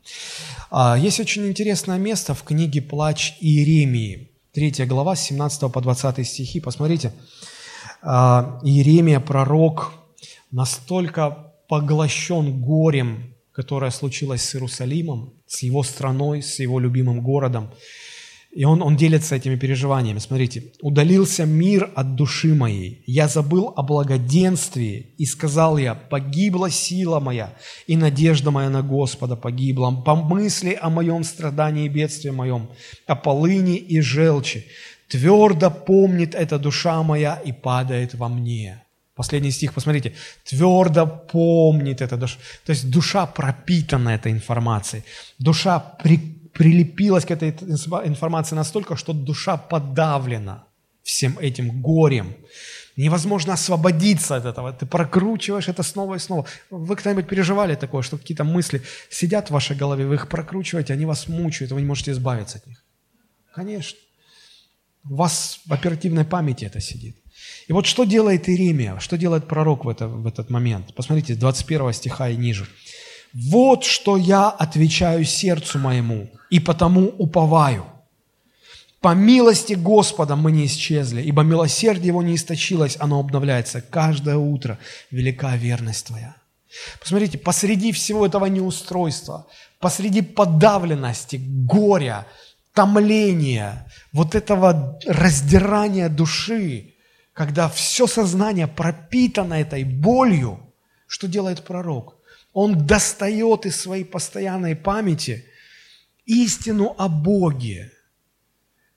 А, 0.69 0.97
есть 0.97 1.19
очень 1.19 1.47
интересное 1.47 1.97
место 1.97 2.33
в 2.33 2.43
книге 2.43 2.81
«Плач 2.81 3.33
Иеремии», 3.39 4.29
3 4.53 4.85
глава, 4.85 5.15
с 5.15 5.23
17 5.23 5.71
по 5.71 5.81
20 5.81 6.27
стихи. 6.27 6.59
Посмотрите, 6.59 7.11
а, 8.01 8.59
Иеремия, 8.63 9.19
пророк, 9.19 9.91
настолько 10.51 11.53
поглощен 11.67 12.61
горем, 12.61 13.35
которое 13.51 13.91
случилось 13.91 14.43
с 14.43 14.55
Иерусалимом, 14.55 15.33
с 15.47 15.63
его 15.63 15.83
страной, 15.83 16.41
с 16.41 16.59
его 16.59 16.79
любимым 16.79 17.21
городом. 17.21 17.71
И 18.55 18.63
он, 18.63 18.81
он 18.81 18.95
делится 18.95 19.35
этими 19.35 19.57
переживаниями. 19.57 20.19
Смотрите. 20.19 20.71
«Удалился 20.81 21.45
мир 21.45 21.91
от 21.93 22.15
души 22.15 22.55
моей. 22.55 23.03
Я 23.05 23.27
забыл 23.27 23.73
о 23.75 23.83
благоденствии, 23.83 25.13
и 25.17 25.25
сказал 25.25 25.77
я, 25.77 25.93
погибла 25.93 26.69
сила 26.69 27.19
моя, 27.19 27.53
и 27.85 27.97
надежда 27.97 28.51
моя 28.51 28.69
на 28.69 28.81
Господа 28.81 29.35
погибла. 29.35 29.91
Помысли 29.91 30.77
о 30.81 30.89
моем 30.89 31.25
страдании 31.25 31.85
и 31.85 31.89
бедствии 31.89 32.29
моем, 32.29 32.69
о 33.07 33.15
полыни 33.15 33.75
и 33.75 33.99
желчи. 33.99 34.65
Твердо 35.09 35.69
помнит 35.69 36.33
эта 36.33 36.57
душа 36.57 37.03
моя 37.03 37.35
и 37.35 37.51
падает 37.51 38.13
во 38.15 38.29
мне». 38.29 38.84
Последний 39.15 39.51
стих, 39.51 39.73
посмотрите. 39.73 40.13
Твердо 40.43 41.07
помнит 41.07 42.01
это. 42.01 42.17
То 42.17 42.71
есть 42.71 42.89
душа 42.89 43.25
пропитана 43.25 44.09
этой 44.09 44.31
информацией. 44.31 45.03
Душа 45.39 45.79
при, 45.79 46.17
прилепилась 46.53 47.25
к 47.25 47.31
этой 47.31 47.49
информации 48.07 48.55
настолько, 48.55 48.97
что 48.97 49.13
душа 49.13 49.57
подавлена 49.57 50.65
всем 51.03 51.37
этим 51.39 51.81
горем. 51.81 52.35
Невозможно 52.97 53.53
освободиться 53.53 54.35
от 54.35 54.45
этого. 54.45 54.73
Ты 54.73 54.85
прокручиваешь 54.85 55.69
это 55.69 55.83
снова 55.83 56.15
и 56.15 56.19
снова. 56.19 56.45
Вы 56.69 56.95
когда-нибудь 56.95 57.27
переживали 57.27 57.75
такое, 57.75 58.01
что 58.01 58.17
какие-то 58.17 58.43
мысли 58.43 58.81
сидят 59.09 59.47
в 59.47 59.53
вашей 59.53 59.77
голове, 59.77 60.05
вы 60.05 60.15
их 60.15 60.27
прокручиваете, 60.27 60.93
они 60.93 61.05
вас 61.05 61.27
мучают, 61.27 61.71
вы 61.71 61.81
не 61.81 61.87
можете 61.87 62.11
избавиться 62.11 62.57
от 62.57 62.67
них? 62.67 62.83
Конечно. 63.53 63.99
У 65.09 65.15
вас 65.15 65.59
в 65.65 65.73
оперативной 65.73 66.25
памяти 66.25 66.65
это 66.65 66.81
сидит. 66.81 67.15
И 67.67 67.73
вот 67.73 67.85
что 67.85 68.03
делает 68.03 68.47
Иеремия, 68.47 68.99
что 68.99 69.17
делает 69.17 69.47
пророк 69.47 69.85
в, 69.85 69.89
это, 69.89 70.07
в 70.07 70.27
этот 70.27 70.49
момент? 70.49 70.93
Посмотрите, 70.93 71.35
21 71.35 71.93
стиха 71.93 72.29
и 72.29 72.35
ниже. 72.35 72.67
«Вот 73.33 73.83
что 73.83 74.15
я 74.15 74.49
отвечаю 74.49 75.25
сердцу 75.25 75.77
моему, 75.77 76.29
и 76.49 76.59
потому 76.61 77.09
уповаю. 77.17 77.85
По 79.01 79.13
милости 79.13 79.73
Господа 79.73 80.35
мы 80.37 80.51
не 80.51 80.65
исчезли, 80.67 81.21
ибо 81.21 81.43
милосердие 81.43 82.07
Его 82.07 82.23
не 82.23 82.35
источилось, 82.35 82.95
оно 82.99 83.19
обновляется 83.19 83.81
каждое 83.81 84.37
утро. 84.37 84.79
Велика 85.11 85.55
верность 85.57 86.07
Твоя. 86.07 86.35
Посмотрите, 86.99 87.37
посреди 87.37 87.91
всего 87.91 88.25
этого 88.25 88.45
неустройства, 88.45 89.47
посреди 89.79 90.21
подавленности, 90.21 91.39
горя, 91.39 92.25
томления, 92.73 93.85
вот 94.11 94.33
этого 94.33 94.97
раздирания 95.05 96.09
души, 96.09 96.94
когда 97.35 97.67
все 97.67 98.07
сознание 98.07 98.65
пропитано 98.65 99.55
этой 99.55 99.83
болью, 99.83 100.73
что 101.05 101.27
делает 101.27 101.65
пророк? 101.65 102.15
Он 102.53 102.87
достает 102.87 103.65
из 103.65 103.75
своей 103.75 104.05
постоянной 104.05 104.73
памяти 104.73 105.45
истину 106.25 106.95
о 106.97 107.09
Боге. 107.09 107.91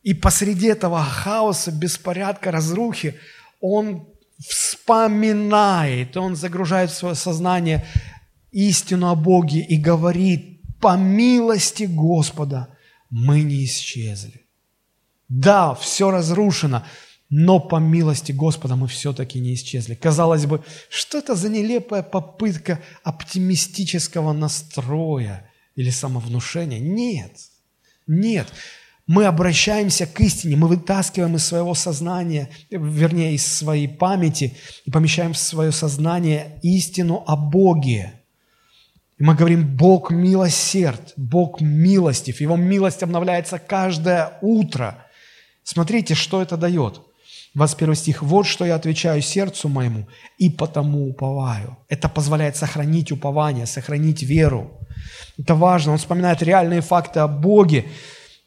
И 0.05 0.15
посреди 0.15 0.69
этого 0.69 1.03
хаоса, 1.03 1.73
беспорядка, 1.73 2.53
разрухи, 2.53 3.17
он 3.61 4.07
вспоминает, 4.39 6.17
он 6.17 6.37
загружает 6.37 6.93
в 6.93 6.95
свое 6.95 7.17
сознание 7.17 7.85
истину 8.53 9.09
о 9.09 9.17
Боге 9.17 9.63
и 9.63 9.77
говорит, 9.77 10.61
по 10.81 10.97
милости 10.97 11.85
Господа 11.91 12.69
мы 13.11 13.43
не 13.43 13.65
исчезли. 13.65 14.47
Да, 15.29 15.75
все 15.75 16.13
разрушено, 16.13 16.85
но 17.31 17.61
по 17.61 17.77
милости 17.77 18.33
Господа 18.33 18.77
мы 18.77 18.89
все-таки 18.89 19.39
не 19.39 19.55
исчезли. 19.55 19.95
Казалось 19.95 20.47
бы, 20.47 20.65
что 20.89 21.19
это 21.19 21.35
за 21.35 21.51
нелепая 21.51 22.03
попытка 22.03 22.81
оптимистического 23.03 24.33
настроя 24.33 25.51
или 25.75 25.91
самовнушения? 25.91 26.79
Нет, 26.79 27.33
нет. 28.07 28.49
Мы 29.07 29.25
обращаемся 29.25 30.07
к 30.07 30.21
истине, 30.21 30.57
мы 30.57 30.69
вытаскиваем 30.69 31.37
из 31.37 31.45
своего 31.45 31.75
сознания, 31.75 32.51
вернее, 32.71 33.35
из 33.35 33.47
своей 33.47 33.89
памяти 33.89 34.55
и 34.85 34.91
помещаем 34.91 35.33
в 35.33 35.39
свое 35.39 35.73
сознание 35.73 36.59
истину 36.63 37.25
о 37.27 37.37
Боге. 37.37 38.23
И 39.19 39.23
мы 39.23 39.35
говорим, 39.35 39.77
Бог 39.77 40.11
милосерд, 40.11 41.15
Бог 41.17 41.61
милостив, 41.61 42.41
Его 42.41 42.57
милость 42.57 43.03
обновляется 43.03 43.59
каждое 43.59 44.39
утро. 44.41 45.07
Смотрите, 45.63 46.15
что 46.15 46.41
это 46.41 46.57
дает– 46.57 47.03
21 47.59 47.95
стих. 47.95 48.23
«Вот 48.23 48.47
что 48.47 48.65
я 48.65 48.77
отвечаю 48.77 49.21
сердцу 49.21 49.69
моему, 49.69 50.07
и 50.39 50.49
потому 50.49 51.09
уповаю». 51.09 51.77
Это 51.89 52.09
позволяет 52.09 52.57
сохранить 52.57 53.13
упование, 53.13 53.67
сохранить 53.67 54.23
веру. 54.23 54.71
Это 55.39 55.55
важно. 55.55 55.93
Он 55.93 55.99
вспоминает 55.99 56.43
реальные 56.43 56.81
факты 56.81 57.21
о 57.21 57.29
Боге, 57.29 57.85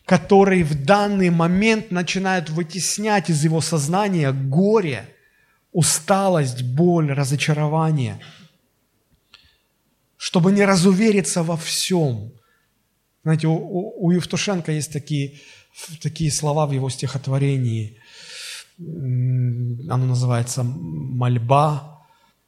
которые 0.05 0.63
в 0.63 0.85
данный 0.85 1.29
момент 1.29 1.91
начинают 1.91 2.49
вытеснять 2.49 3.29
из 3.29 3.43
его 3.43 3.61
сознания 3.61 4.31
горе, 4.31 5.03
усталость, 5.73 6.63
боль, 6.63 7.11
разочарование, 7.11 8.19
чтобы 10.17 10.51
не 10.53 10.65
разувериться 10.65 11.43
во 11.43 11.57
всем. 11.57 12.31
Знаете, 13.23 13.47
у, 13.47 13.55
у, 13.55 14.05
у 14.05 14.11
Евтушенко 14.11 14.71
есть 14.71 14.93
такие, 14.93 15.39
такие 16.01 16.31
слова 16.31 16.65
в 16.65 16.71
его 16.71 16.89
стихотворении– 16.89 17.97
оно 19.89 20.05
называется 20.05 20.63
«мольба». 20.63 21.87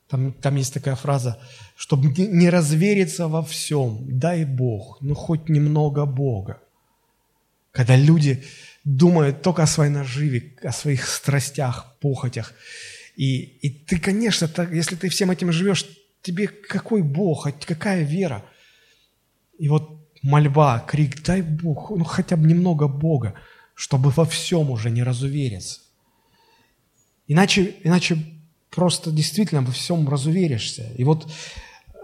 Там, 0.10 0.32
там 0.34 0.56
есть 0.58 0.74
такая 0.74 0.96
фраза, 0.96 1.40
чтобы 1.76 2.08
не 2.08 2.50
развериться 2.50 3.28
во 3.28 3.42
всем, 3.42 4.20
дай 4.20 4.46
Бог, 4.46 4.98
ну 5.02 5.16
хоть 5.16 5.50
немного 5.50 6.06
Бога. 6.06 6.62
Когда 7.72 7.96
люди 7.96 8.44
думают 8.84 9.42
только 9.42 9.64
о 9.64 9.68
своей 9.68 9.92
наживе, 9.92 10.54
о 10.62 10.72
своих 10.72 11.08
страстях, 11.08 11.96
похотях. 12.00 12.54
И, 13.16 13.42
и 13.62 13.70
ты, 13.70 14.00
конечно, 14.00 14.48
так, 14.48 14.72
если 14.72 14.96
ты 14.96 15.10
всем 15.10 15.32
этим 15.32 15.52
живешь, 15.52 15.86
тебе 16.22 16.48
какой 16.48 17.02
Бог, 17.02 17.48
какая 17.66 18.04
вера? 18.04 18.44
И 19.58 19.70
вот 19.70 19.90
мольба, 20.22 20.80
крик, 20.80 21.24
дай 21.24 21.42
Бог, 21.42 21.90
ну 21.92 22.04
хотя 22.04 22.36
бы 22.36 22.48
немного 22.48 22.88
Бога, 22.88 23.34
чтобы 23.76 24.10
во 24.10 24.26
всем 24.26 24.70
уже 24.70 24.90
не 24.90 25.04
разувериться. 25.04 25.80
Иначе, 27.28 27.76
иначе 27.84 28.18
просто 28.70 29.12
действительно 29.12 29.62
во 29.62 29.72
всем 29.72 30.08
разуверишься. 30.10 30.92
И 30.98 31.04
вот 31.04 31.28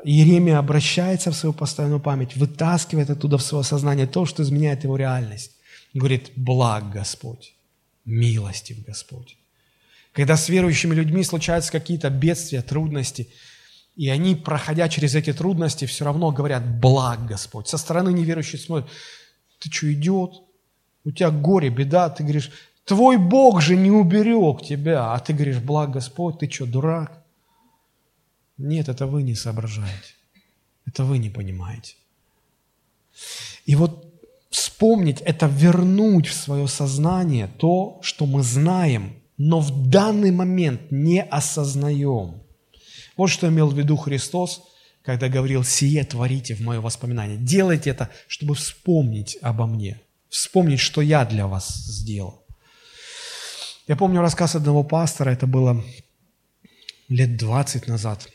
Иеремия 0.03 0.57
обращается 0.57 1.31
в 1.31 1.35
свою 1.35 1.53
постоянную 1.53 1.99
память, 1.99 2.35
вытаскивает 2.35 3.09
оттуда 3.09 3.37
в 3.37 3.43
свое 3.43 3.63
сознание 3.63 4.07
то, 4.07 4.25
что 4.25 4.43
изменяет 4.43 4.83
его 4.83 4.95
реальность. 4.95 5.51
говорит, 5.93 6.31
благ 6.35 6.91
Господь, 6.91 7.53
милостив 8.05 8.83
Господь. 8.85 9.37
Когда 10.13 10.37
с 10.37 10.49
верующими 10.49 10.95
людьми 10.95 11.23
случаются 11.23 11.71
какие-то 11.71 12.09
бедствия, 12.09 12.61
трудности, 12.61 13.29
и 13.95 14.07
они, 14.09 14.35
проходя 14.35 14.87
через 14.87 15.15
эти 15.15 15.33
трудности, 15.33 15.85
все 15.85 16.05
равно 16.05 16.31
говорят, 16.31 16.79
благ 16.79 17.25
Господь. 17.25 17.67
Со 17.67 17.77
стороны 17.77 18.13
неверующих 18.13 18.61
смотрят, 18.61 18.89
ты 19.59 19.69
что, 19.69 19.91
идет? 19.91 20.31
У 21.03 21.11
тебя 21.11 21.31
горе, 21.31 21.69
беда, 21.69 22.09
ты 22.09 22.23
говоришь, 22.23 22.51
Твой 22.89 23.17
Бог 23.17 23.61
же 23.61 23.75
не 23.75 23.91
уберег 23.91 24.63
тебя, 24.63 25.13
а 25.13 25.19
ты 25.19 25.31
говоришь, 25.31 25.59
благ 25.59 25.91
Господь, 25.91 26.39
ты 26.39 26.49
что, 26.49 26.65
дурак? 26.65 27.23
Нет, 28.57 28.89
это 28.89 29.05
вы 29.05 29.21
не 29.21 29.35
соображаете. 29.35 30.15
Это 30.87 31.03
вы 31.03 31.19
не 31.19 31.29
понимаете. 31.29 31.93
И 33.67 33.75
вот 33.75 34.11
вспомнить, 34.49 35.21
это 35.21 35.45
вернуть 35.45 36.25
в 36.25 36.33
свое 36.33 36.67
сознание 36.67 37.47
то, 37.59 37.99
что 38.01 38.25
мы 38.25 38.41
знаем, 38.41 39.21
но 39.37 39.59
в 39.59 39.87
данный 39.91 40.31
момент 40.31 40.89
не 40.89 41.21
осознаем. 41.21 42.41
Вот 43.15 43.27
что 43.27 43.49
имел 43.49 43.69
в 43.69 43.77
виду 43.77 43.97
Христос, 43.97 44.63
когда 45.03 45.29
говорил 45.29 45.63
«сие 45.63 46.03
творите 46.05 46.55
в 46.55 46.61
мое 46.61 46.81
воспоминание». 46.81 47.37
Делайте 47.37 47.91
это, 47.91 48.09
чтобы 48.27 48.55
вспомнить 48.55 49.37
обо 49.43 49.67
мне, 49.67 50.01
вспомнить, 50.27 50.79
что 50.79 51.01
я 51.01 51.23
для 51.23 51.45
вас 51.45 51.67
сделал. 51.67 52.48
Я 53.89 53.95
помню 53.95 54.21
рассказ 54.21 54.53
одного 54.53 54.83
пастора, 54.83 55.31
это 55.31 55.47
было 55.47 55.83
лет 57.07 57.37
20 57.37 57.87
назад. 57.87 58.29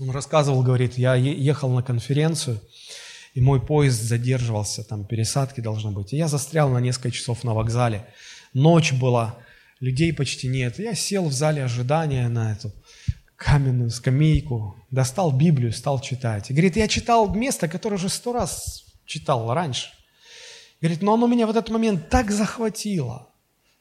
Он 0.00 0.10
рассказывал, 0.10 0.64
говорит, 0.64 0.98
я 0.98 1.14
ехал 1.14 1.70
на 1.70 1.80
конференцию, 1.80 2.60
и 3.34 3.40
мой 3.40 3.64
поезд 3.64 4.02
задерживался, 4.02 4.82
там 4.82 5.04
пересадки 5.04 5.60
должны 5.60 5.92
быть. 5.92 6.12
И 6.12 6.16
я 6.16 6.26
застрял 6.26 6.70
на 6.70 6.78
несколько 6.78 7.12
часов 7.12 7.44
на 7.44 7.54
вокзале. 7.54 8.04
Ночь 8.52 8.92
была, 8.92 9.38
людей 9.78 10.12
почти 10.12 10.48
нет. 10.48 10.80
Я 10.80 10.96
сел 10.96 11.26
в 11.26 11.32
зале 11.32 11.62
ожидания 11.62 12.26
на 12.26 12.50
эту 12.50 12.72
каменную 13.36 13.90
скамейку, 13.90 14.74
достал 14.90 15.30
Библию, 15.30 15.72
стал 15.72 16.00
читать. 16.00 16.50
И 16.50 16.52
говорит, 16.52 16.74
я 16.74 16.88
читал 16.88 17.32
место, 17.32 17.68
которое 17.68 17.94
уже 17.94 18.08
сто 18.08 18.32
раз 18.32 18.86
читал 19.04 19.54
раньше. 19.54 19.90
Говорит, 20.80 21.00
но 21.00 21.14
оно 21.14 21.28
меня 21.28 21.46
в 21.46 21.50
этот 21.50 21.68
момент 21.68 22.08
так 22.08 22.32
захватило. 22.32 23.28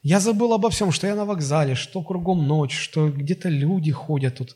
Я 0.05 0.19
забыл 0.19 0.53
обо 0.53 0.69
всем, 0.69 0.91
что 0.91 1.07
я 1.07 1.15
на 1.15 1.25
вокзале, 1.25 1.73
что 1.73 2.03
кругом 2.03 2.47
ночь, 2.47 2.77
что 2.77 3.09
где-то 3.09 3.49
люди 3.49 3.91
ходят 3.91 4.37
тут. 4.37 4.55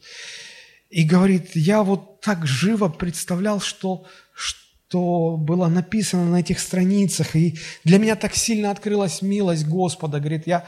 И 0.92 1.04
говорит, 1.04 1.56
я 1.56 1.82
вот 1.82 2.22
так 2.22 2.46
живо 2.46 2.88
представлял, 2.88 3.60
что, 3.60 4.06
что 4.32 5.38
было 5.38 5.68
написано 5.68 6.26
на 6.26 6.42
этих 6.42 6.60
страницах. 6.60 7.36
И 7.36 7.58
для 7.84 7.98
меня 7.98 8.16
так 8.16 8.36
сильно 8.36 8.70
открылась 8.70 9.24
милость 9.24 9.66
Господа. 9.66 10.20
Говорит, 10.20 10.46
я 10.46 10.68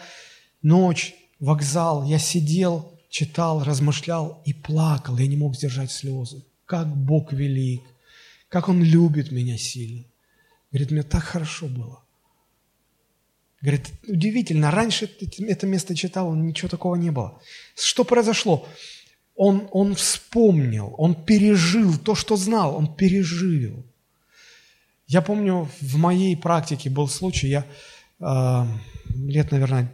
ночь, 0.64 1.14
вокзал, 1.40 2.04
я 2.06 2.18
сидел, 2.18 2.92
читал, 3.12 3.64
размышлял 3.64 4.42
и 4.46 4.54
плакал. 4.54 5.16
Я 5.16 5.28
не 5.28 5.38
мог 5.38 5.56
сдержать 5.56 5.92
слезы. 5.92 6.44
Как 6.66 6.88
Бог 6.88 7.34
велик, 7.34 7.84
как 8.50 8.68
Он 8.68 8.82
любит 8.82 9.32
меня 9.32 9.60
сильно. 9.60 10.06
Говорит, 10.72 10.90
мне 10.90 11.04
так 11.04 11.22
хорошо 11.22 11.68
было. 11.68 12.01
Говорит, 13.62 13.92
удивительно, 14.08 14.72
раньше 14.72 15.10
это 15.40 15.68
место 15.68 15.96
читал, 15.96 16.34
ничего 16.34 16.68
такого 16.68 16.96
не 16.96 17.12
было. 17.12 17.40
Что 17.76 18.04
произошло? 18.04 18.68
Он, 19.36 19.68
он 19.72 19.96
вспомнил, 19.96 20.96
он 20.98 21.16
пережил 21.16 21.98
то, 21.98 22.16
что 22.16 22.36
знал, 22.38 22.76
он 22.76 22.94
пережил. 22.96 23.86
Я 25.08 25.22
помню, 25.22 25.70
в 25.80 25.98
моей 25.98 26.36
практике 26.36 26.90
был 26.90 27.08
случай, 27.08 27.50
я 27.50 27.66
э, 28.20 28.66
лет, 29.16 29.52
наверное, 29.52 29.92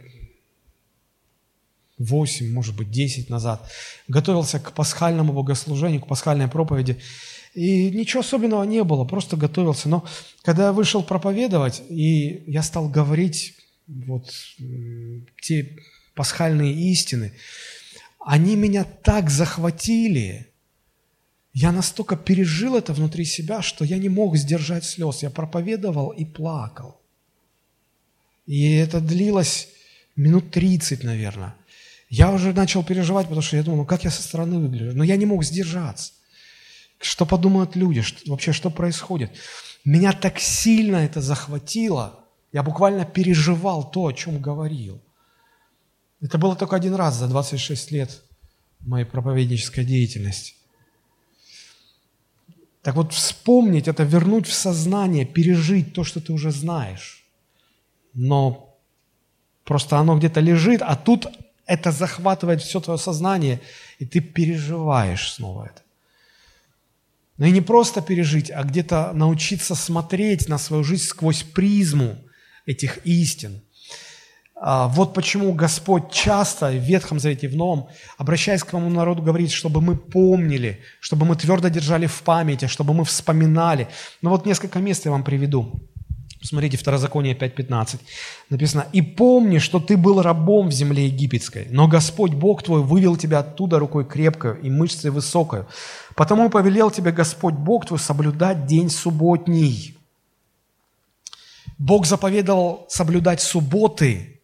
8, 1.98 2.52
может 2.52 2.76
быть, 2.76 2.90
10 2.90 3.28
назад 3.28 3.68
готовился 4.06 4.60
к 4.60 4.72
пасхальному 4.72 5.32
богослужению, 5.32 6.00
к 6.00 6.06
пасхальной 6.06 6.48
проповеди, 6.48 7.00
и 7.54 7.90
ничего 7.90 8.20
особенного 8.20 8.62
не 8.62 8.84
было, 8.84 9.04
просто 9.04 9.36
готовился. 9.36 9.88
Но 9.88 10.04
когда 10.42 10.66
я 10.66 10.72
вышел 10.72 11.02
проповедовать, 11.02 11.82
и 11.88 12.44
я 12.46 12.62
стал 12.62 12.88
говорить 12.88 13.57
вот 13.88 14.30
те 15.40 15.76
пасхальные 16.14 16.92
истины, 16.92 17.32
они 18.20 18.56
меня 18.56 18.84
так 18.84 19.30
захватили, 19.30 20.48
я 21.52 21.72
настолько 21.72 22.16
пережил 22.16 22.76
это 22.76 22.92
внутри 22.92 23.24
себя, 23.24 23.62
что 23.62 23.84
я 23.84 23.98
не 23.98 24.08
мог 24.08 24.36
сдержать 24.36 24.84
слез. 24.84 25.22
Я 25.22 25.30
проповедовал 25.30 26.10
и 26.10 26.24
плакал. 26.24 27.00
И 28.46 28.74
это 28.74 29.00
длилось 29.00 29.68
минут 30.14 30.50
30, 30.50 31.04
наверное. 31.04 31.54
Я 32.10 32.30
уже 32.30 32.52
начал 32.52 32.84
переживать, 32.84 33.26
потому 33.26 33.42
что 33.42 33.56
я 33.56 33.62
думал, 33.62 33.78
ну 33.78 33.86
как 33.86 34.04
я 34.04 34.10
со 34.10 34.22
стороны 34.22 34.58
выгляжу. 34.58 34.96
Но 34.96 35.04
я 35.04 35.16
не 35.16 35.26
мог 35.26 35.44
сдержаться. 35.44 36.12
Что 37.00 37.26
подумают 37.26 37.76
люди, 37.76 38.02
что, 38.02 38.30
вообще 38.30 38.52
что 38.52 38.70
происходит. 38.70 39.30
Меня 39.84 40.12
так 40.12 40.38
сильно 40.38 40.96
это 40.96 41.20
захватило, 41.20 42.24
я 42.52 42.62
буквально 42.62 43.04
переживал 43.04 43.90
то, 43.90 44.06
о 44.06 44.12
чем 44.12 44.40
говорил. 44.40 45.00
Это 46.20 46.38
было 46.38 46.56
только 46.56 46.76
один 46.76 46.94
раз 46.94 47.16
за 47.16 47.28
26 47.28 47.90
лет 47.92 48.22
моей 48.80 49.04
проповеднической 49.04 49.84
деятельности. 49.84 50.54
Так 52.82 52.94
вот, 52.94 53.12
вспомнить 53.12 53.88
это, 53.88 54.02
вернуть 54.02 54.46
в 54.46 54.54
сознание, 54.54 55.26
пережить 55.26 55.92
то, 55.92 56.04
что 56.04 56.20
ты 56.20 56.32
уже 56.32 56.50
знаешь. 56.50 57.24
Но 58.14 58.76
просто 59.64 59.98
оно 59.98 60.16
где-то 60.18 60.40
лежит, 60.40 60.80
а 60.82 60.96
тут 60.96 61.26
это 61.66 61.92
захватывает 61.92 62.62
все 62.62 62.80
твое 62.80 62.98
сознание, 62.98 63.60
и 63.98 64.06
ты 64.06 64.20
переживаешь 64.20 65.32
снова 65.32 65.66
это. 65.66 65.82
Но 67.36 67.46
и 67.46 67.50
не 67.52 67.60
просто 67.60 68.00
пережить, 68.00 68.50
а 68.50 68.64
где-то 68.64 69.12
научиться 69.12 69.74
смотреть 69.74 70.48
на 70.48 70.58
свою 70.58 70.82
жизнь 70.82 71.04
сквозь 71.04 71.42
призму 71.42 72.16
этих 72.68 72.98
истин. 73.06 73.62
А, 74.60 74.88
вот 74.88 75.14
почему 75.14 75.52
Господь 75.54 76.10
часто 76.10 76.70
в 76.70 76.74
Ветхом 76.74 77.20
Завете 77.20 77.48
в 77.48 77.56
Новом, 77.56 77.86
обращаясь 78.18 78.62
к 78.62 78.70
своему 78.70 78.90
народу, 78.90 79.22
говорит, 79.22 79.50
чтобы 79.50 79.80
мы 79.80 79.96
помнили, 79.96 80.80
чтобы 81.00 81.24
мы 81.24 81.36
твердо 81.36 81.68
держали 81.68 82.06
в 82.06 82.22
памяти, 82.22 82.66
чтобы 82.66 82.92
мы 82.94 83.04
вспоминали. 83.04 83.88
Но 84.20 84.30
вот 84.30 84.46
несколько 84.46 84.80
мест 84.80 85.04
я 85.04 85.12
вам 85.12 85.24
приведу. 85.24 85.80
Посмотрите, 86.40 86.76
Второзаконие 86.76 87.34
5.15. 87.34 87.98
Написано, 88.50 88.86
«И 88.92 89.02
помни, 89.02 89.58
что 89.58 89.80
ты 89.80 89.96
был 89.96 90.22
рабом 90.22 90.68
в 90.68 90.72
земле 90.72 91.06
египетской, 91.06 91.66
но 91.70 91.88
Господь 91.88 92.32
Бог 92.32 92.62
твой 92.62 92.82
вывел 92.82 93.16
тебя 93.16 93.40
оттуда 93.40 93.78
рукой 93.78 94.04
крепкой 94.04 94.60
и 94.62 94.70
мышцей 94.70 95.10
высокой. 95.10 95.64
Потому 96.14 96.48
повелел 96.48 96.90
тебе 96.90 97.10
Господь 97.10 97.54
Бог 97.54 97.86
твой 97.86 97.98
соблюдать 97.98 98.66
день 98.66 98.90
субботний». 98.90 99.97
Бог 101.78 102.06
заповедовал 102.06 102.86
соблюдать 102.90 103.40
субботы 103.40 104.40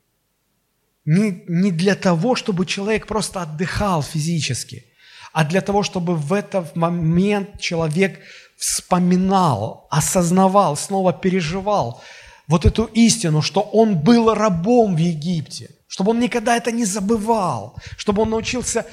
не, 1.05 1.45
не 1.49 1.71
для 1.71 1.97
того, 1.97 2.37
чтобы 2.37 2.65
человек 2.65 3.07
просто 3.07 3.43
отдыхал 3.43 4.03
физически, 4.03 4.87
а 5.33 5.45
для 5.45 5.61
того, 5.61 5.83
чтобы 5.83 6.15
в 6.15 6.33
этот 6.33 6.77
момент 6.77 7.61
человек 7.61 8.21
вспоминал, 8.57 9.89
осознавал, 9.91 10.77
снова 10.77 11.13
переживал 11.13 12.03
вот 12.47 12.65
эту 12.65 12.85
истину, 12.85 13.43
что 13.43 13.61
он 13.61 13.99
был 13.99 14.33
рабом 14.33 14.95
в 14.95 14.99
Египте, 14.99 15.71
чтобы 15.89 16.13
он 16.13 16.21
никогда 16.21 16.57
это 16.57 16.71
не 16.71 16.85
забывал, 16.85 17.77
чтобы 17.97 18.23
он 18.23 18.31
научился 18.31 18.87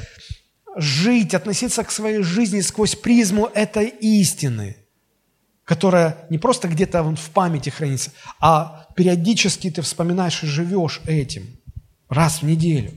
жить, 0.76 1.34
относиться 1.34 1.84
к 1.84 1.92
своей 1.92 2.24
жизни 2.24 2.62
сквозь 2.62 2.96
призму 2.96 3.46
этой 3.46 3.88
истины, 3.88 4.78
которая 5.72 6.18
не 6.30 6.38
просто 6.38 6.68
где-то 6.68 7.02
в 7.02 7.30
памяти 7.30 7.70
хранится, 7.70 8.12
а 8.42 8.88
периодически 8.94 9.72
ты 9.72 9.82
вспоминаешь 9.82 10.44
и 10.44 10.46
живешь 10.46 11.00
этим 11.06 11.44
раз 12.10 12.42
в 12.42 12.44
неделю. 12.44 12.92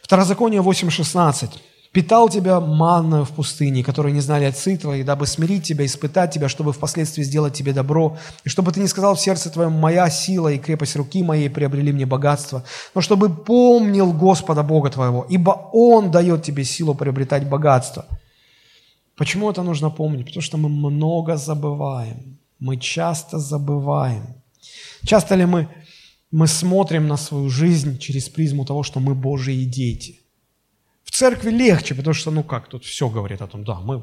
Второзаконие 0.00 0.62
8.16 0.62 1.50
питал 1.90 2.28
тебя 2.28 2.60
манною 2.60 3.24
в 3.24 3.30
пустыне, 3.30 3.82
которые 3.82 4.12
не 4.12 4.20
знали 4.20 4.44
отцы 4.44 4.76
твои, 4.76 5.02
дабы 5.02 5.26
смирить 5.26 5.64
тебя, 5.64 5.84
испытать 5.84 6.32
тебя, 6.32 6.48
чтобы 6.48 6.72
впоследствии 6.72 7.24
сделать 7.24 7.52
тебе 7.52 7.72
добро, 7.72 8.16
и 8.44 8.48
чтобы 8.48 8.70
ты 8.70 8.78
не 8.78 8.86
сказал 8.86 9.16
в 9.16 9.20
сердце 9.20 9.50
твоем, 9.50 9.72
моя 9.72 10.08
сила 10.08 10.52
и 10.52 10.58
крепость 10.58 10.94
руки 10.94 11.24
моей 11.24 11.50
приобрели 11.50 11.92
мне 11.92 12.06
богатство, 12.06 12.62
но 12.94 13.00
чтобы 13.00 13.28
помнил 13.28 14.12
Господа 14.12 14.62
Бога 14.62 14.88
твоего, 14.90 15.26
ибо 15.28 15.70
Он 15.72 16.12
дает 16.12 16.44
тебе 16.44 16.62
силу 16.62 16.94
приобретать 16.94 17.48
богатство. 17.48 18.06
Почему 19.20 19.50
это 19.50 19.62
нужно 19.62 19.90
помнить? 19.90 20.26
Потому 20.26 20.42
что 20.42 20.56
мы 20.56 20.68
много 20.70 21.36
забываем, 21.36 22.38
мы 22.58 22.78
часто 22.78 23.38
забываем. 23.38 24.24
Часто 25.04 25.36
ли 25.36 25.44
мы, 25.44 25.68
мы 26.30 26.46
смотрим 26.46 27.06
на 27.06 27.18
свою 27.18 27.50
жизнь 27.50 27.98
через 27.98 28.30
призму 28.30 28.64
того, 28.64 28.82
что 28.82 29.00
мы 29.00 29.14
Божьи 29.14 29.64
дети? 29.66 30.20
В 31.04 31.10
церкви 31.10 31.50
легче, 31.50 31.94
потому 31.94 32.14
что, 32.14 32.30
ну 32.30 32.42
как, 32.42 32.68
тут 32.68 32.84
все 32.84 33.10
говорит 33.10 33.42
о 33.42 33.46
том, 33.46 33.62
да, 33.62 33.74
мы 33.80 34.02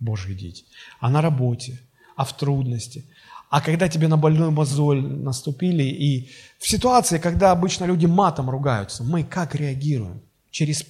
Божьи 0.00 0.34
дети. 0.34 0.64
А 0.98 1.08
на 1.08 1.22
работе, 1.22 1.78
а 2.16 2.24
в 2.24 2.32
трудности. 2.36 3.04
А 3.50 3.60
когда 3.60 3.88
тебе 3.88 4.08
на 4.08 4.16
больную 4.16 4.50
мозоль 4.50 5.00
наступили, 5.00 5.84
и 5.84 6.30
в 6.58 6.66
ситуации, 6.68 7.18
когда 7.18 7.52
обычно 7.52 7.86
люди 7.86 8.06
матом 8.06 8.50
ругаются, 8.50 9.04
мы 9.04 9.22
как 9.22 9.54
реагируем? 9.54 10.20
Через 10.50 10.84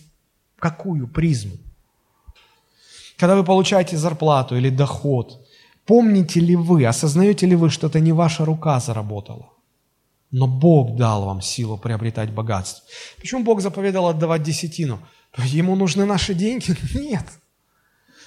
какую 0.58 1.06
призму? 1.06 1.58
Когда 3.18 3.34
вы 3.34 3.42
получаете 3.44 3.96
зарплату 3.96 4.56
или 4.56 4.70
доход, 4.70 5.44
помните 5.84 6.38
ли 6.40 6.54
вы, 6.54 6.86
осознаете 6.86 7.46
ли 7.46 7.56
вы, 7.56 7.68
что 7.68 7.88
это 7.88 7.98
не 7.98 8.12
ваша 8.12 8.44
рука 8.44 8.78
заработала? 8.78 9.50
Но 10.30 10.46
Бог 10.46 10.96
дал 10.96 11.24
вам 11.24 11.42
силу 11.42 11.76
приобретать 11.76 12.30
богатство. 12.30 12.84
Почему 13.18 13.42
Бог 13.42 13.60
заповедал 13.60 14.06
отдавать 14.06 14.42
десятину? 14.42 15.00
Ему 15.36 15.74
нужны 15.74 16.04
наши 16.04 16.32
деньги? 16.32 16.76
Нет. 16.94 17.24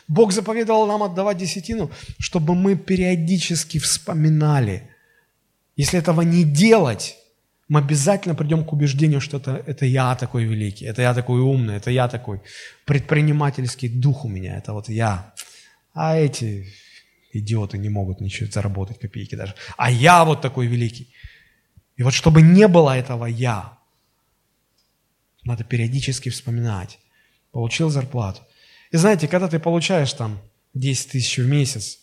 Бог 0.08 0.34
заповедовал 0.34 0.88
нам 0.88 1.04
отдавать 1.04 1.38
десятину, 1.38 1.90
чтобы 2.20 2.54
мы 2.54 2.76
периодически 2.76 3.78
вспоминали. 3.78 4.90
Если 5.78 5.98
этого 6.00 6.22
не 6.22 6.44
делать, 6.44 7.16
мы 7.72 7.80
обязательно 7.80 8.36
придем 8.36 8.66
к 8.66 8.74
убеждению, 8.74 9.22
что 9.22 9.38
это, 9.38 9.64
это 9.66 9.86
я 9.86 10.14
такой 10.16 10.44
великий, 10.44 10.84
это 10.84 11.04
я 11.04 11.14
такой 11.14 11.40
умный, 11.40 11.78
это 11.78 11.90
я 11.90 12.10
такой 12.10 12.42
предпринимательский 12.84 13.88
дух 13.88 14.26
у 14.26 14.28
меня, 14.28 14.58
это 14.58 14.74
вот 14.74 14.90
я. 14.90 15.34
А 15.94 16.18
эти 16.18 16.68
идиоты 17.32 17.78
не 17.78 17.88
могут 17.88 18.20
ничего 18.20 18.52
заработать, 18.52 19.00
копейки 19.00 19.36
даже. 19.36 19.56
А 19.78 19.90
я 19.90 20.26
вот 20.26 20.42
такой 20.42 20.68
великий. 20.68 21.14
И 21.96 22.04
вот 22.04 22.14
чтобы 22.14 22.42
не 22.42 22.68
было 22.68 22.98
этого 22.98 23.26
«я», 23.26 23.78
надо 25.46 25.64
периодически 25.64 26.28
вспоминать. 26.28 27.00
Получил 27.54 27.90
зарплату. 27.90 28.42
И 28.92 28.98
знаете, 28.98 29.30
когда 29.30 29.48
ты 29.48 29.60
получаешь 29.60 30.12
там 30.12 30.42
10 30.74 31.12
тысяч 31.12 31.38
в 31.38 31.48
месяц, 31.48 32.00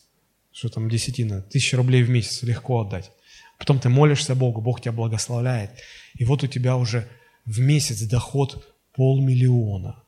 что 0.51 0.71
там 0.71 0.89
десятина, 0.89 1.43
тысяча 1.43 1.77
рублей 1.77 2.05
в 2.05 2.09
месяц 2.09 2.43
легко 2.43 2.81
отдать. 2.81 3.11
Потом 3.59 3.81
ты 3.81 3.89
молишься 3.89 4.35
Богу, 4.35 4.61
Бог 4.61 4.81
тебя 4.81 4.93
благословляет. 4.93 5.71
И 6.15 6.25
вот 6.25 6.43
у 6.43 6.47
тебя 6.47 6.77
уже 6.77 7.09
в 7.45 7.61
месяц 7.61 8.01
доход 8.03 8.75
полмиллиона, 8.95 10.03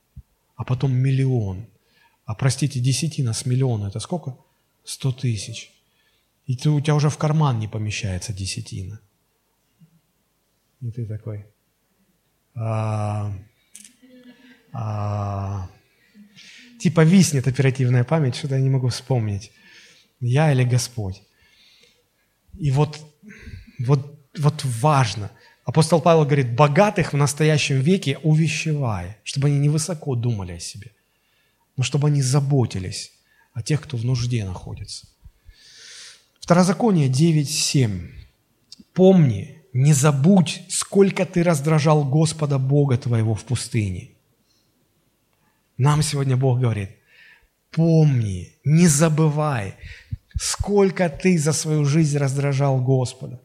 а 0.56 0.64
потом 0.64 0.92
миллион. 0.92 1.66
А 2.24 2.34
простите, 2.34 2.80
десятина 2.80 3.32
с 3.32 3.44
миллиона, 3.44 3.88
это 3.88 3.98
сколько? 4.00 4.36
Сто 4.84 5.12
тысяч. 5.12 5.72
И 6.46 6.56
ты, 6.56 6.70
у 6.70 6.80
тебя 6.80 6.94
уже 6.94 7.10
в 7.10 7.18
карман 7.18 7.58
не 7.58 7.68
помещается 7.68 8.32
десятина. 8.32 9.00
И 10.80 10.90
ты 10.90 11.04
такой, 11.06 11.46
а, 12.54 13.32
а, 14.72 15.68
типа 16.78 17.04
виснет 17.04 17.46
оперативная 17.46 18.04
память, 18.04 18.36
что-то 18.36 18.54
я 18.54 18.60
не 18.60 18.70
могу 18.70 18.88
вспомнить. 18.88 19.52
Я 20.20 20.52
или 20.52 20.64
Господь. 20.64 21.22
И 22.58 22.70
вот, 22.70 23.00
вот, 23.78 24.18
вот 24.38 24.64
важно. 24.64 25.30
Апостол 25.64 26.00
Павел 26.00 26.24
говорит, 26.24 26.54
богатых 26.54 27.12
в 27.12 27.16
настоящем 27.16 27.80
веке 27.80 28.18
увещевая, 28.22 29.18
чтобы 29.24 29.48
они 29.48 29.58
невысоко 29.58 30.14
думали 30.14 30.52
о 30.52 30.60
себе, 30.60 30.92
но 31.76 31.82
чтобы 31.82 32.08
они 32.08 32.22
заботились 32.22 33.12
о 33.52 33.62
тех, 33.62 33.80
кто 33.80 33.96
в 33.96 34.04
нужде 34.04 34.44
находится. 34.44 35.06
Второзаконие 36.40 37.08
9.7. 37.08 38.08
Помни, 38.92 39.62
не 39.72 39.92
забудь, 39.92 40.62
сколько 40.68 41.24
ты 41.24 41.42
раздражал 41.42 42.04
Господа 42.04 42.58
Бога 42.58 42.96
твоего 42.96 43.34
в 43.34 43.44
пустыне. 43.44 44.10
Нам 45.78 46.02
сегодня 46.02 46.36
Бог 46.36 46.60
говорит, 46.60 46.90
помни, 47.70 48.52
не 48.64 48.86
забывай, 48.86 49.76
сколько 50.40 51.10
ты 51.10 51.38
за 51.38 51.52
свою 51.52 51.84
жизнь 51.84 52.16
раздражал 52.16 52.80
Господа. 52.80 53.38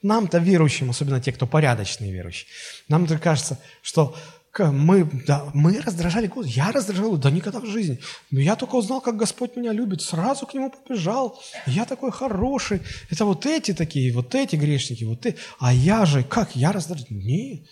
Нам-то 0.00 0.38
верующим, 0.38 0.90
особенно 0.90 1.20
те, 1.20 1.32
кто 1.32 1.44
порядочные 1.44 2.12
верующие, 2.12 2.46
нам-то 2.88 3.18
кажется, 3.18 3.58
что 3.82 4.14
мы, 4.58 5.04
да, 5.26 5.50
мы 5.54 5.80
раздражали 5.80 6.28
Господа. 6.28 6.48
Я 6.48 6.70
раздражал, 6.70 7.16
да 7.16 7.32
никогда 7.32 7.58
в 7.58 7.66
жизни. 7.66 7.98
Но 8.30 8.38
я 8.38 8.54
только 8.54 8.76
узнал, 8.76 9.00
как 9.00 9.16
Господь 9.16 9.56
меня 9.56 9.72
любит, 9.72 10.02
сразу 10.02 10.46
к 10.46 10.54
Нему 10.54 10.70
побежал. 10.70 11.42
Я 11.66 11.84
такой 11.84 12.12
хороший. 12.12 12.80
Это 13.10 13.24
вот 13.24 13.44
эти 13.44 13.74
такие, 13.74 14.12
вот 14.12 14.34
эти 14.36 14.54
грешники, 14.54 15.02
вот 15.02 15.26
эти. 15.26 15.36
А 15.58 15.74
я 15.74 16.06
же, 16.06 16.22
как, 16.22 16.54
я 16.54 16.70
раздражал? 16.70 17.08
Нет. 17.10 17.66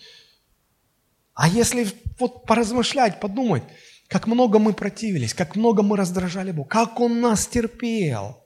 А 1.33 1.47
если 1.47 1.87
вот 2.19 2.45
поразмышлять, 2.45 3.21
подумать, 3.21 3.63
как 4.09 4.27
много 4.27 4.59
мы 4.59 4.73
противились, 4.73 5.33
как 5.33 5.55
много 5.55 5.81
мы 5.81 5.95
раздражали 5.95 6.51
Бога, 6.51 6.67
как 6.67 6.99
Он 6.99 7.21
нас 7.21 7.47
терпел. 7.47 8.44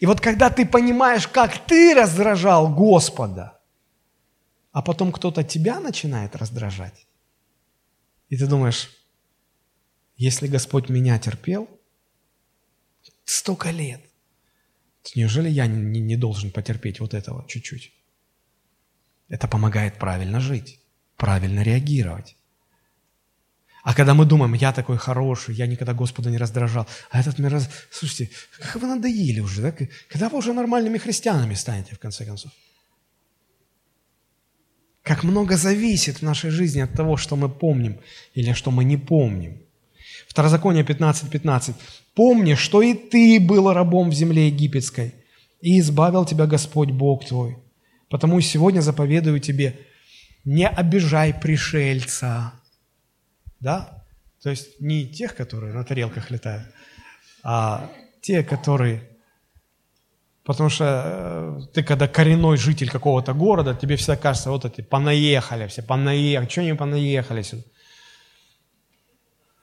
И 0.00 0.06
вот 0.06 0.20
когда 0.20 0.50
ты 0.50 0.66
понимаешь, 0.66 1.26
как 1.26 1.66
ты 1.66 1.94
раздражал 1.94 2.74
Господа, 2.74 3.60
а 4.72 4.82
потом 4.82 5.10
кто-то 5.10 5.42
тебя 5.42 5.80
начинает 5.80 6.36
раздражать. 6.36 7.06
И 8.28 8.36
ты 8.36 8.46
думаешь, 8.46 8.90
если 10.16 10.48
Господь 10.48 10.88
меня 10.88 11.18
терпел 11.18 11.68
столько 13.24 13.70
лет, 13.70 14.02
то 15.02 15.10
неужели 15.14 15.48
я 15.48 15.66
не, 15.66 16.00
не 16.00 16.16
должен 16.16 16.50
потерпеть 16.50 17.00
вот 17.00 17.14
этого 17.14 17.46
чуть-чуть? 17.48 17.92
Это 19.28 19.48
помогает 19.48 19.98
правильно 19.98 20.40
жить, 20.40 20.80
правильно 21.16 21.62
реагировать. 21.62 22.36
А 23.86 23.94
когда 23.94 24.14
мы 24.14 24.24
думаем, 24.24 24.52
я 24.54 24.72
такой 24.72 24.96
хороший, 24.96 25.54
я 25.54 25.68
никогда 25.68 25.94
Господа 25.94 26.28
не 26.28 26.38
раздражал, 26.38 26.88
а 27.08 27.20
этот 27.20 27.38
раз... 27.38 27.70
Слушайте, 27.92 28.30
как 28.58 28.82
вы 28.82 28.88
надоели 28.88 29.38
уже, 29.38 29.62
да? 29.62 29.72
Когда 30.08 30.28
вы 30.28 30.38
уже 30.38 30.52
нормальными 30.52 30.98
христианами 30.98 31.54
станете, 31.54 31.94
в 31.94 32.00
конце 32.00 32.24
концов? 32.24 32.50
Как 35.04 35.22
много 35.22 35.56
зависит 35.56 36.16
в 36.16 36.22
нашей 36.22 36.50
жизни 36.50 36.80
от 36.80 36.94
того, 36.94 37.16
что 37.16 37.36
мы 37.36 37.48
помним 37.48 38.00
или 38.34 38.54
что 38.54 38.72
мы 38.72 38.82
не 38.82 38.96
помним. 38.96 39.62
Второзаконие 40.26 40.82
15.15. 40.82 41.30
15. 41.30 41.76
«Помни, 42.16 42.54
что 42.54 42.82
и 42.82 42.92
ты 42.92 43.38
был 43.38 43.72
рабом 43.72 44.10
в 44.10 44.14
земле 44.14 44.48
египетской, 44.48 45.14
и 45.60 45.78
избавил 45.78 46.24
тебя 46.24 46.46
Господь 46.46 46.90
Бог 46.90 47.24
твой. 47.24 47.56
Потому 48.10 48.40
сегодня 48.40 48.80
заповедую 48.80 49.38
тебе, 49.38 49.78
не 50.44 50.66
обижай 50.66 51.32
пришельца, 51.32 52.52
да? 53.60 54.04
То 54.42 54.50
есть 54.50 54.80
не 54.80 55.06
тех, 55.06 55.34
которые 55.34 55.72
на 55.72 55.84
тарелках 55.84 56.30
летают, 56.30 56.68
а 57.42 57.90
те, 58.20 58.42
которые... 58.42 59.08
Потому 60.44 60.68
что 60.68 60.84
э, 61.64 61.72
ты, 61.72 61.82
когда 61.82 62.06
коренной 62.06 62.56
житель 62.56 62.88
какого-то 62.88 63.34
города, 63.34 63.74
тебе 63.74 63.96
всегда 63.96 64.16
кажется, 64.16 64.50
вот 64.50 64.64
эти 64.64 64.80
понаехали 64.80 65.66
все, 65.66 65.82
понаехали, 65.82 66.48
что 66.48 66.60
они 66.60 66.74
понаехали 66.74 67.42
сюда? 67.42 67.62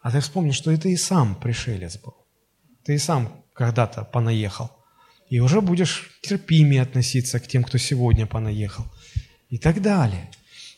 А 0.01 0.11
ты 0.11 0.19
вспомни, 0.19 0.51
что 0.51 0.71
и 0.71 0.77
ты 0.77 0.91
и 0.91 0.97
сам 0.97 1.35
пришелец 1.35 1.97
был. 1.97 2.15
Ты 2.83 2.95
и 2.95 2.97
сам 2.97 3.43
когда-то 3.53 4.03
понаехал. 4.03 4.69
И 5.29 5.39
уже 5.39 5.61
будешь 5.61 6.11
терпимее 6.21 6.81
относиться 6.81 7.39
к 7.39 7.47
тем, 7.47 7.63
кто 7.63 7.77
сегодня 7.77 8.27
понаехал. 8.27 8.85
И 9.49 9.57
так 9.57 9.81
далее. 9.81 10.29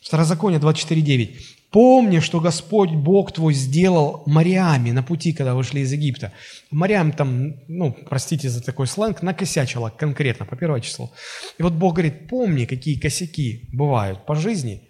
Второзаконие 0.04 0.60
24.9. 0.60 1.55
Помни, 1.76 2.22
что 2.22 2.40
Господь 2.40 2.92
Бог 2.92 3.34
твой 3.34 3.54
сделал 3.54 4.24
морями 4.26 4.92
на 4.92 5.04
пути, 5.04 5.34
когда 5.34 5.54
вышли 5.54 5.82
из 5.82 5.92
Египта. 5.92 6.32
Морям 6.72 7.12
там, 7.12 7.56
ну, 7.68 7.92
простите 7.92 8.50
за 8.50 8.64
такой 8.64 8.88
сленг, 8.88 9.22
накосячило 9.22 9.90
конкретно 9.90 10.46
по 10.46 10.56
первое 10.56 10.80
число. 10.80 11.12
И 11.58 11.64
вот 11.64 11.74
Бог 11.74 11.96
говорит, 11.96 12.30
помни, 12.30 12.64
какие 12.64 12.98
косяки 12.98 13.68
бывают 13.74 14.26
по 14.26 14.36
жизни, 14.36 14.88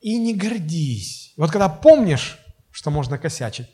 и 0.00 0.18
не 0.18 0.34
гордись. 0.34 1.34
Вот 1.36 1.52
когда 1.52 1.68
помнишь, 1.68 2.40
что 2.72 2.90
можно 2.90 3.16
косячить, 3.16 3.68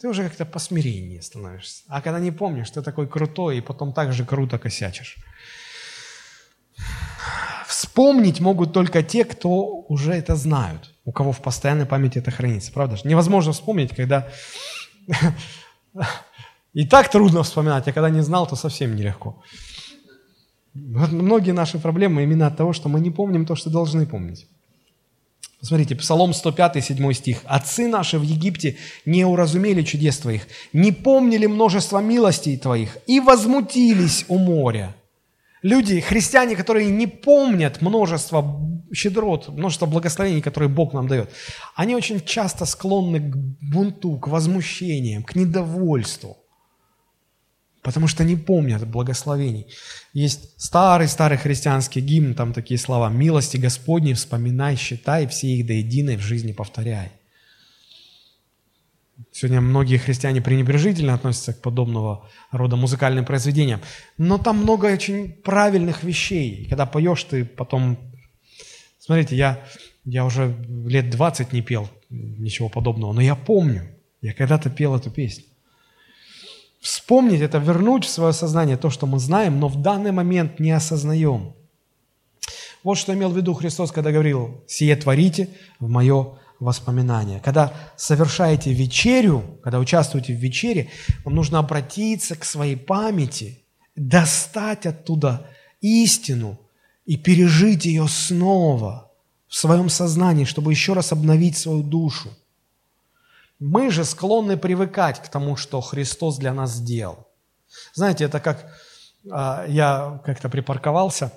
ты 0.00 0.08
уже 0.08 0.24
как-то 0.24 0.44
посмиреннее 0.44 1.22
становишься. 1.22 1.84
А 1.86 2.02
когда 2.02 2.18
не 2.18 2.32
помнишь, 2.32 2.70
ты 2.70 2.82
такой 2.82 3.06
крутой, 3.06 3.58
и 3.58 3.60
потом 3.60 3.92
так 3.92 4.12
же 4.12 4.24
круто 4.24 4.58
косячишь. 4.58 5.16
Вспомнить 7.66 8.40
могут 8.40 8.72
только 8.72 9.02
те, 9.02 9.24
кто 9.24 9.84
уже 9.88 10.12
это 10.12 10.36
знают, 10.36 10.94
у 11.04 11.12
кого 11.12 11.32
в 11.32 11.40
постоянной 11.40 11.86
памяти 11.86 12.18
это 12.18 12.30
хранится. 12.30 12.72
Правда 12.72 12.96
же? 12.96 13.02
Невозможно 13.04 13.52
вспомнить, 13.52 13.94
когда 13.94 14.28
и 16.74 16.86
так 16.86 17.10
трудно 17.10 17.42
вспоминать, 17.42 17.88
а 17.88 17.92
когда 17.92 18.10
не 18.10 18.22
знал, 18.22 18.46
то 18.46 18.56
совсем 18.56 18.96
нелегко. 18.96 19.42
Многие 20.74 21.52
наши 21.52 21.78
проблемы 21.78 22.24
именно 22.24 22.48
от 22.48 22.56
того, 22.56 22.72
что 22.72 22.88
мы 22.88 23.00
не 23.00 23.10
помним 23.10 23.46
то, 23.46 23.54
что 23.54 23.70
должны 23.70 24.06
помнить. 24.06 24.46
Смотрите, 25.62 25.94
Псалом 25.94 26.34
105, 26.34 26.84
7 26.84 27.12
стих. 27.14 27.40
«Отцы 27.44 27.88
наши 27.88 28.18
в 28.18 28.22
Египте 28.22 28.76
не 29.06 29.24
уразумели 29.24 29.82
чудес 29.82 30.18
Твоих, 30.18 30.46
не 30.74 30.92
помнили 30.92 31.46
множество 31.46 32.00
милостей 32.00 32.58
Твоих 32.58 32.98
и 33.06 33.20
возмутились 33.20 34.26
у 34.28 34.36
моря». 34.36 34.94
Люди, 35.64 35.98
христиане, 36.00 36.56
которые 36.56 36.90
не 36.90 37.06
помнят 37.06 37.80
множество 37.80 38.60
щедрот, 38.92 39.48
множество 39.48 39.86
благословений, 39.86 40.42
которые 40.42 40.68
Бог 40.68 40.92
нам 40.92 41.08
дает, 41.08 41.30
они 41.74 41.96
очень 41.96 42.20
часто 42.20 42.66
склонны 42.66 43.18
к 43.18 43.34
бунту, 43.62 44.18
к 44.18 44.28
возмущениям, 44.28 45.22
к 45.22 45.34
недовольству, 45.34 46.36
потому 47.82 48.08
что 48.08 48.24
не 48.24 48.36
помнят 48.36 48.86
благословений. 48.86 49.66
Есть 50.12 50.60
старый-старый 50.60 51.38
христианский 51.38 52.02
гимн, 52.02 52.34
там 52.34 52.52
такие 52.52 52.78
слова 52.78 53.08
«Милости 53.08 53.56
Господни 53.56 54.12
вспоминай, 54.12 54.76
считай, 54.76 55.26
все 55.26 55.46
их 55.46 55.66
до 55.66 55.72
единой 55.72 56.18
в 56.18 56.20
жизни 56.20 56.52
повторяй». 56.52 57.12
Сегодня 59.30 59.60
многие 59.60 59.96
христиане 59.96 60.40
пренебрежительно 60.40 61.14
относятся 61.14 61.52
к 61.52 61.60
подобного 61.60 62.28
рода 62.50 62.76
музыкальным 62.76 63.24
произведениям. 63.24 63.80
Но 64.18 64.38
там 64.38 64.58
много 64.58 64.86
очень 64.86 65.32
правильных 65.32 66.02
вещей. 66.02 66.66
Когда 66.68 66.86
поешь, 66.86 67.22
ты 67.24 67.44
потом... 67.44 67.98
Смотрите, 68.98 69.36
я, 69.36 69.64
я 70.04 70.24
уже 70.24 70.56
лет 70.86 71.10
20 71.10 71.52
не 71.52 71.62
пел 71.62 71.88
ничего 72.10 72.68
подобного, 72.68 73.12
но 73.12 73.20
я 73.20 73.34
помню, 73.34 73.88
я 74.20 74.32
когда-то 74.32 74.70
пел 74.70 74.96
эту 74.96 75.10
песню. 75.10 75.44
Вспомнить 76.80 77.40
это, 77.40 77.58
вернуть 77.58 78.04
в 78.04 78.10
свое 78.10 78.32
сознание 78.32 78.76
то, 78.76 78.90
что 78.90 79.06
мы 79.06 79.18
знаем, 79.18 79.58
но 79.58 79.68
в 79.68 79.80
данный 79.80 80.12
момент 80.12 80.58
не 80.58 80.70
осознаем. 80.70 81.54
Вот 82.82 82.98
что 82.98 83.14
имел 83.14 83.30
в 83.30 83.36
виду 83.36 83.54
Христос, 83.54 83.90
когда 83.90 84.12
говорил, 84.12 84.62
«Сие 84.66 84.94
творите 84.96 85.48
в 85.80 85.88
мое 85.88 86.38
воспоминания. 86.60 87.40
Когда 87.40 87.72
совершаете 87.96 88.72
вечерю, 88.72 89.58
когда 89.62 89.78
участвуете 89.78 90.34
в 90.34 90.38
вечере, 90.38 90.90
вам 91.24 91.34
нужно 91.34 91.58
обратиться 91.58 92.36
к 92.36 92.44
своей 92.44 92.76
памяти, 92.76 93.64
достать 93.96 94.86
оттуда 94.86 95.46
истину 95.80 96.58
и 97.04 97.16
пережить 97.16 97.84
ее 97.84 98.08
снова 98.08 99.12
в 99.48 99.54
своем 99.54 99.88
сознании, 99.88 100.44
чтобы 100.44 100.72
еще 100.72 100.94
раз 100.94 101.12
обновить 101.12 101.56
свою 101.56 101.82
душу. 101.82 102.30
Мы 103.58 103.90
же 103.90 104.04
склонны 104.04 104.56
привыкать 104.56 105.22
к 105.22 105.28
тому, 105.28 105.56
что 105.56 105.80
Христос 105.80 106.38
для 106.38 106.52
нас 106.52 106.72
сделал. 106.72 107.28
Знаете, 107.94 108.24
это 108.24 108.40
как 108.40 108.72
а, 109.30 109.64
я 109.68 110.20
как-то 110.24 110.48
припарковался 110.48 111.32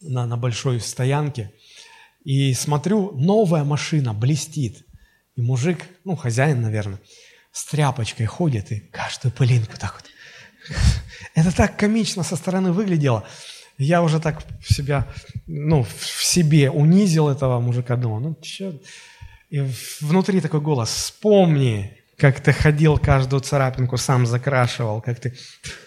на, 0.00 0.26
на 0.26 0.36
большой 0.36 0.80
стоянке, 0.80 1.52
и 2.24 2.54
смотрю, 2.54 3.12
новая 3.12 3.64
машина 3.64 4.12
блестит. 4.12 4.84
И 5.36 5.40
мужик, 5.40 5.86
ну, 6.04 6.16
хозяин, 6.16 6.60
наверное, 6.60 7.00
с 7.52 7.64
тряпочкой 7.64 8.26
ходит 8.26 8.72
и 8.72 8.80
каждую 8.80 9.32
пылинку 9.32 9.76
так 9.78 9.94
вот. 9.94 10.10
Это 11.34 11.54
так 11.54 11.76
комично 11.76 12.22
со 12.22 12.36
стороны 12.36 12.72
выглядело. 12.72 13.26
Я 13.78 14.02
уже 14.02 14.20
так 14.20 14.42
себя, 14.62 15.08
ну, 15.46 15.82
в 15.84 16.24
себе 16.24 16.70
унизил 16.70 17.28
этого 17.28 17.60
мужика, 17.60 17.96
думал, 17.96 18.20
ну, 18.20 18.36
что? 18.42 18.78
И 19.48 19.66
внутри 20.00 20.40
такой 20.40 20.60
голос, 20.60 20.90
вспомни, 20.90 21.96
как 22.18 22.40
ты 22.40 22.52
ходил 22.52 22.98
каждую 22.98 23.40
царапинку, 23.40 23.96
сам 23.96 24.26
закрашивал, 24.26 25.00
как 25.00 25.18
ты 25.18 25.34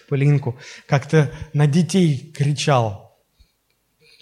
пылинку, 0.08 0.58
как 0.86 1.06
ты 1.08 1.30
на 1.52 1.66
детей 1.66 2.32
кричал, 2.36 3.03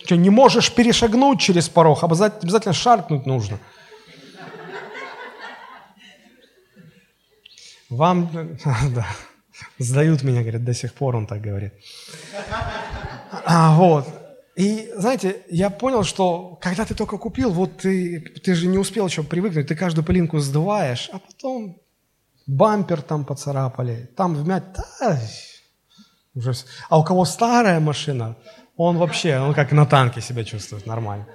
что, 0.04 0.16
не 0.16 0.30
можешь 0.30 0.72
перешагнуть 0.72 1.40
через 1.40 1.68
порог, 1.68 2.02
обязательно 2.04 2.72
шаркнуть 2.72 3.26
нужно. 3.26 3.58
Вам, 7.88 8.30
да, 8.94 9.06
сдают 9.78 10.22
меня, 10.22 10.40
говорят, 10.40 10.64
до 10.64 10.74
сих 10.74 10.94
пор 10.94 11.16
он 11.16 11.26
так 11.26 11.42
говорит. 11.42 11.74
А, 13.44 13.76
вот. 13.76 14.06
И, 14.56 14.90
знаете, 14.96 15.42
я 15.48 15.70
понял, 15.70 16.04
что 16.04 16.58
когда 16.60 16.84
ты 16.84 16.94
только 16.94 17.16
купил, 17.18 17.50
вот 17.50 17.78
ты, 17.78 18.20
ты 18.20 18.54
же 18.54 18.66
не 18.66 18.78
успел 18.78 19.06
еще 19.06 19.22
привыкнуть, 19.22 19.66
ты 19.66 19.74
каждую 19.74 20.04
пылинку 20.04 20.38
сдуваешь, 20.38 21.08
а 21.12 21.18
потом 21.18 21.80
бампер 22.46 23.00
там 23.02 23.24
поцарапали, 23.24 24.10
там 24.16 24.34
вмять, 24.34 24.64
да, 24.74 25.18
уже. 26.34 26.52
А 26.88 26.98
у 26.98 27.04
кого 27.04 27.24
старая 27.24 27.80
машина, 27.80 28.36
он 28.82 28.98
вообще, 28.98 29.38
он 29.38 29.54
как 29.54 29.72
на 29.72 29.86
танке 29.86 30.20
себя 30.20 30.44
чувствует 30.44 30.86
нормально. 30.86 31.26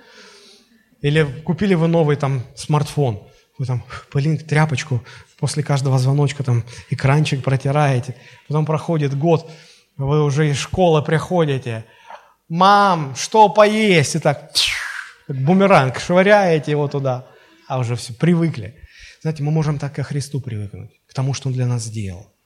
Или 1.02 1.24
купили 1.24 1.76
вы 1.76 1.88
новый 1.88 2.16
там 2.16 2.44
смартфон, 2.56 3.28
вы 3.58 3.66
там 3.66 3.84
пылинг, 4.12 4.44
тряпочку, 4.44 5.04
после 5.40 5.64
каждого 5.64 6.00
звоночка 6.00 6.44
там 6.44 6.64
экранчик 6.90 7.44
протираете, 7.44 8.16
потом 8.48 8.66
проходит 8.66 9.18
год, 9.18 9.50
вы 9.98 10.24
уже 10.24 10.50
из 10.50 10.58
школы 10.58 11.02
приходите, 11.02 11.86
мам, 12.50 13.16
что 13.16 13.50
поесть? 13.50 14.16
И 14.16 14.20
так, 14.20 14.52
как 15.28 15.36
бумеранг, 15.38 16.00
швыряете 16.00 16.72
его 16.72 16.88
туда, 16.88 17.28
а 17.68 17.80
уже 17.80 17.96
все, 17.96 18.14
привыкли. 18.14 18.76
Знаете, 19.22 19.44
мы 19.44 19.52
можем 19.52 19.80
так 19.80 19.98
и 20.00 20.04
к 20.04 20.08
Христу 20.08 20.40
привыкнуть, 20.40 20.92
к 21.08 21.14
тому, 21.14 21.34
что 21.34 21.50
Он 21.50 21.54
для 21.54 21.66
нас 21.66 21.84
сделал 21.84 22.37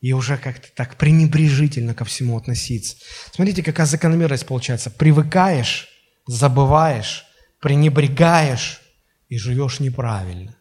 и 0.00 0.12
уже 0.12 0.38
как-то 0.38 0.68
так 0.74 0.96
пренебрежительно 0.96 1.94
ко 1.94 2.04
всему 2.04 2.36
относиться. 2.36 2.96
Смотрите, 3.32 3.62
какая 3.62 3.86
закономерность 3.86 4.46
получается. 4.46 4.90
Привыкаешь, 4.90 5.88
забываешь, 6.26 7.26
пренебрегаешь 7.60 8.80
и 9.28 9.36
живешь 9.36 9.80
неправильно. 9.80 10.56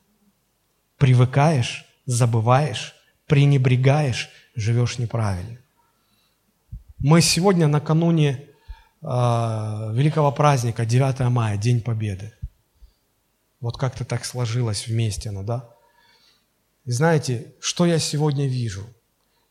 Привыкаешь, 0.98 1.86
забываешь, 2.06 2.94
пренебрегаешь, 3.28 4.30
живешь 4.56 4.98
неправильно. 4.98 5.58
Мы 6.98 7.22
сегодня 7.22 7.68
накануне 7.68 8.44
э, 9.02 9.06
великого 9.06 10.34
праздника, 10.34 10.86
9 10.86 11.20
мая, 11.32 11.56
День 11.56 11.80
Победы. 11.80 12.34
Вот 13.62 13.78
как-то 13.78 14.04
так 14.04 14.26
сложилось 14.26 14.88
вместе, 14.88 15.32
ну 15.32 15.44
да? 15.44 15.70
И 16.84 16.92
знаете, 16.92 17.54
что 17.62 17.86
я 17.86 18.00
сегодня 18.00 18.46
вижу? 18.48 18.86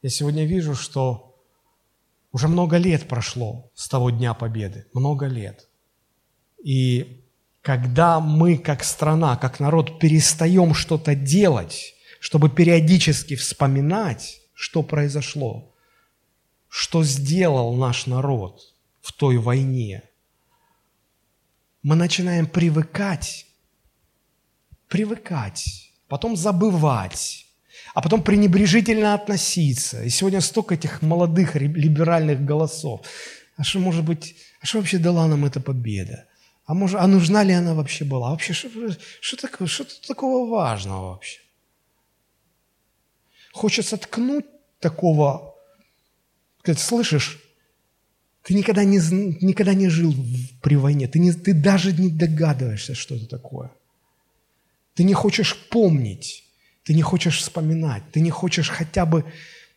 Я 0.01 0.11
сегодня 0.11 0.45
вижу, 0.45 0.75
что 0.75 1.43
уже 2.31 2.47
много 2.47 2.77
лет 2.77 3.09
прошло 3.09 3.71
с 3.75 3.89
того 3.89 4.11
Дня 4.11 4.33
Победы, 4.33 4.87
много 4.95 5.27
лет. 5.27 5.69
И 6.63 7.25
когда 7.63 8.21
мы, 8.21 8.59
как 8.59 8.85
страна, 8.85 9.37
как 9.37 9.59
народ, 9.59 9.99
перестаем 9.99 10.73
что-то 10.73 11.15
делать, 11.17 11.95
чтобы 12.21 12.49
периодически 12.49 13.35
вспоминать, 13.35 14.41
что 14.55 14.83
произошло, 14.83 15.75
что 16.69 17.03
сделал 17.03 17.75
наш 17.75 18.07
народ 18.07 18.61
в 19.01 19.13
той 19.13 19.39
войне, 19.39 20.05
мы 21.83 21.97
начинаем 21.97 22.47
привыкать, 22.47 23.47
привыкать, 24.87 25.93
потом 26.07 26.37
забывать, 26.37 27.48
а 27.99 28.01
потом 28.01 28.23
пренебрежительно 28.23 29.15
относиться. 29.15 30.05
И 30.05 30.09
сегодня 30.09 30.41
столько 30.41 30.75
этих 30.75 31.03
молодых 31.03 31.57
либеральных 31.57 32.45
голосов. 32.45 33.05
А 33.57 33.65
что 33.65 33.81
может 33.81 34.05
быть, 34.05 34.37
а 34.61 34.67
что 34.67 34.79
вообще 34.79 34.99
дала 34.99 35.27
нам 35.27 35.45
эта 35.45 35.61
победа? 35.61 36.25
А, 36.65 36.75
может, 36.75 37.01
а 37.01 37.09
нужна 37.09 37.43
ли 37.43 37.53
она 37.53 37.75
вообще 37.75 38.05
была? 38.05 38.29
А 38.29 38.31
вообще, 38.31 38.53
что, 38.53 38.69
что, 39.21 39.37
такое, 39.37 39.67
что 39.67 39.85
такого 40.07 40.49
важного 40.49 41.15
вообще? 41.15 41.41
Хочется 43.53 43.97
ткнуть 43.97 44.47
такого, 44.79 45.57
сказать, 46.61 46.81
слышишь, 46.81 47.41
ты 48.45 48.55
никогда 48.55 48.85
не, 48.85 48.99
никогда 49.45 49.75
не 49.75 49.89
жил 49.89 50.15
при 50.63 50.77
войне, 50.77 51.09
ты, 51.09 51.19
не, 51.19 51.33
ты 51.33 51.53
даже 51.53 51.93
не 51.93 52.11
догадываешься, 52.11 52.95
что 52.95 53.17
это 53.17 53.27
такое. 53.27 53.73
Ты 54.95 55.03
не 55.03 55.15
хочешь 55.15 55.57
помнить, 55.69 56.48
ты 56.89 56.95
не 56.95 57.03
хочешь 57.03 57.37
вспоминать, 57.37 58.03
ты 58.13 58.21
не 58.21 58.31
хочешь 58.31 58.71
хотя 58.71 59.05
бы 59.05 59.23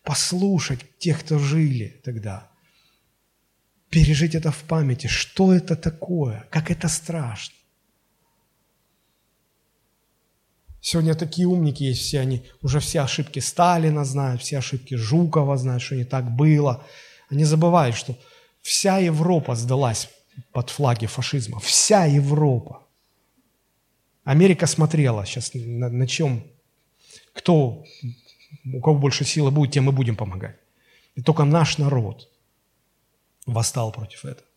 послушать 0.02 0.80
тех, 0.98 1.20
кто 1.20 1.40
жили 1.40 2.00
тогда. 2.06 2.50
Пережить 3.90 4.34
это 4.34 4.50
в 4.50 4.64
памяти, 4.64 5.08
что 5.08 5.52
это 5.52 5.76
такое, 5.76 6.48
как 6.50 6.72
это 6.72 6.88
страшно. 6.88 7.54
Сегодня 10.80 11.14
такие 11.14 11.48
умники 11.48 11.84
есть, 11.84 12.02
все 12.02 12.22
они, 12.22 12.46
уже 12.62 12.80
все 12.80 13.02
ошибки 13.02 13.40
Сталина 13.40 14.06
знают, 14.06 14.42
все 14.42 14.60
ошибки 14.60 14.96
Жукова 14.96 15.58
знают, 15.58 15.84
что 15.84 15.98
не 15.98 16.06
так 16.06 16.32
было. 16.34 16.82
Они 17.30 17.44
забывают, 17.44 17.98
что 17.98 18.18
вся 18.62 19.00
Европа 19.00 19.56
сдалась 19.56 20.08
под 20.54 20.70
флаги 20.70 21.08
фашизма. 21.08 21.60
Вся 21.60 22.06
Европа. 22.06 22.88
Америка 24.24 24.66
смотрела 24.66 25.26
сейчас 25.26 25.52
на, 25.54 25.90
на 25.90 26.08
чем, 26.08 26.46
кто, 27.34 27.84
у 28.74 28.82
кого 28.82 28.98
больше 28.98 29.26
силы 29.26 29.52
будет, 29.52 29.72
тем 29.72 29.86
мы 29.86 29.92
будем 29.92 30.16
помогать. 30.16 30.58
И 31.16 31.22
только 31.22 31.44
наш 31.44 31.78
народ 31.78 32.30
восстал 33.46 33.92
против 33.92 34.26
этого. 34.26 34.48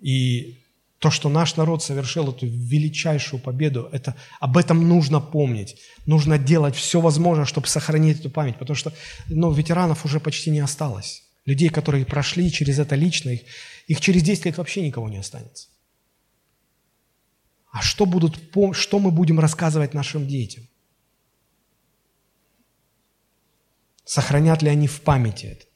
И 0.00 0.58
то, 0.98 1.10
что 1.10 1.28
наш 1.28 1.56
народ 1.56 1.82
совершил 1.82 2.30
эту 2.30 2.46
величайшую 2.46 3.40
победу, 3.40 3.88
это, 3.92 4.16
об 4.40 4.56
этом 4.56 4.88
нужно 4.88 5.20
помнить. 5.20 5.80
Нужно 6.06 6.38
делать 6.38 6.74
все 6.74 7.00
возможное, 7.00 7.44
чтобы 7.44 7.68
сохранить 7.68 8.20
эту 8.20 8.30
память, 8.30 8.58
потому 8.58 8.76
что 8.76 8.92
ну, 9.28 9.52
ветеранов 9.52 10.04
уже 10.04 10.18
почти 10.18 10.50
не 10.50 10.60
осталось. 10.60 11.22
Людей, 11.46 11.68
которые 11.68 12.04
прошли 12.04 12.50
через 12.50 12.78
это 12.78 12.96
лично, 12.96 13.30
их, 13.30 13.42
их 13.86 14.00
через 14.00 14.22
10 14.22 14.46
лет 14.46 14.58
вообще 14.58 14.82
никого 14.82 15.08
не 15.08 15.18
останется. 15.18 15.68
А 17.70 17.80
что, 17.80 18.06
будут, 18.06 18.38
что 18.72 18.98
мы 18.98 19.10
будем 19.10 19.38
рассказывать 19.38 19.94
нашим 19.94 20.26
детям? 20.26 20.67
Сохранят 24.08 24.62
ли 24.62 24.70
они 24.70 24.86
в 24.86 25.02
памяти 25.02 25.46
это? 25.46 25.66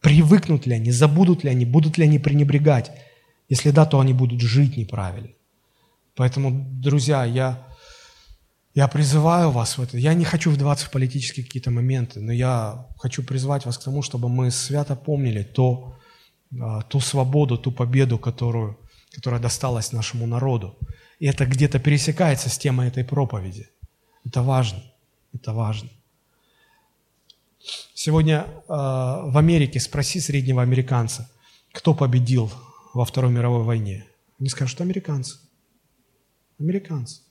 Привыкнут 0.00 0.66
ли 0.66 0.74
они, 0.74 0.90
забудут 0.90 1.44
ли 1.44 1.50
они, 1.50 1.64
будут 1.64 1.96
ли 1.96 2.02
они 2.02 2.18
пренебрегать? 2.18 2.90
Если 3.48 3.70
да, 3.70 3.86
то 3.86 4.00
они 4.00 4.12
будут 4.12 4.40
жить 4.40 4.76
неправильно. 4.76 5.30
Поэтому, 6.16 6.50
друзья, 6.50 7.24
я, 7.24 7.68
я 8.74 8.88
призываю 8.88 9.52
вас 9.52 9.78
в 9.78 9.82
это. 9.82 9.96
Я 9.96 10.14
не 10.14 10.24
хочу 10.24 10.50
вдаваться 10.50 10.86
в 10.86 10.90
политические 10.90 11.46
какие-то 11.46 11.70
моменты, 11.70 12.18
но 12.18 12.32
я 12.32 12.88
хочу 12.98 13.22
призвать 13.22 13.64
вас 13.64 13.78
к 13.78 13.84
тому, 13.84 14.02
чтобы 14.02 14.28
мы 14.28 14.50
свято 14.50 14.96
помнили 14.96 15.44
то, 15.44 15.96
а, 16.60 16.82
ту 16.82 16.98
свободу, 16.98 17.56
ту 17.58 17.70
победу, 17.70 18.18
которую 18.18 18.76
которая 19.14 19.40
досталась 19.40 19.92
нашему 19.92 20.26
народу. 20.26 20.76
И 21.20 21.26
это 21.26 21.44
где-то 21.46 21.78
пересекается 21.78 22.48
с 22.48 22.58
темой 22.58 22.88
этой 22.88 23.04
проповеди. 23.04 23.68
Это 24.24 24.42
важно. 24.42 24.82
Это 25.34 25.52
важно. 25.52 25.90
Сегодня 27.94 28.46
э, 28.46 28.52
в 28.68 29.38
Америке 29.38 29.80
спроси 29.80 30.20
среднего 30.20 30.62
американца, 30.62 31.30
кто 31.72 31.94
победил 31.94 32.50
во 32.94 33.04
Второй 33.04 33.30
мировой 33.30 33.64
войне. 33.64 34.06
Они 34.38 34.48
скажут, 34.48 34.80
американцы. 34.80 35.38
Американцы. 36.58 37.22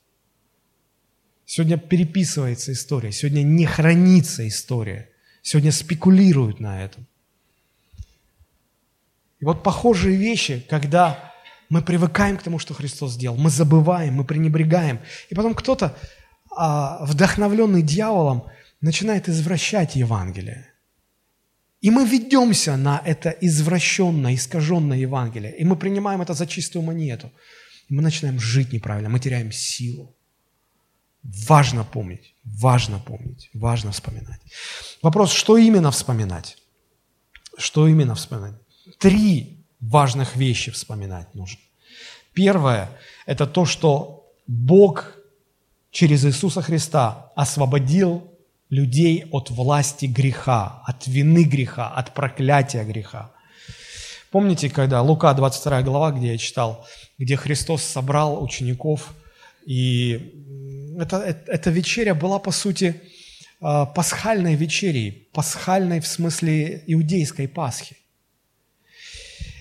Сегодня 1.44 1.76
переписывается 1.76 2.72
история, 2.72 3.12
сегодня 3.12 3.42
не 3.42 3.66
хранится 3.66 4.46
история, 4.48 5.10
сегодня 5.42 5.70
спекулируют 5.70 6.60
на 6.60 6.82
этом. 6.82 7.06
И 9.40 9.44
вот 9.44 9.62
похожие 9.62 10.16
вещи, 10.16 10.64
когда 10.70 11.32
мы 11.68 11.82
привыкаем 11.82 12.36
к 12.36 12.42
тому, 12.42 12.58
что 12.58 12.74
Христос 12.74 13.12
сделал. 13.12 13.36
Мы 13.36 13.48
забываем, 13.50 14.14
мы 14.14 14.24
пренебрегаем. 14.24 15.00
И 15.30 15.34
потом 15.34 15.54
кто-то, 15.54 15.96
вдохновленный 16.56 17.82
дьяволом, 17.82 18.44
начинает 18.80 19.28
извращать 19.28 19.96
Евангелие. 19.96 20.66
И 21.80 21.90
мы 21.90 22.06
ведемся 22.06 22.76
на 22.76 23.02
это 23.04 23.30
извращенное, 23.30 24.34
искаженное 24.34 24.98
Евангелие. 24.98 25.56
И 25.58 25.64
мы 25.64 25.76
принимаем 25.76 26.22
это 26.22 26.34
за 26.34 26.46
чистую 26.46 26.82
монету. 26.82 27.32
И 27.88 27.94
мы 27.94 28.02
начинаем 28.02 28.38
жить 28.38 28.72
неправильно, 28.72 29.08
мы 29.08 29.18
теряем 29.18 29.52
силу. 29.52 30.14
Важно 31.22 31.84
помнить, 31.84 32.34
важно 32.44 32.98
помнить, 32.98 33.50
важно 33.54 33.90
вспоминать. 33.90 34.40
Вопрос, 35.02 35.32
что 35.32 35.56
именно 35.56 35.90
вспоминать? 35.90 36.58
Что 37.58 37.88
именно 37.88 38.14
вспоминать? 38.14 38.54
Три 38.98 39.64
важных 39.80 40.36
вещей 40.36 40.72
вспоминать 40.72 41.34
нужно. 41.34 41.60
Первое– 42.32 42.88
это 43.26 43.46
то, 43.46 43.66
что 43.66 44.32
Бог 44.46 45.16
через 45.92 46.24
Иисуса 46.24 46.62
Христа 46.62 47.30
освободил 47.36 48.28
людей 48.70 49.26
от 49.30 49.50
власти 49.50 50.06
греха, 50.06 50.82
от 50.86 51.06
вины 51.06 51.44
греха, 51.44 51.88
от 51.88 52.14
проклятия 52.14 52.84
греха. 52.84 53.30
Помните, 54.30 54.70
когда 54.70 55.02
Лука, 55.02 55.34
22 55.34 55.82
глава, 55.82 56.10
где 56.10 56.32
я 56.32 56.38
читал, 56.38 56.86
где 57.18 57.36
Христос 57.36 57.82
собрал 57.82 58.42
учеников, 58.42 59.14
и 59.66 60.96
это, 60.98 61.18
эта 61.46 61.70
вечеря 61.70 62.14
была, 62.14 62.38
по 62.38 62.50
сути, 62.50 63.00
а, 63.60 63.84
пасхальной 63.84 64.54
вечерей, 64.54 65.28
пасхальной 65.32 66.00
в 66.00 66.06
смысле 66.06 66.82
иудейской 66.86 67.46
Пасхи. 67.46 67.96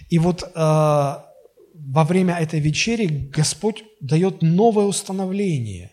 И 0.09 0.19
вот 0.19 0.43
э, 0.43 0.49
во 0.55 2.03
время 2.03 2.35
этой 2.35 2.59
вечери 2.59 3.29
Господь 3.33 3.83
дает 4.01 4.41
новое 4.41 4.85
установление, 4.85 5.90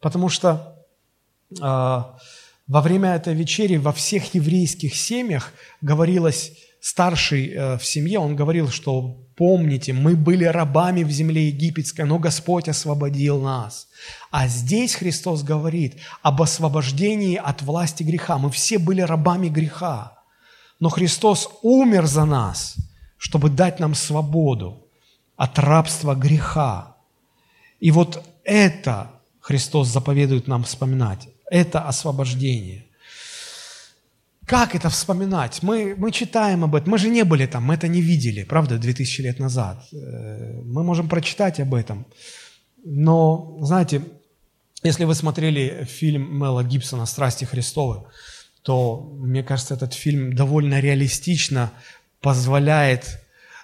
потому 0.00 0.28
что 0.28 0.84
э, 1.50 1.60
во 1.60 2.80
время 2.82 3.14
этой 3.14 3.34
вечери 3.34 3.76
во 3.76 3.92
всех 3.92 4.34
еврейских 4.34 4.94
семьях 4.94 5.52
говорилось, 5.80 6.52
старший 6.80 7.48
э, 7.48 7.78
в 7.78 7.84
семье, 7.84 8.18
он 8.18 8.36
говорил, 8.36 8.68
что 8.68 9.16
помните, 9.36 9.92
мы 9.92 10.16
были 10.16 10.44
рабами 10.44 11.02
в 11.02 11.10
земле 11.10 11.48
египетской, 11.48 12.02
но 12.02 12.18
Господь 12.18 12.68
освободил 12.68 13.40
нас. 13.40 13.88
А 14.30 14.46
здесь 14.48 14.94
Христос 14.94 15.42
говорит 15.42 15.96
об 16.22 16.42
освобождении 16.42 17.36
от 17.36 17.62
власти 17.62 18.02
греха. 18.02 18.38
Мы 18.38 18.50
все 18.50 18.78
были 18.78 19.00
рабами 19.00 19.48
греха, 19.48 20.18
но 20.80 20.88
Христос 20.88 21.48
умер 21.62 22.06
за 22.06 22.24
нас– 22.24 22.76
чтобы 23.18 23.50
дать 23.50 23.80
нам 23.80 23.94
свободу 23.94 24.86
от 25.36 25.58
рабства 25.58 26.14
греха. 26.14 26.96
И 27.80 27.90
вот 27.90 28.24
это 28.44 29.10
Христос 29.48 29.88
заповедует 29.88 30.46
нам 30.46 30.62
вспоминать. 30.62 31.28
Это 31.50 31.80
освобождение. 31.88 32.84
Как 34.44 34.74
это 34.74 34.90
вспоминать? 34.90 35.62
Мы, 35.62 35.94
мы 35.96 36.12
читаем 36.12 36.64
об 36.64 36.74
этом, 36.74 36.90
мы 36.90 36.98
же 36.98 37.08
не 37.08 37.24
были 37.24 37.46
там, 37.46 37.64
мы 37.64 37.74
это 37.74 37.88
не 37.88 38.02
видели, 38.02 38.44
правда, 38.44 38.76
2000 38.76 39.22
лет 39.22 39.38
назад. 39.38 39.82
Э, 39.90 40.60
мы 40.64 40.84
можем 40.84 41.08
прочитать 41.08 41.60
об 41.60 41.74
этом. 41.74 42.04
Но, 42.84 43.56
знаете, 43.62 44.02
если 44.82 45.04
вы 45.04 45.14
смотрели 45.14 45.86
фильм 45.88 46.38
Мела 46.38 46.62
Гибсона 46.62 47.06
«Страсти 47.06 47.46
Христовы», 47.46 48.02
то, 48.60 49.00
мне 49.16 49.42
кажется, 49.42 49.72
этот 49.72 49.94
фильм 49.94 50.34
довольно 50.34 50.78
реалистично 50.78 51.72
позволяет 52.20 53.18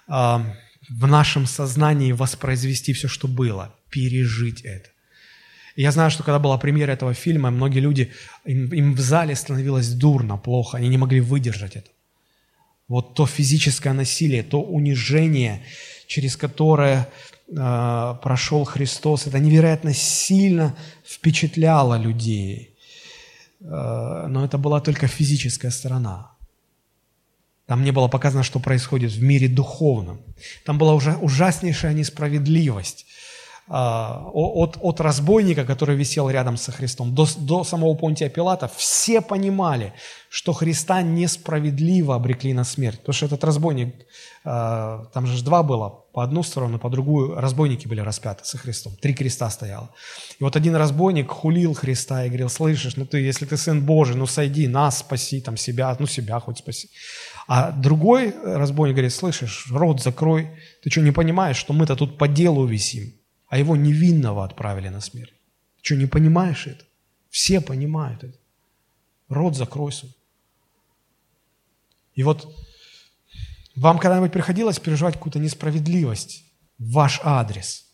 э, 0.09 0.39
в 0.89 1.07
нашем 1.07 1.45
сознании 1.45 2.13
воспроизвести 2.13 2.95
все, 2.95 3.07
что 3.07 3.29
было, 3.29 3.75
пережить 3.91 4.63
это. 4.63 4.94
Я 5.77 5.91
знаю, 5.91 6.11
что 6.11 6.23
когда 6.23 6.39
была 6.39 6.57
премьера 6.59 6.93
этого 6.93 7.15
фильма, 7.15 7.51
многие 7.51 7.81
люди, 7.81 8.13
им, 8.45 8.73
им 8.73 8.95
в 8.95 9.01
зале 9.01 9.35
становилось 9.35 9.89
дурно, 9.89 10.37
плохо, 10.37 10.79
они 10.79 10.89
не 10.89 10.99
могли 10.99 11.21
выдержать 11.21 11.77
это. 11.77 11.91
Вот 12.87 13.15
то 13.15 13.27
физическое 13.27 13.93
насилие, 13.93 14.43
то 14.43 14.63
унижение, 14.63 15.65
через 16.07 16.37
которое 16.37 17.09
э, 17.49 18.15
прошел 18.23 18.65
Христос, 18.65 19.27
это 19.27 19.39
невероятно 19.39 19.95
сильно 19.95 20.77
впечатляло 21.05 21.99
людей. 21.99 22.77
Э, 23.61 24.27
но 24.29 24.45
это 24.45 24.59
была 24.59 24.81
только 24.81 25.09
физическая 25.09 25.73
сторона. 25.73 26.31
Там 27.67 27.83
не 27.83 27.93
было 27.93 28.09
показано, 28.09 28.45
что 28.45 28.61
происходит 28.61 29.13
в 29.13 29.23
мире 29.23 29.49
духовном. 29.49 30.21
Там 30.65 30.79
была 30.79 30.95
уже 30.95 31.17
ужаснейшая 31.17 31.95
несправедливость 31.95 33.07
от, 33.67 34.77
от 34.81 35.01
разбойника, 35.01 35.65
который 35.65 35.97
висел 35.97 36.29
рядом 36.29 36.57
со 36.57 36.71
Христом, 36.71 37.15
до, 37.15 37.27
до 37.39 37.65
самого 37.65 37.95
Понтия 37.95 38.29
Пилата, 38.29 38.71
все 38.77 39.23
понимали, 39.23 39.95
что 40.29 40.53
Христа 40.53 41.01
несправедливо 41.01 42.15
обрекли 42.15 42.53
на 42.53 42.65
смерть. 42.65 42.99
Потому 42.99 43.15
что 43.15 43.27
этот 43.27 43.45
разбойник, 43.45 43.95
а, 44.45 45.07
там 45.15 45.27
же 45.27 45.43
два 45.43 45.63
было, 45.63 46.05
по 46.13 46.23
одну 46.23 46.43
сторону, 46.43 46.79
по 46.79 46.91
другую, 46.91 47.41
разбойники 47.41 47.89
были 47.89 48.01
распяты 48.01 48.45
со 48.45 48.59
Христом. 48.59 48.95
Три 49.01 49.15
креста 49.15 49.49
стояло. 49.49 49.91
И 50.39 50.45
вот 50.45 50.57
один 50.57 50.77
разбойник 50.77 51.31
хулил 51.31 51.73
Христа 51.73 52.25
и 52.25 52.29
говорил, 52.29 52.51
слышишь, 52.51 52.97
ну 52.97 53.07
ты, 53.07 53.19
если 53.19 53.47
ты 53.47 53.57
Сын 53.57 53.85
Божий, 53.85 54.15
ну 54.15 54.27
сойди, 54.27 54.69
нас 54.69 54.99
спаси, 54.99 55.41
там 55.41 55.57
себя, 55.57 55.97
ну 55.99 56.07
себя 56.07 56.39
хоть 56.39 56.59
спаси. 56.59 56.89
А 57.49 57.71
другой 57.73 58.35
разбойник 58.45 58.97
говорит, 58.97 59.15
слышишь, 59.15 59.69
рот 59.71 60.03
закрой, 60.03 60.51
ты 60.83 60.91
что, 60.91 61.01
не 61.01 61.13
понимаешь, 61.13 61.57
что 61.57 61.73
мы-то 61.73 61.97
тут 61.97 62.19
по 62.19 62.29
делу 62.29 62.67
висим? 62.67 63.24
А 63.49 63.59
его 63.59 63.77
невинного 63.77 64.45
отправили 64.45 64.89
на 64.89 65.01
смерть. 65.01 65.33
Ты 65.77 65.85
что, 65.85 65.97
не 65.97 66.07
понимаешь 66.07 66.67
это? 66.67 66.85
Все 67.31 67.61
понимают 67.61 68.25
это. 68.25 68.39
Рот 69.29 69.57
закрой 69.57 69.93
свой. 69.93 70.15
И 72.15 72.23
вот 72.23 72.49
вам 73.75 73.99
когда-нибудь 73.99 74.33
приходилось 74.33 74.79
переживать 74.79 75.15
какую-то 75.15 75.39
несправедливость 75.39 76.45
в 76.79 76.93
ваш 76.93 77.21
адрес? 77.25 77.87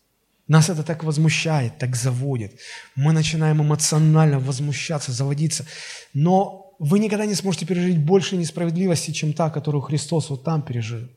Нас 0.46 0.68
это 0.68 0.82
так 0.82 1.04
возмущает, 1.04 1.78
так 1.78 1.96
заводит. 1.96 2.58
Мы 2.96 3.12
начинаем 3.12 3.62
эмоционально 3.62 4.40
возмущаться, 4.40 5.12
заводиться. 5.12 5.64
Но 6.12 6.74
вы 6.78 6.98
никогда 6.98 7.24
не 7.24 7.34
сможете 7.34 7.66
пережить 7.66 7.98
больше 7.98 8.36
несправедливости, 8.36 9.12
чем 9.12 9.32
та, 9.32 9.48
которую 9.50 9.82
Христос 9.82 10.28
вот 10.28 10.44
там 10.44 10.62
пережил. 10.62 11.08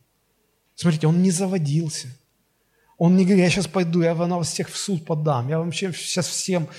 Смотрите, 0.76 1.08
Он 1.08 1.22
не 1.22 1.32
заводился– 1.32 2.08
он 3.04 3.18
не 3.18 3.26
говорит, 3.26 3.43
я 3.43 3.49
сейчас 3.49 3.68
пойду, 3.68 4.01
я 4.01 4.14
вас 4.14 4.47
всех 4.47 4.70
в 4.70 4.78
суд 4.78 5.06
подам, 5.06 5.49
я 5.49 5.60
вообще 5.60 5.91
сейчас 5.91 6.26
всем 6.26 6.70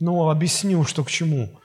ну, 0.00 0.30
объясню, 0.30 0.82
что 0.84 1.04
к 1.04 1.10
чему. 1.10 1.60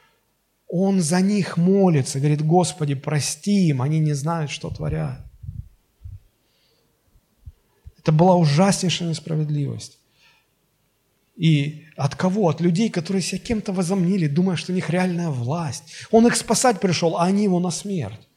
Он 0.67 0.99
за 0.99 1.21
них 1.21 1.55
молится, 1.55 2.19
говорит, 2.19 2.45
Господи, 2.45 2.95
прости 2.95 3.69
им, 3.69 3.81
они 3.81 3.99
не 3.99 4.11
знают, 4.11 4.51
что 4.51 4.71
творят. 4.71 5.21
Это 7.97 8.11
была 8.11 8.35
ужаснейшая 8.35 9.07
несправедливость. 9.07 9.99
И 11.37 11.85
от 11.95 12.15
кого? 12.15 12.49
От 12.49 12.59
людей, 12.59 12.89
которые 12.89 13.21
себя 13.21 13.39
кем-то 13.39 13.71
возомнили, 13.71 14.27
думая, 14.27 14.57
что 14.57 14.73
у 14.73 14.75
них 14.75 14.89
реальная 14.89 15.29
власть. 15.29 15.93
Он 16.11 16.27
их 16.27 16.35
спасать 16.35 16.81
пришел, 16.81 17.15
а 17.15 17.23
они 17.23 17.45
его 17.45 17.61
на 17.61 17.71
смерть. 17.71 18.27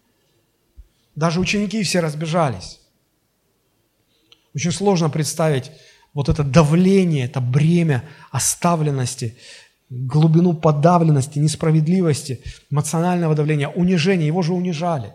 Даже 1.17 1.41
ученики 1.41 1.83
все 1.83 1.99
разбежались. 1.99 2.79
Очень 4.55 4.73
сложно 4.73 5.09
представить 5.11 5.71
вот 6.15 6.29
это 6.29 6.45
давление, 6.45 7.25
это 7.25 7.41
бремя 7.41 8.05
оставленности, 8.31 9.37
глубину 9.89 10.55
подавленности, 10.55 11.39
несправедливости, 11.39 12.43
эмоционального 12.71 13.35
давления, 13.35 13.69
унижения. 13.69 14.27
Его 14.27 14.43
же 14.43 14.53
унижали. 14.53 15.15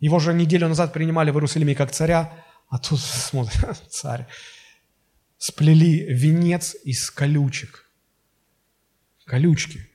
Его 0.00 0.18
же 0.18 0.34
неделю 0.34 0.68
назад 0.68 0.92
принимали 0.92 1.30
в 1.30 1.34
Иерусалиме 1.34 1.74
как 1.74 1.92
царя, 1.92 2.32
а 2.68 2.78
тут, 2.78 3.00
смотрят, 3.00 3.82
царь, 3.90 4.26
сплели 5.38 6.04
венец 6.12 6.76
из 6.84 7.10
колючек. 7.10 7.90
Колючки 9.24 9.91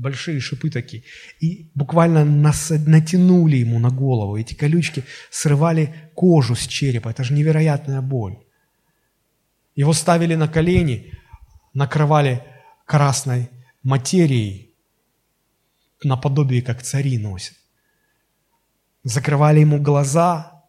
большие 0.00 0.40
шипы 0.40 0.70
такие, 0.70 1.02
и 1.40 1.70
буквально 1.74 2.24
нас, 2.24 2.70
натянули 2.70 3.56
ему 3.56 3.78
на 3.78 3.90
голову. 3.90 4.36
Эти 4.36 4.54
колючки 4.54 5.04
срывали 5.30 6.10
кожу 6.14 6.54
с 6.54 6.66
черепа. 6.66 7.10
Это 7.10 7.24
же 7.24 7.34
невероятная 7.34 8.00
боль. 8.00 8.38
Его 9.74 9.92
ставили 9.92 10.34
на 10.34 10.48
колени, 10.48 11.12
накрывали 11.74 12.42
красной 12.84 13.50
материей, 13.82 14.74
наподобие, 16.02 16.62
как 16.62 16.82
цари 16.82 17.18
носят. 17.18 17.56
Закрывали 19.04 19.60
ему 19.60 19.80
глаза, 19.80 20.64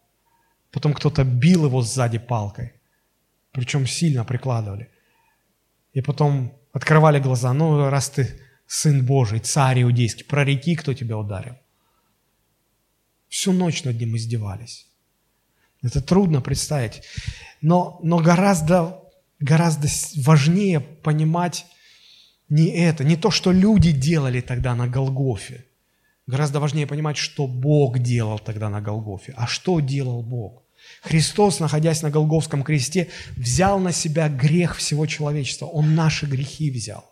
потом 0.70 0.94
кто-то 0.94 1.24
бил 1.24 1.66
его 1.66 1.82
сзади 1.82 2.18
палкой, 2.18 2.72
причем 3.52 3.86
сильно 3.86 4.24
прикладывали. 4.24 4.90
И 5.92 6.00
потом 6.00 6.56
открывали 6.72 7.18
глаза, 7.18 7.52
ну, 7.52 7.90
раз 7.90 8.10
ты 8.10 8.39
Сын 8.72 9.04
Божий, 9.04 9.40
царь 9.40 9.82
иудейский, 9.82 10.24
прореки, 10.24 10.76
кто 10.76 10.94
тебя 10.94 11.18
ударил. 11.18 11.56
Всю 13.28 13.52
ночь 13.52 13.82
над 13.82 13.98
ним 13.98 14.16
издевались. 14.16 14.86
Это 15.82 16.00
трудно 16.00 16.40
представить. 16.40 17.02
Но, 17.60 17.98
но 18.04 18.18
гораздо, 18.18 19.02
гораздо 19.40 19.88
важнее 20.18 20.78
понимать 20.78 21.66
не 22.48 22.68
это, 22.68 23.02
не 23.02 23.16
то, 23.16 23.32
что 23.32 23.50
люди 23.50 23.90
делали 23.90 24.40
тогда 24.40 24.76
на 24.76 24.86
Голгофе. 24.86 25.64
Гораздо 26.28 26.60
важнее 26.60 26.86
понимать, 26.86 27.16
что 27.16 27.48
Бог 27.48 27.98
делал 27.98 28.38
тогда 28.38 28.68
на 28.68 28.80
Голгофе. 28.80 29.34
А 29.36 29.48
что 29.48 29.80
делал 29.80 30.22
Бог? 30.22 30.62
Христос, 31.02 31.58
находясь 31.58 32.02
на 32.02 32.10
Голговском 32.10 32.62
кресте, 32.62 33.08
взял 33.36 33.80
на 33.80 33.90
себя 33.90 34.28
грех 34.28 34.76
всего 34.76 35.06
человечества. 35.06 35.66
Он 35.66 35.96
наши 35.96 36.26
грехи 36.26 36.70
взял. 36.70 37.09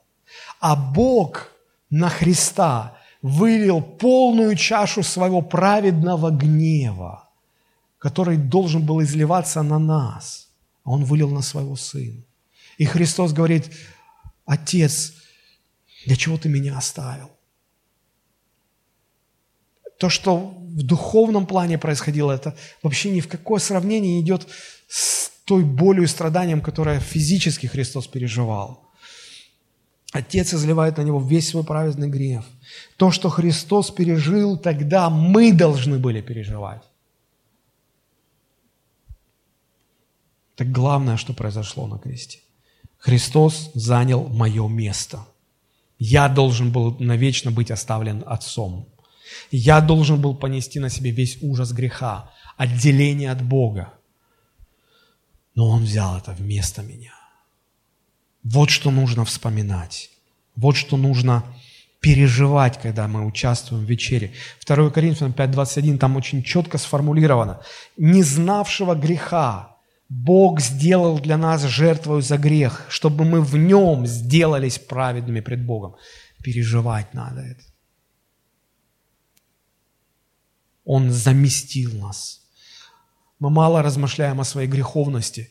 А 0.60 0.76
Бог 0.76 1.52
на 1.90 2.08
Христа 2.08 2.98
вылил 3.22 3.80
полную 3.80 4.56
чашу 4.56 5.02
своего 5.02 5.42
праведного 5.42 6.30
гнева, 6.30 7.28
который 7.98 8.36
должен 8.36 8.84
был 8.84 9.02
изливаться 9.02 9.62
на 9.62 9.78
нас, 9.78 10.48
а 10.84 10.90
Он 10.90 11.04
вылил 11.04 11.30
на 11.30 11.42
своего 11.42 11.76
Сына. 11.76 12.22
И 12.76 12.84
Христос 12.84 13.32
говорит, 13.32 13.70
Отец, 14.46 15.14
для 16.06 16.16
чего 16.16 16.38
ты 16.38 16.48
меня 16.48 16.78
оставил? 16.78 17.30
То, 19.98 20.08
что 20.08 20.38
в 20.38 20.82
духовном 20.82 21.44
плане 21.46 21.76
происходило, 21.76 22.30
это 22.30 22.56
вообще 22.82 23.10
ни 23.10 23.20
в 23.20 23.26
какое 23.26 23.58
сравнение 23.58 24.20
идет 24.20 24.46
с 24.88 25.30
той 25.44 25.64
болью 25.64 26.04
и 26.04 26.06
страданием, 26.06 26.60
которое 26.60 27.00
физически 27.00 27.66
Христос 27.66 28.06
переживал– 28.06 28.84
Отец 30.12 30.54
изливает 30.54 30.96
на 30.96 31.02
него 31.02 31.20
весь 31.20 31.48
свой 31.48 31.64
праведный 31.64 32.08
гнев. 32.08 32.44
То, 32.96 33.10
что 33.10 33.28
Христос 33.28 33.90
пережил 33.90 34.56
тогда, 34.56 35.10
мы 35.10 35.52
должны 35.52 35.98
были 35.98 36.22
переживать. 36.22 36.82
Так 40.56 40.72
главное, 40.72 41.16
что 41.16 41.34
произошло 41.34 41.86
на 41.86 41.98
кресте. 41.98 42.40
Христос 42.98 43.70
занял 43.74 44.28
мое 44.28 44.66
место. 44.66 45.20
Я 45.98 46.28
должен 46.28 46.72
был 46.72 46.96
навечно 46.98 47.50
быть 47.50 47.70
оставлен 47.70 48.24
Отцом. 48.26 48.88
Я 49.50 49.80
должен 49.80 50.20
был 50.20 50.34
понести 50.34 50.80
на 50.80 50.88
себе 50.88 51.10
весь 51.10 51.38
ужас 51.42 51.72
греха, 51.72 52.32
отделение 52.56 53.30
от 53.30 53.42
Бога. 53.42 53.92
Но 55.54 55.68
Он 55.68 55.84
взял 55.84 56.16
это 56.16 56.32
вместо 56.32 56.82
меня. 56.82 57.17
Вот 58.50 58.70
что 58.70 58.90
нужно 58.90 59.26
вспоминать. 59.26 60.10
Вот 60.56 60.74
что 60.74 60.96
нужно 60.96 61.44
переживать, 62.00 62.80
когда 62.80 63.06
мы 63.06 63.26
участвуем 63.26 63.84
в 63.84 63.88
вечере. 63.88 64.32
2 64.66 64.90
Коринфянам 64.90 65.32
5.21, 65.32 65.98
там 65.98 66.16
очень 66.16 66.42
четко 66.42 66.78
сформулировано. 66.78 67.60
«Не 67.98 68.22
знавшего 68.22 68.94
греха 68.94 69.76
Бог 70.08 70.60
сделал 70.60 71.18
для 71.18 71.36
нас 71.36 71.62
жертвою 71.64 72.22
за 72.22 72.38
грех, 72.38 72.86
чтобы 72.88 73.26
мы 73.26 73.42
в 73.42 73.56
нем 73.58 74.06
сделались 74.06 74.78
праведными 74.78 75.40
пред 75.40 75.66
Богом». 75.66 75.96
Переживать 76.42 77.12
надо 77.12 77.42
это. 77.42 77.64
Он 80.84 81.10
заместил 81.10 81.92
нас. 81.98 82.40
Мы 83.40 83.50
мало 83.50 83.82
размышляем 83.82 84.40
о 84.40 84.44
своей 84.44 84.68
греховности 84.68 85.50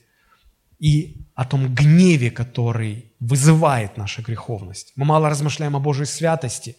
и 0.80 1.26
о 1.36 1.46
том 1.46 1.74
гневе, 1.74 2.32
который 2.32 3.12
вызывает 3.20 3.98
наша 3.98 4.22
греховность. 4.22 4.94
Мы 4.96 5.06
мало 5.06 5.30
размышляем 5.30 5.76
о 5.76 5.80
Божьей 5.80 6.06
святости 6.06 6.76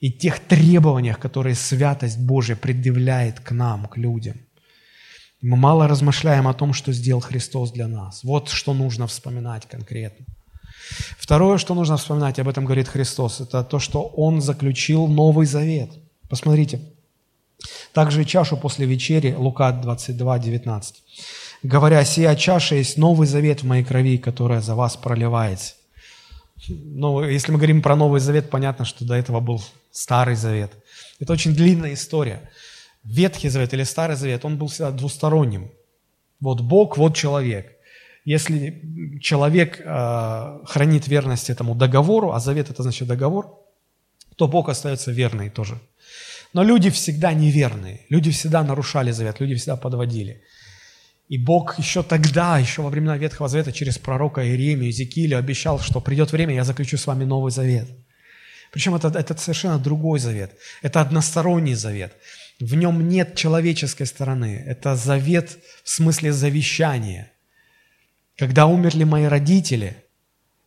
и 0.00 0.10
тех 0.10 0.40
требованиях, 0.40 1.18
которые 1.18 1.54
святость 1.54 2.18
Божья 2.18 2.56
предъявляет 2.56 3.40
к 3.40 3.52
нам, 3.52 3.86
к 3.86 3.96
людям. 3.96 4.36
Мы 5.42 5.56
мало 5.56 5.86
размышляем 5.86 6.48
о 6.48 6.54
том, 6.54 6.72
что 6.72 6.92
сделал 6.92 7.20
Христос 7.20 7.72
для 7.72 7.88
нас. 7.88 8.24
Вот 8.24 8.48
что 8.48 8.74
нужно 8.74 9.06
вспоминать 9.06 9.66
конкретно. 9.66 10.26
Второе, 11.18 11.58
что 11.58 11.74
нужно 11.74 11.96
вспоминать, 11.96 12.38
об 12.38 12.48
этом 12.48 12.64
говорит 12.64 12.88
Христос, 12.88 13.40
это 13.40 13.64
то, 13.64 13.78
что 13.78 14.02
Он 14.02 14.40
заключил 14.40 15.06
Новый 15.08 15.46
Завет. 15.46 15.90
Посмотрите. 16.28 16.80
Также 17.92 18.22
и 18.22 18.26
чашу 18.26 18.56
после 18.56 18.86
вечери, 18.86 19.34
Лука 19.36 19.72
22, 19.72 20.38
19. 20.38 21.02
Говоря, 21.66 22.04
«Сия 22.04 22.36
чаша 22.36 22.76
есть 22.76 22.96
Новый 22.96 23.26
Завет 23.26 23.62
в 23.62 23.66
моей 23.66 23.84
крови, 23.84 24.18
которая 24.18 24.60
за 24.60 24.74
вас 24.74 24.96
проливается». 24.96 25.74
Ну, 26.68 27.22
если 27.24 27.52
мы 27.52 27.58
говорим 27.58 27.82
про 27.82 27.96
Новый 27.96 28.20
Завет, 28.20 28.50
понятно, 28.50 28.84
что 28.84 29.04
до 29.04 29.14
этого 29.14 29.40
был 29.40 29.60
Старый 29.90 30.36
Завет. 30.36 30.72
Это 31.18 31.32
очень 31.32 31.54
длинная 31.54 31.94
история. 31.94 32.50
Ветхий 33.02 33.48
Завет 33.48 33.74
или 33.74 33.84
Старый 33.84 34.16
Завет, 34.16 34.44
он 34.44 34.58
был 34.58 34.68
всегда 34.68 34.92
двусторонним. 34.92 35.70
Вот 36.40 36.60
Бог, 36.60 36.96
вот 36.96 37.16
человек. 37.16 37.72
Если 38.24 39.18
человек 39.20 39.80
э, 39.80 40.58
хранит 40.66 41.08
верность 41.08 41.50
этому 41.50 41.74
договору, 41.74 42.32
а 42.32 42.40
завет 42.40 42.70
это 42.70 42.82
значит 42.82 43.08
договор, 43.08 43.58
то 44.36 44.48
Бог 44.48 44.68
остается 44.68 45.12
верный 45.12 45.48
тоже. 45.48 45.78
Но 46.52 46.62
люди 46.62 46.90
всегда 46.90 47.32
неверные, 47.32 48.00
люди 48.08 48.30
всегда 48.30 48.62
нарушали 48.62 49.12
завет, 49.12 49.40
люди 49.40 49.54
всегда 49.54 49.76
подводили. 49.76 50.42
И 51.28 51.38
Бог 51.38 51.78
еще 51.78 52.02
тогда, 52.02 52.58
еще 52.58 52.82
во 52.82 52.90
времена 52.90 53.16
Ветхого 53.16 53.48
Завета, 53.48 53.72
через 53.72 53.98
пророка 53.98 54.44
Иеремию, 54.44 54.86
Иезекииля 54.86 55.38
обещал, 55.38 55.80
что 55.80 56.00
придет 56.00 56.32
время, 56.32 56.54
я 56.54 56.64
заключу 56.64 56.96
с 56.96 57.06
вами 57.06 57.24
новый 57.24 57.50
завет. 57.50 57.88
Причем 58.72 58.94
это, 58.94 59.08
это 59.08 59.36
совершенно 59.36 59.78
другой 59.78 60.18
завет. 60.18 60.52
Это 60.82 61.00
односторонний 61.00 61.74
завет. 61.74 62.12
В 62.60 62.74
нем 62.74 63.08
нет 63.08 63.34
человеческой 63.34 64.06
стороны. 64.06 64.62
Это 64.66 64.96
завет 64.96 65.58
в 65.84 65.90
смысле 65.90 66.32
завещания– 66.32 67.32
когда 68.36 68.66
умерли 68.66 69.04
мои 69.04 69.24
родители, 69.24 69.96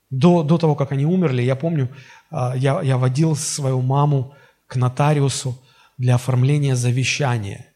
до, 0.10 0.44
до 0.44 0.58
того, 0.58 0.76
как 0.76 0.92
они 0.92 1.06
умерли, 1.06 1.44
я 1.44 1.56
помню, 1.56 1.90
а, 2.32 2.56
я, 2.56 2.82
я 2.82 2.98
водил 2.98 3.36
свою 3.36 3.82
маму 3.82 4.34
к 4.66 4.76
нотариусу 4.76 5.62
для 5.98 6.16
оформления 6.16 6.76
завещания. 6.76 7.68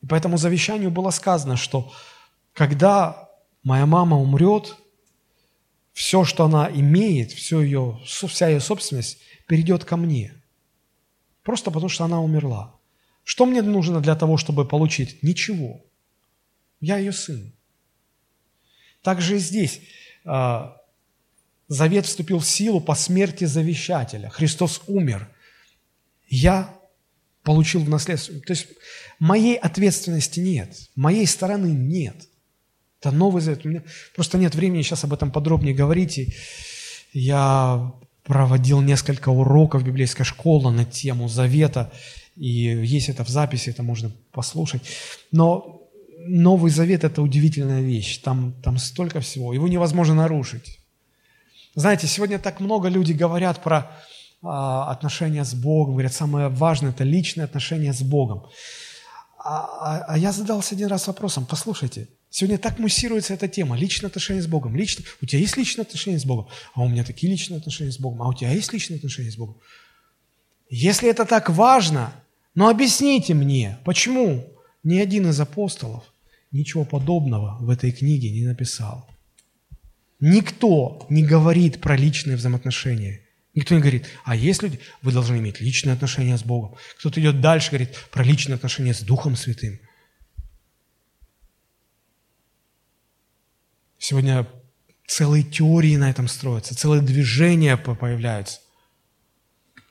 И 0.00 0.06
по 0.06 0.14
этому 0.14 0.36
завещанию 0.36 0.90
было 0.90 1.10
сказано, 1.10 1.56
что 1.56 1.92
когда 2.52 3.30
моя 3.62 3.86
мама 3.86 4.18
умрет, 4.18 4.76
все, 5.92 6.24
что 6.24 6.44
она 6.44 6.70
имеет, 6.70 7.32
все 7.32 7.60
ее, 7.60 8.00
вся 8.04 8.48
ее 8.48 8.60
собственность 8.60 9.18
перейдет 9.46 9.84
ко 9.84 9.96
мне. 9.96 10.34
Просто 11.42 11.70
потому, 11.70 11.88
что 11.88 12.04
она 12.04 12.20
умерла. 12.20 12.78
Что 13.24 13.46
мне 13.46 13.62
нужно 13.62 14.00
для 14.00 14.14
того, 14.14 14.36
чтобы 14.36 14.66
получить? 14.66 15.22
Ничего. 15.22 15.84
Я 16.80 16.98
ее 16.98 17.12
сын. 17.12 17.52
Также 19.02 19.36
и 19.36 19.38
здесь 19.38 19.80
а, 20.24 20.76
завет 21.68 22.06
вступил 22.06 22.38
в 22.38 22.46
силу 22.46 22.80
по 22.80 22.94
смерти 22.94 23.44
завещателя. 23.44 24.28
Христос 24.30 24.82
умер. 24.86 25.28
Я 26.28 26.74
получил 27.42 27.84
в 27.84 27.88
наследство. 27.88 28.38
То 28.40 28.52
есть 28.52 28.68
моей 29.18 29.56
ответственности 29.56 30.40
нет, 30.40 30.90
моей 30.94 31.26
стороны 31.26 31.68
нет. 31.68 32.28
Это 33.02 33.10
Новый 33.10 33.42
Завет. 33.42 33.66
У 33.66 33.68
меня 33.68 33.82
просто 34.14 34.38
нет 34.38 34.54
времени 34.54 34.82
сейчас 34.82 35.02
об 35.02 35.12
этом 35.12 35.32
подробнее 35.32 35.74
говорить. 35.74 36.18
И 36.18 36.32
я 37.12 37.92
проводил 38.22 38.80
несколько 38.80 39.30
уроков 39.30 39.82
библейской 39.82 40.22
школы 40.22 40.70
на 40.70 40.84
тему 40.84 41.28
Завета, 41.28 41.90
и 42.36 42.46
есть 42.46 43.08
это 43.08 43.24
в 43.24 43.28
записи, 43.28 43.70
это 43.70 43.82
можно 43.82 44.12
послушать. 44.30 44.82
Но 45.32 45.82
Новый 46.28 46.70
Завет– 46.70 47.02
это 47.04 47.22
удивительная 47.22 47.82
вещь. 47.82 48.18
Там, 48.18 48.54
там 48.62 48.78
столько 48.78 49.18
всего. 49.18 49.52
Его 49.52 49.66
невозможно 49.66 50.14
нарушить. 50.14 50.78
Знаете, 51.74 52.06
сегодня 52.06 52.38
так 52.38 52.60
много 52.60 52.88
людей 52.88 53.16
говорят 53.16 53.64
про 53.64 53.90
а, 54.42 54.92
отношения 54.92 55.44
с 55.44 55.54
Богом. 55.54 55.94
Говорят, 55.94 56.12
самое 56.12 56.48
важное– 56.48 56.90
это 56.92 57.02
личные 57.02 57.46
отношения 57.46 57.92
с 57.92 58.02
Богом. 58.02 58.46
А, 59.38 59.64
а, 59.64 60.04
а 60.06 60.18
я 60.18 60.30
задался 60.30 60.76
один 60.76 60.86
раз 60.86 61.08
вопросом. 61.08 61.44
Послушайте, 61.44 62.08
сегодня 62.32 62.58
так 62.58 62.80
муссируется 62.80 63.34
эта 63.34 63.46
тема. 63.46 63.76
Личные 63.76 64.08
отношения 64.08 64.42
с 64.42 64.48
Богом. 64.48 64.74
Лично, 64.74 65.04
у 65.20 65.26
тебя 65.26 65.38
есть 65.38 65.56
личные 65.56 65.82
отношения 65.82 66.18
с 66.18 66.24
Богом? 66.24 66.48
А 66.74 66.82
у 66.82 66.88
меня 66.88 67.04
такие 67.04 67.30
личные 67.30 67.58
отношения 67.58 67.92
с 67.92 67.98
Богом. 67.98 68.22
А 68.22 68.28
у 68.28 68.34
тебя 68.34 68.50
есть 68.50 68.72
личные 68.72 68.96
отношения 68.96 69.30
с 69.30 69.36
Богом? 69.36 69.58
Если 70.68 71.08
это 71.08 71.24
так 71.26 71.50
важно, 71.50 72.12
ну 72.54 72.68
объясните 72.68 73.34
мне, 73.34 73.78
почему 73.84 74.48
ни 74.82 74.98
один 74.98 75.28
из 75.28 75.38
апостолов 75.38 76.04
ничего 76.50 76.84
подобного 76.84 77.58
в 77.60 77.70
этой 77.70 77.92
книге 77.92 78.30
не 78.30 78.44
написал. 78.44 79.08
Никто 80.20 81.06
не 81.10 81.24
говорит 81.24 81.80
про 81.80 81.96
личные 81.96 82.36
взаимоотношения. 82.36 83.20
Никто 83.54 83.74
не 83.74 83.80
говорит, 83.80 84.06
а 84.24 84.34
есть 84.34 84.62
люди, 84.62 84.80
вы 85.02 85.12
должны 85.12 85.36
иметь 85.36 85.60
личные 85.60 85.92
отношения 85.92 86.38
с 86.38 86.42
Богом. 86.42 86.76
Кто-то 86.98 87.20
идет 87.20 87.40
дальше, 87.40 87.70
говорит 87.70 87.96
про 88.10 88.22
личные 88.24 88.54
отношения 88.54 88.94
с 88.94 89.00
Духом 89.00 89.36
Святым. 89.36 89.78
Сегодня 94.02 94.48
целые 95.06 95.44
теории 95.44 95.94
на 95.94 96.10
этом 96.10 96.26
строятся, 96.26 96.74
целые 96.74 97.02
движения 97.02 97.76
появляются. 97.76 98.58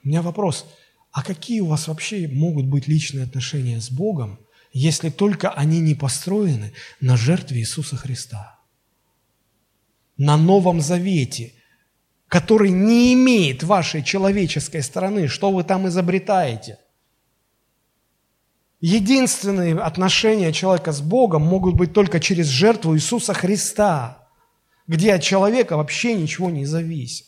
У 0.03 0.09
меня 0.09 0.21
вопрос, 0.21 0.65
а 1.13 1.23
какие 1.23 1.61
у 1.61 1.67
вас 1.67 1.87
вообще 1.87 2.27
могут 2.27 2.65
быть 2.65 2.89
личные 2.89 3.23
отношения 3.23 3.79
с 3.79 3.89
Богом, 3.89 4.41
если 4.73 5.09
только 5.09 5.49
они 5.51 5.79
не 5.79 5.95
построены 5.95 6.73
на 6.99 7.15
жертве 7.15 7.61
Иисуса 7.61 7.95
Христа, 7.95 8.59
на 10.17 10.35
Новом 10.35 10.81
Завете, 10.81 11.53
который 12.27 12.69
не 12.69 13.13
имеет 13.13 13.63
вашей 13.63 14.03
человеческой 14.03 14.83
стороны, 14.83 15.29
что 15.29 15.53
вы 15.53 15.63
там 15.63 15.87
изобретаете. 15.87 16.79
Единственные 18.81 19.79
отношения 19.79 20.51
человека 20.51 20.91
с 20.91 21.01
Богом 21.01 21.43
могут 21.43 21.75
быть 21.75 21.93
только 21.93 22.19
через 22.19 22.47
жертву 22.47 22.95
Иисуса 22.95 23.35
Христа, 23.35 24.27
где 24.87 25.13
от 25.13 25.21
человека 25.21 25.77
вообще 25.77 26.15
ничего 26.15 26.49
не 26.49 26.65
зависит. 26.65 27.27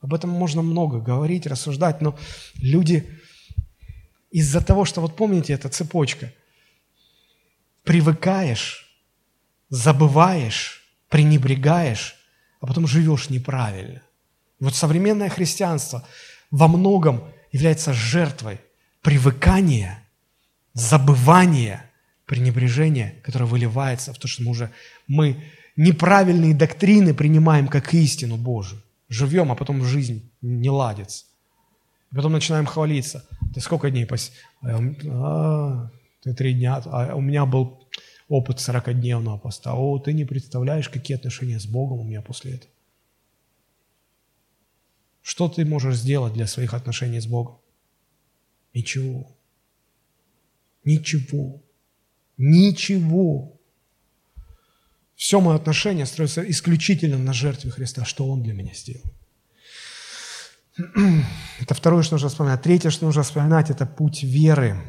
Об 0.00 0.14
этом 0.14 0.30
можно 0.30 0.62
много 0.62 0.98
говорить, 0.98 1.46
рассуждать, 1.46 2.00
но 2.00 2.18
люди 2.54 3.20
из-за 4.30 4.64
того, 4.64 4.86
что, 4.86 5.02
вот 5.02 5.14
помните, 5.14 5.52
эта 5.52 5.68
цепочка, 5.68 6.32
привыкаешь, 7.84 8.98
забываешь, 9.68 10.82
пренебрегаешь, 11.10 12.16
а 12.60 12.66
потом 12.66 12.86
живешь 12.86 13.28
неправильно. 13.28 14.00
вот 14.58 14.74
современное 14.74 15.28
христианство 15.28 16.06
во 16.50 16.66
многом 16.66 17.35
является 17.56 17.92
жертвой 17.92 18.60
привыкания, 19.02 20.02
забывания, 20.74 21.90
пренебрежения, 22.26 23.14
которое 23.22 23.46
выливается 23.46 24.12
в 24.12 24.18
то, 24.18 24.28
что 24.28 24.42
мы 24.42 24.50
уже 24.50 24.70
мы 25.06 25.42
неправильные 25.76 26.54
доктрины 26.54 27.14
принимаем 27.14 27.68
как 27.68 27.94
истину 27.94 28.36
Божию. 28.36 28.82
Живем, 29.08 29.52
а 29.52 29.54
потом 29.54 29.84
жизнь 29.84 30.30
не 30.42 30.70
ладится. 30.70 31.24
Потом 32.14 32.32
начинаем 32.32 32.66
хвалиться. 32.66 33.24
Ты 33.54 33.60
сколько 33.60 33.90
дней 33.90 34.06
пос... 34.06 34.32
А, 34.62 35.90
ты 36.22 36.34
три 36.34 36.54
дня. 36.54 36.82
А 36.84 37.14
у 37.14 37.20
меня 37.20 37.46
был 37.46 37.88
опыт 38.28 38.58
40-дневного 38.58 39.38
поста. 39.38 39.74
О, 39.74 39.98
ты 39.98 40.12
не 40.12 40.24
представляешь, 40.24 40.88
какие 40.88 41.16
отношения 41.16 41.58
с 41.60 41.66
Богом 41.66 42.00
у 42.00 42.04
меня 42.04 42.22
после 42.22 42.56
этого. 42.56 42.70
Что 45.26 45.48
ты 45.48 45.64
можешь 45.64 45.96
сделать 45.96 46.34
для 46.34 46.46
своих 46.46 46.72
отношений 46.72 47.18
с 47.18 47.26
Богом? 47.26 47.58
Ничего. 48.72 49.36
Ничего. 50.84 51.60
Ничего. 52.36 53.60
Все 55.16 55.40
мое 55.40 55.56
отношение 55.56 56.06
строится 56.06 56.48
исключительно 56.48 57.18
на 57.18 57.32
жертве 57.32 57.72
Христа, 57.72 58.04
что 58.04 58.30
Он 58.30 58.44
для 58.44 58.54
меня 58.54 58.72
сделал. 58.72 59.02
Это 61.60 61.74
второе, 61.74 62.04
что 62.04 62.14
нужно 62.14 62.28
вспоминать. 62.28 62.62
Третье, 62.62 62.90
что 62.90 63.06
нужно 63.06 63.24
вспоминать, 63.24 63.68
это 63.70 63.84
путь 63.84 64.22
веры, 64.22 64.80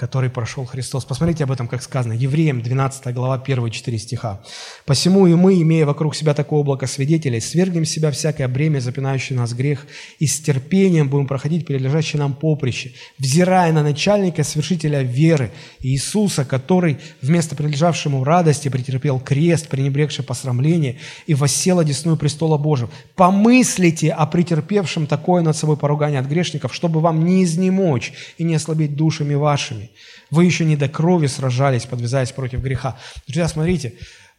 который 0.00 0.30
прошел 0.30 0.64
Христос. 0.64 1.04
Посмотрите 1.04 1.44
об 1.44 1.52
этом, 1.52 1.68
как 1.68 1.82
сказано. 1.82 2.14
Евреям 2.14 2.62
12 2.62 3.12
глава 3.12 3.34
1 3.34 3.70
4 3.70 3.98
стиха. 3.98 4.40
«Посему 4.86 5.26
и 5.26 5.34
мы, 5.34 5.60
имея 5.60 5.84
вокруг 5.84 6.16
себя 6.16 6.32
такое 6.32 6.60
облако 6.60 6.86
свидетелей, 6.86 7.38
свергнем 7.38 7.84
с 7.84 7.90
себя 7.90 8.10
всякое 8.10 8.48
бремя, 8.48 8.80
запинающее 8.80 9.38
нас 9.38 9.52
грех, 9.52 9.86
и 10.18 10.26
с 10.26 10.40
терпением 10.40 11.10
будем 11.10 11.26
проходить 11.26 11.66
перележащее 11.66 12.18
нам 12.18 12.32
поприще, 12.32 12.92
взирая 13.18 13.74
на 13.74 13.82
начальника, 13.82 14.42
совершителя 14.42 15.02
веры, 15.02 15.50
Иисуса, 15.80 16.46
который 16.46 16.96
вместо 17.20 17.54
прилежавшему 17.54 18.24
радости 18.24 18.70
претерпел 18.70 19.20
крест, 19.20 19.68
пренебрегший 19.68 20.24
посрамление, 20.24 20.96
и 21.26 21.34
воссел 21.34 21.78
одесную 21.78 22.16
престола 22.16 22.56
Божьего. 22.56 22.88
Помыслите 23.16 24.12
о 24.12 24.24
претерпевшем 24.24 25.06
такое 25.06 25.42
над 25.42 25.58
собой 25.58 25.76
поругание 25.76 26.20
от 26.20 26.26
грешников, 26.26 26.74
чтобы 26.74 27.00
вам 27.00 27.22
не 27.22 27.44
изнемочь 27.44 28.14
и 28.38 28.44
не 28.44 28.54
ослабеть 28.54 28.96
душами 28.96 29.34
вашими, 29.34 29.89
вы 30.30 30.44
еще 30.44 30.64
не 30.64 30.76
до 30.76 30.88
крови 30.88 31.26
сражались, 31.26 31.86
подвязаясь 31.86 32.32
против 32.32 32.60
греха. 32.60 32.98
Друзья, 33.26 33.48
смотрите, 33.48 33.94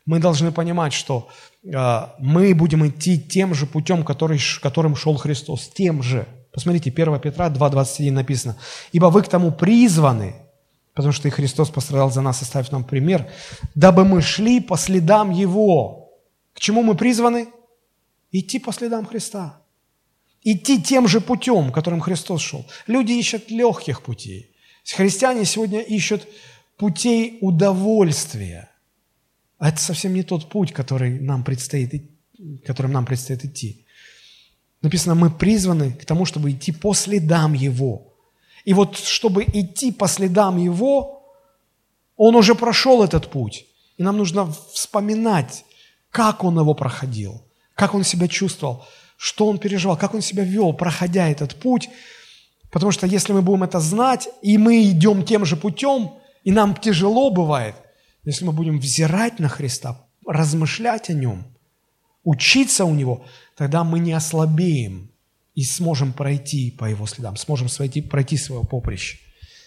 мы 0.06 0.20
должны 0.20 0.52
понимать, 0.52 0.94
что 0.94 1.30
э, 1.64 2.08
мы 2.20 2.54
будем 2.56 2.88
идти 2.88 3.20
тем 3.20 3.54
же 3.54 3.66
путем, 3.66 4.04
который, 4.04 4.40
которым 4.62 4.96
шел 4.96 5.16
Христос, 5.16 5.70
тем 5.74 6.02
же. 6.04 6.28
Посмотрите, 6.52 6.90
1 6.90 7.20
Петра 7.20 7.50
2,21 7.50 8.12
написано. 8.12 8.58
«Ибо 8.92 9.06
вы 9.06 9.22
к 9.22 9.28
тому 9.28 9.52
призваны, 9.52 10.36
потому 10.94 11.14
что 11.14 11.28
и 11.28 11.32
Христос 11.32 11.70
пострадал 11.70 12.12
за 12.12 12.22
нас, 12.22 12.42
оставив 12.42 12.72
нам 12.72 12.84
пример, 12.84 13.30
дабы 13.76 14.06
мы 14.06 14.22
шли 14.22 14.60
по 14.60 14.78
следам 14.78 15.32
Его». 15.32 16.02
К 16.54 16.60
чему 16.60 16.84
мы 16.84 16.96
призваны? 16.96 17.48
Идти 18.32 18.60
по 18.60 18.72
следам 18.72 19.06
Христа. 19.06 19.62
Идти 20.44 20.82
тем 20.82 21.08
же 21.08 21.22
путем, 21.22 21.72
которым 21.72 22.02
Христос 22.02 22.42
шел. 22.42 22.66
Люди 22.88 23.14
ищут 23.14 23.50
легких 23.50 24.02
путей. 24.02 24.51
Христиане 24.86 25.46
сегодня 25.46 25.82
ищут 25.82 26.28
путей 26.78 27.38
удовольствия. 27.42 28.70
А 29.58 29.70
это 29.70 29.80
совсем 29.80 30.14
не 30.14 30.24
тот 30.24 30.50
путь, 30.50 30.74
который 30.74 31.20
нам 31.20 31.44
предстоит, 31.44 32.10
которым 32.66 32.92
нам 32.92 33.06
предстоит 33.06 33.46
идти. 33.46 33.86
Написано, 34.82 35.14
мы 35.14 35.30
призваны 35.30 35.94
к 35.94 36.06
тому, 36.06 36.26
чтобы 36.26 36.52
идти 36.52 36.72
по 36.72 36.96
следам 36.96 37.54
Его. 37.54 38.14
И 38.66 38.74
вот, 38.74 38.98
чтобы 38.98 39.44
идти 39.44 39.92
по 39.92 40.08
следам 40.08 40.58
Его, 40.58 41.24
Он 42.18 42.36
уже 42.36 42.56
прошел 42.56 43.04
этот 43.04 43.30
путь. 43.30 43.68
И 43.98 44.04
нам 44.04 44.18
нужно 44.18 44.52
вспоминать, 44.74 45.64
как 46.10 46.44
Он 46.44 46.58
его 46.58 46.74
проходил, 46.74 47.44
как 47.76 47.94
Он 47.94 48.04
себя 48.04 48.28
чувствовал, 48.28 48.88
что 49.18 49.46
Он 49.46 49.60
переживал, 49.60 49.96
как 49.96 50.16
Он 50.16 50.22
себя 50.22 50.44
вел, 50.44 50.74
проходя 50.74 51.30
этот 51.30 51.56
путь– 51.56 51.90
Потому 52.72 52.92
что 52.92 53.06
если 53.06 53.34
мы 53.34 53.42
будем 53.42 53.64
это 53.64 53.80
знать, 53.80 54.30
и 54.42 54.58
мы 54.58 54.82
идем 54.90 55.24
тем 55.24 55.46
же 55.46 55.58
путем, 55.58 56.14
и 56.44 56.52
нам 56.52 56.76
тяжело 56.76 57.30
бывает, 57.30 57.76
если 58.24 58.46
мы 58.46 58.54
будем 58.54 58.80
взирать 58.80 59.40
на 59.40 59.50
Христа, 59.50 60.06
размышлять 60.26 61.10
о 61.10 61.14
Нем, 61.14 61.44
учиться 62.24 62.86
у 62.86 62.96
Него, 62.96 63.26
тогда 63.58 63.84
мы 63.84 64.00
не 64.00 64.14
ослабеем 64.14 65.12
и 65.54 65.64
сможем 65.64 66.14
пройти 66.14 66.72
по 66.72 66.86
Его 66.86 67.06
следам, 67.08 67.36
сможем 67.36 67.68
пройти, 67.68 68.02
пройти 68.02 68.38
свое 68.38 68.64
поприще. 68.64 69.18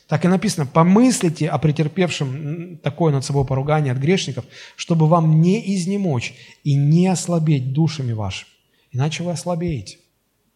Так 0.07 0.25
и 0.25 0.29
написано, 0.29 0.67
помыслите 0.67 1.49
о 1.49 1.59
претерпевшем 1.59 2.79
такое 2.79 3.13
над 3.13 3.25
собой 3.25 3.47
поругание 3.47 3.93
от 3.93 3.99
грешников, 3.99 4.45
чтобы 4.77 5.09
вам 5.09 5.41
не 5.41 5.75
изнемочь 5.75 6.35
и 6.63 6.75
не 6.75 7.07
ослабеть 7.09 7.73
душами 7.73 8.13
вашими. 8.13 8.51
Иначе 8.93 9.25
вы 9.25 9.33
ослабеете, 9.33 9.99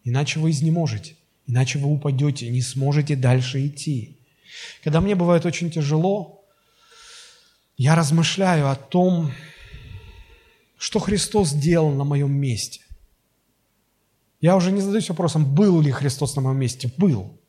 иначе 0.03 0.39
вы 0.39 0.51
изнеможете. 0.51 1.15
Иначе 1.49 1.79
вы 1.79 1.87
упадете, 1.91 2.47
не 2.47 2.61
сможете 2.61 3.15
дальше 3.15 3.65
идти. 3.65 4.19
Когда 4.83 5.01
мне 5.01 5.15
бывает 5.15 5.47
очень 5.47 5.71
тяжело, 5.71 6.45
я 7.75 7.95
размышляю 7.95 8.69
о 8.69 8.75
том, 8.75 9.31
что 10.77 10.99
Христос 10.99 11.51
делал 11.53 11.89
на 11.89 12.03
моем 12.03 12.31
месте. 12.31 12.81
Я 14.39 14.55
уже 14.55 14.71
не 14.71 14.79
задаюсь 14.79 15.09
вопросом, 15.09 15.43
был 15.55 15.81
ли 15.81 15.91
Христос 15.91 16.35
на 16.35 16.43
моем 16.43 16.59
месте. 16.59 16.91
Был. 16.97 17.41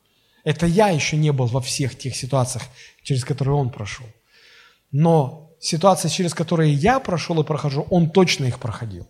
Это 0.44 0.64
я 0.64 0.88
еще 0.88 1.18
не 1.18 1.30
был 1.30 1.46
во 1.46 1.61
всех 1.61 1.98
тех 1.98 2.16
ситуациях, 2.16 2.64
через 3.03 3.22
которые 3.22 3.55
Он 3.55 3.68
прошел. 3.68 4.07
Но 4.92 5.53
ситуации, 5.61 6.09
через 6.09 6.32
которые 6.32 6.72
я 6.72 7.01
прошел 7.01 7.38
и 7.42 7.44
прохожу, 7.44 7.86
Он 7.90 8.09
точно 8.09 8.46
их 8.46 8.61
проходил. 8.61 9.07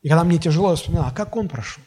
И 0.00 0.08
когда 0.08 0.24
мне 0.24 0.38
тяжело, 0.38 0.70
я 0.70 0.76
вспоминаю, 0.76 1.08
а 1.08 1.14
как 1.14 1.36
Он 1.36 1.50
прошел? 1.50 1.82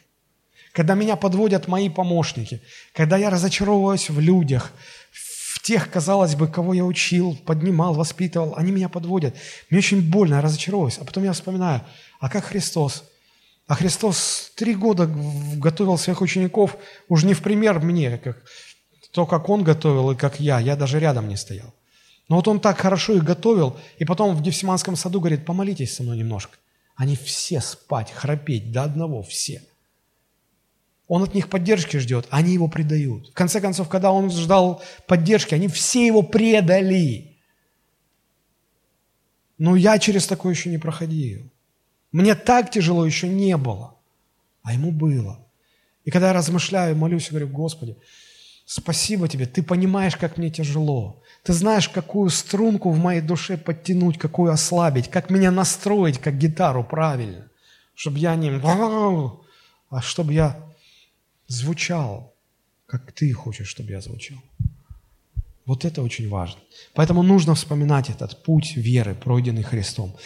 Когда 0.78 0.94
меня 0.94 1.16
подводят 1.16 1.66
мои 1.66 1.88
помощники, 1.88 2.62
когда 2.92 3.16
я 3.16 3.30
разочаровываюсь 3.30 4.10
в 4.10 4.20
людях, 4.20 4.70
в 5.10 5.60
тех, 5.60 5.90
казалось 5.90 6.36
бы, 6.36 6.46
кого 6.46 6.72
я 6.72 6.84
учил, 6.84 7.34
поднимал, 7.34 7.94
воспитывал, 7.94 8.54
они 8.56 8.70
меня 8.70 8.88
подводят. 8.88 9.34
Мне 9.70 9.78
очень 9.80 10.08
больно, 10.08 10.36
я 10.36 10.40
разочаровываюсь. 10.40 10.98
А 10.98 11.04
потом 11.04 11.24
я 11.24 11.32
вспоминаю, 11.32 11.80
а 12.20 12.30
как 12.30 12.44
Христос? 12.44 13.02
А 13.66 13.74
Христос 13.74 14.52
три 14.54 14.76
года 14.76 15.10
готовил 15.56 15.98
своих 15.98 16.20
учеников, 16.20 16.76
уже 17.08 17.26
не 17.26 17.34
в 17.34 17.42
пример 17.42 17.80
мне, 17.80 18.16
как 18.18 18.40
то, 19.10 19.26
как 19.26 19.48
Он 19.48 19.64
готовил 19.64 20.12
и 20.12 20.16
как 20.16 20.38
я, 20.38 20.60
я 20.60 20.76
даже 20.76 21.00
рядом 21.00 21.28
не 21.28 21.36
стоял. 21.36 21.74
Но 22.28 22.36
вот 22.36 22.46
Он 22.46 22.60
так 22.60 22.78
хорошо 22.78 23.14
их 23.14 23.24
готовил, 23.24 23.76
и 23.98 24.04
потом 24.04 24.36
в 24.36 24.42
Гефсиманском 24.42 24.94
саду 24.94 25.18
говорит, 25.18 25.44
помолитесь 25.44 25.96
со 25.96 26.04
мной 26.04 26.18
немножко. 26.18 26.56
Они 26.94 27.16
все 27.16 27.60
спать, 27.60 28.12
храпеть 28.12 28.70
до 28.70 28.84
одного, 28.84 29.24
все– 29.24 29.60
он 31.08 31.22
от 31.22 31.34
них 31.34 31.48
поддержки 31.48 31.96
ждет, 31.96 32.26
они 32.30 32.52
его 32.52 32.68
предают. 32.68 33.30
В 33.30 33.32
конце 33.32 33.60
концов, 33.60 33.88
когда 33.88 34.12
он 34.12 34.30
ждал 34.30 34.82
поддержки, 35.06 35.54
они 35.54 35.66
все 35.68 36.06
его 36.06 36.22
предали. 36.22 37.38
Но 39.56 39.74
я 39.74 39.98
через 39.98 40.26
такое 40.26 40.52
еще 40.52 40.68
не 40.68 40.78
проходил. 40.78 41.50
Мне 42.12 42.34
так 42.34 42.70
тяжело 42.70 43.06
еще 43.06 43.26
не 43.26 43.56
было, 43.56 43.94
а 44.62 44.74
ему 44.74 44.92
было. 44.92 45.40
И 46.04 46.10
когда 46.10 46.28
я 46.28 46.32
размышляю, 46.34 46.94
молюсь, 46.94 47.30
говорю, 47.30 47.48
Господи, 47.48 47.96
спасибо 48.66 49.28
Тебе, 49.28 49.46
Ты 49.46 49.62
понимаешь, 49.62 50.16
как 50.16 50.36
мне 50.36 50.50
тяжело. 50.50 51.22
Ты 51.42 51.54
знаешь, 51.54 51.88
какую 51.88 52.28
струнку 52.28 52.90
в 52.90 52.98
моей 52.98 53.22
душе 53.22 53.56
подтянуть, 53.56 54.18
какую 54.18 54.52
ослабить, 54.52 55.08
как 55.08 55.30
меня 55.30 55.50
настроить, 55.50 56.18
как 56.18 56.36
гитару 56.36 56.84
правильно, 56.84 57.48
чтобы 57.94 58.18
я 58.18 58.36
не... 58.36 58.50
А 59.90 60.02
чтобы 60.02 60.34
я 60.34 60.67
звучал, 61.48 62.34
как 62.86 63.12
ты 63.12 63.32
хочешь, 63.32 63.68
чтобы 63.68 63.90
я 63.90 64.00
звучал. 64.00 64.38
Вот 65.66 65.84
это 65.84 66.02
очень 66.02 66.28
важно. 66.28 66.60
Поэтому 66.94 67.22
нужно 67.22 67.54
вспоминать 67.54 68.08
этот 68.08 68.42
путь 68.42 68.76
веры, 68.76 69.14
пройденный 69.14 69.62
Христом. 69.62 70.16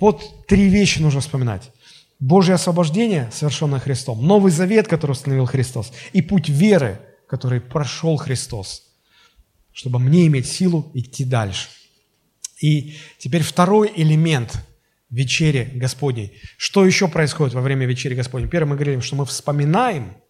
Вот 0.00 0.46
три 0.46 0.68
вещи 0.68 1.00
нужно 1.00 1.20
вспоминать. 1.20 1.70
Божье 2.18 2.54
освобождение, 2.54 3.30
совершенное 3.30 3.78
Христом, 3.78 4.26
Новый 4.26 4.50
Завет, 4.50 4.88
который 4.88 5.10
установил 5.10 5.44
Христос, 5.44 5.92
и 6.14 6.22
путь 6.22 6.48
веры, 6.48 6.98
который 7.28 7.60
прошел 7.60 8.16
Христос, 8.16 8.84
чтобы 9.72 9.98
мне 9.98 10.26
иметь 10.28 10.46
силу 10.46 10.90
идти 10.94 11.26
дальше. 11.26 11.68
И 12.62 12.96
теперь 13.18 13.42
второй 13.42 13.92
элемент 13.94 14.66
вечери 15.10 15.70
Господней. 15.74 16.32
Что 16.56 16.86
еще 16.86 17.06
происходит 17.08 17.52
во 17.54 17.60
время 17.60 17.84
вечери 17.84 18.14
Господней? 18.14 18.48
Первое, 18.48 18.70
мы 18.70 18.76
говорим, 18.76 19.02
что 19.02 19.16
мы 19.16 19.26
вспоминаем– 19.26 20.16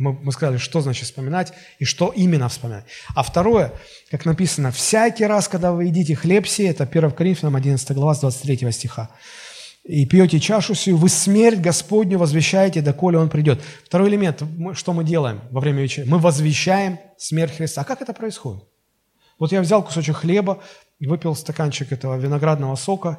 мы, 0.00 0.14
мы 0.14 0.32
сказали, 0.32 0.56
что 0.56 0.80
значит 0.80 1.04
вспоминать 1.04 1.52
и 1.78 1.84
что 1.84 2.08
именно 2.08 2.48
вспоминать. 2.48 2.84
А 3.14 3.22
второе, 3.22 3.72
как 4.10 4.24
написано, 4.24 4.72
всякий 4.72 5.26
раз, 5.26 5.46
когда 5.46 5.72
вы 5.72 5.84
едите 5.84 6.14
хлеб 6.16 6.46
сей, 6.46 6.70
это 6.70 6.84
1 6.84 7.10
Коринфянам 7.12 7.54
11 7.54 7.92
глава 7.92 8.14
с 8.14 8.20
23 8.20 8.72
стиха, 8.72 9.10
и 9.84 10.06
пьете 10.06 10.40
чашу 10.40 10.74
сию, 10.74 10.96
вы 10.96 11.08
смерть 11.08 11.60
Господню 11.60 12.18
возвещаете, 12.18 12.80
доколе 12.80 13.18
Он 13.18 13.28
придет. 13.28 13.60
Второй 13.84 14.08
элемент, 14.08 14.42
что 14.74 14.92
мы 14.92 15.04
делаем 15.04 15.40
во 15.50 15.60
время 15.60 15.82
вечери? 15.82 16.06
Мы 16.06 16.18
возвещаем 16.18 16.98
смерть 17.16 17.56
Христа. 17.56 17.82
А 17.82 17.84
как 17.84 18.02
это 18.02 18.12
происходит? 18.12 18.64
Вот 19.38 19.52
я 19.52 19.60
взял 19.60 19.82
кусочек 19.82 20.16
хлеба, 20.16 20.62
выпил 21.00 21.34
стаканчик 21.34 21.92
этого 21.92 22.16
виноградного 22.16 22.76
сока, 22.76 23.18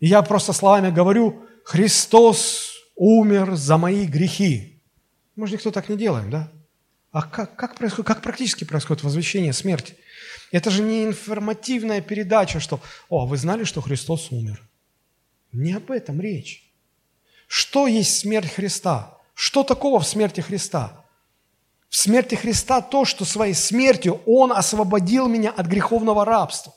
и 0.00 0.06
я 0.06 0.22
просто 0.22 0.52
словами 0.52 0.90
говорю, 0.90 1.42
Христос 1.64 2.72
умер 2.96 3.54
за 3.54 3.76
мои 3.76 4.06
грехи. 4.06 4.71
Мы 5.36 5.46
же 5.46 5.54
никто 5.54 5.70
так 5.70 5.88
не 5.88 5.96
делаем, 5.96 6.30
да? 6.30 6.50
А 7.10 7.22
как, 7.22 7.56
как, 7.56 7.74
происходит, 7.76 8.06
как 8.06 8.22
практически 8.22 8.64
происходит 8.64 9.02
возвещение 9.02 9.52
смерти? 9.52 9.96
Это 10.50 10.70
же 10.70 10.82
не 10.82 11.04
информативная 11.04 12.00
передача, 12.00 12.60
что 12.60 12.80
«О, 13.08 13.26
вы 13.26 13.36
знали, 13.36 13.64
что 13.64 13.80
Христос 13.80 14.30
умер?» 14.30 14.62
Не 15.52 15.74
об 15.74 15.90
этом 15.90 16.20
речь. 16.20 16.70
Что 17.46 17.86
есть 17.86 18.18
смерть 18.18 18.50
Христа? 18.50 19.18
Что 19.34 19.62
такого 19.62 20.00
в 20.00 20.06
смерти 20.06 20.40
Христа? 20.40 21.04
В 21.90 21.96
смерти 21.96 22.34
Христа 22.34 22.80
то, 22.80 23.04
что 23.04 23.26
своей 23.26 23.52
смертью 23.52 24.22
Он 24.24 24.50
освободил 24.50 25.28
меня 25.28 25.50
от 25.50 25.66
греховного 25.66 26.24
рабства. 26.24 26.74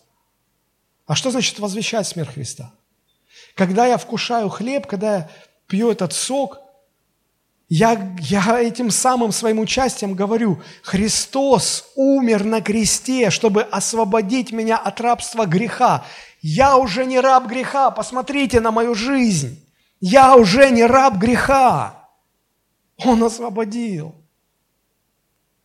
А 1.05 1.15
что 1.15 1.31
значит 1.31 1.59
возвещать 1.59 2.07
смерть 2.07 2.33
Христа? 2.33 2.73
Когда 3.55 3.85
я 3.85 3.97
вкушаю 3.97 4.49
хлеб, 4.49 4.87
когда 4.87 5.15
я 5.15 5.31
пью 5.67 5.91
этот 5.91 6.11
сок– 6.11 6.59
Я, 7.67 8.15
я 8.19 8.61
этим 8.61 8.91
самым 8.91 9.31
своим 9.31 9.59
участием 9.59 10.13
говорю, 10.13 10.61
Христос 10.83 11.91
умер 11.95 12.43
на 12.43 12.61
кресте, 12.61 13.31
чтобы 13.31 13.63
освободить 13.63 14.51
меня 14.51 14.77
от 14.77 15.01
рабства 15.01 15.45
греха. 15.45 16.05
Я 16.41 16.77
уже 16.77 17.05
не 17.05 17.19
раб 17.19 17.47
греха, 17.47 17.89
посмотрите 17.89 18.59
на 18.59 18.71
мою 18.71 18.93
жизнь. 18.93 19.65
Я 19.99 20.35
уже 20.35 20.69
не 20.69 20.85
раб 20.85 21.15
греха. 21.15 22.07
Он 22.97 23.23
освободил. 23.23 24.13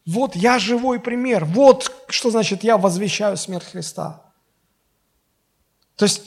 Вот 0.07 0.35
я 0.35 0.59
живой 0.59 1.01
пример. 1.01 1.45
Вот 1.45 1.93
что 2.09 2.31
значит 2.31 2.65
я 2.65 2.79
возвещаю 2.79 3.37
смерть 3.37 3.67
Христа. 3.71 4.23
То 5.97 6.07
есть 6.07 6.23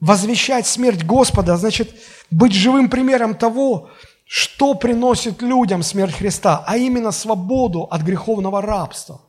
возвещать 0.00 0.66
смерть 0.66 1.04
Господа 1.04 1.56
значит 1.56 1.94
быть 2.32 2.52
живым 2.52 2.90
примером 2.90 3.36
того, 3.36 3.90
что 4.24 4.74
приносит 4.74 5.42
людям 5.42 5.82
смерть 5.82 6.14
Христа, 6.14 6.64
а 6.66 6.76
именно 6.76 7.12
свободу 7.12 7.82
от 7.82 8.02
греховного 8.02 8.62
рабства. 8.62 9.20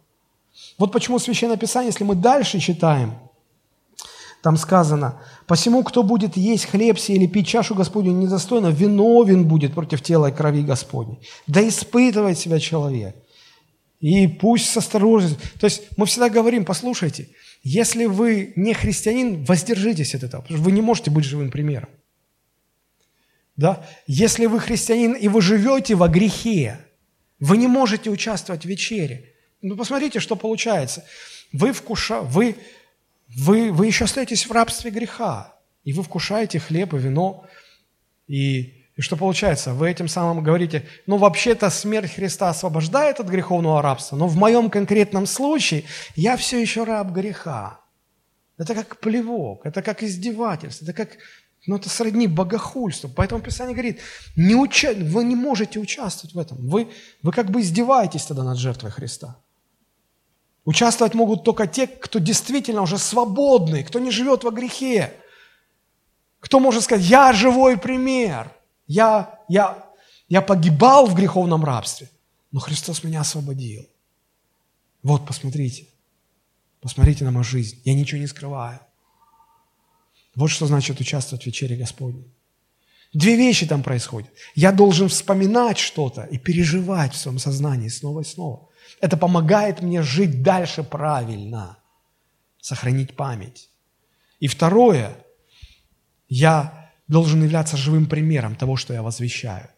Вот 0.77 0.91
почему 0.91 1.19
Священное 1.19 1.57
Писание, 1.57 1.89
если 1.89 2.03
мы 2.03 2.15
дальше 2.15 2.59
читаем, 2.59 3.13
там 4.41 4.57
сказано, 4.57 5.19
«Посему, 5.47 5.83
кто 5.83 6.03
будет 6.03 6.37
есть 6.37 6.65
хлеб 6.65 6.99
сей 6.99 7.15
или 7.15 7.25
пить 7.25 7.47
чашу 7.47 7.73
Господню 7.73 8.11
недостойно, 8.11 8.67
виновен 8.67 9.47
будет 9.47 9.73
против 9.73 10.03
тела 10.03 10.27
и 10.27 10.31
крови 10.31 10.61
Господней». 10.61 11.19
Да 11.47 11.67
испытывает 11.67 12.37
себя 12.37 12.59
человек. 12.59 13.15
И 14.01 14.27
пусть 14.27 14.69
с 14.69 14.77
осторожностью. 14.77 15.39
То 15.59 15.65
есть 15.65 15.83
мы 15.97 16.05
всегда 16.05 16.29
говорим, 16.29 16.63
послушайте, 16.63 17.29
если 17.63 18.05
вы 18.05 18.53
не 18.55 18.75
христианин, 18.75 19.43
воздержитесь 19.43 20.13
от 20.13 20.21
этого, 20.21 20.41
потому 20.41 20.59
что 20.59 20.65
вы 20.65 20.71
не 20.71 20.81
можете 20.81 21.09
быть 21.09 21.25
живым 21.25 21.49
примером. 21.49 21.89
Да? 23.55 23.85
Если 24.07 24.45
вы 24.45 24.59
христианин 24.59 25.13
и 25.13 25.27
вы 25.27 25.41
живете 25.41 25.95
во 25.95 26.07
грехе, 26.07 26.79
вы 27.39 27.57
не 27.57 27.67
можете 27.67 28.09
участвовать 28.09 28.63
в 28.63 28.65
вечере. 28.65 29.33
Ну, 29.61 29.75
посмотрите, 29.75 30.19
что 30.19 30.35
получается. 30.35 31.05
Вы, 31.53 31.71
вкуша... 31.71 32.21
вы, 32.21 32.57
вы, 33.35 33.71
вы 33.71 33.87
еще 33.87 34.05
остаетесь 34.05 34.45
в 34.45 34.51
рабстве 34.51 34.91
греха, 34.91 35.55
и 35.83 35.93
вы 35.93 36.03
вкушаете 36.03 36.59
хлеб 36.59 36.93
и 36.93 36.97
вино, 36.97 37.45
и, 38.27 38.85
и 38.95 39.01
что 39.01 39.15
получается? 39.15 39.73
Вы 39.73 39.89
этим 39.89 40.07
самым 40.07 40.43
говорите, 40.43 40.85
ну, 41.05 41.17
вообще-то 41.17 41.69
смерть 41.69 42.13
Христа 42.13 42.49
освобождает 42.49 43.19
от 43.19 43.27
греховного 43.27 43.81
рабства, 43.81 44.15
но 44.17 44.27
в 44.27 44.35
моем 44.35 44.69
конкретном 44.69 45.25
случае 45.25 45.83
я 46.15 46.35
все 46.37 46.59
еще 46.59 46.83
раб 46.83 47.11
греха. 47.11 47.79
Это 48.57 48.73
как 48.73 48.99
плевок, 48.99 49.65
это 49.65 49.81
как 49.81 50.01
издевательство, 50.03 50.85
это 50.85 50.93
как 50.93 51.17
но 51.67 51.77
это 51.77 51.89
сродни 51.89 52.27
богохульству. 52.27 53.09
Поэтому 53.09 53.41
Писание 53.41 53.73
говорит, 53.73 53.99
не 54.35 54.55
уча... 54.55 54.93
вы 54.93 55.23
не 55.23 55.35
можете 55.35 55.79
участвовать 55.79 56.35
в 56.35 56.39
этом. 56.39 56.57
Вы, 56.67 56.91
вы 57.23 57.31
как 57.31 57.49
бы 57.49 57.61
издеваетесь 57.61 58.25
тогда 58.25 58.43
над 58.43 58.57
жертвой 58.57 58.91
Христа. 58.91 59.37
Участвовать 60.63 61.13
могут 61.13 61.43
только 61.43 61.67
те, 61.67 61.87
кто 61.87 62.19
действительно 62.19 62.81
уже 62.81 62.97
свободный, 62.97 63.83
кто 63.83 63.99
не 63.99 64.11
живет 64.11 64.43
во 64.43 64.51
грехе. 64.51 65.13
Кто 66.39 66.59
может 66.59 66.83
сказать, 66.83 67.05
я 67.05 67.33
живой 67.33 67.77
пример, 67.77 68.51
я, 68.87 69.39
я, 69.47 69.91
я 70.29 70.41
погибал 70.41 71.07
в 71.07 71.15
греховном 71.15 71.65
рабстве, 71.65 72.09
но 72.51 72.59
Христос 72.59 73.03
меня 73.03 73.21
освободил. 73.21 73.87
Вот, 75.01 75.25
посмотрите, 75.25 75.87
посмотрите 76.81 77.23
на 77.25 77.31
мою 77.31 77.43
жизнь, 77.43 77.81
я 77.83 77.95
ничего 77.95 78.21
не 78.21 78.27
скрываю. 78.27 78.79
Вот 80.35 80.49
что 80.49 80.67
значит 80.67 80.99
участвовать 80.99 81.43
в 81.43 81.45
вечере 81.47 81.77
Господней. 81.77 82.33
Две 83.13 83.37
вещи 83.37 83.65
там 83.65 83.81
происходят. 83.81 84.29
Я 84.55 84.73
должен 84.73 85.07
вспоминать 85.07 85.77
что-то 85.77 86.23
и 86.23 86.37
переживать 86.37 87.13
в 87.13 87.17
своем 87.17 87.39
сознании 87.39 87.87
снова 87.87 88.21
и 88.21 88.25
снова. 88.25 88.67
Это 88.99 89.15
помогает 89.15 89.81
мне 89.81 90.01
жить 90.01 90.43
дальше 90.43 90.83
правильно, 90.83 91.77
сохранить 92.59 93.15
память. 93.15 93.69
И 94.41 94.47
второе, 94.47 95.15
я 96.27 96.91
должен 97.07 97.41
являться 97.43 97.77
живым 97.77 98.05
примером 98.07 98.55
того, 98.55 98.75
что 98.75 98.93
я 98.93 99.01
возвещаю. 99.01 99.69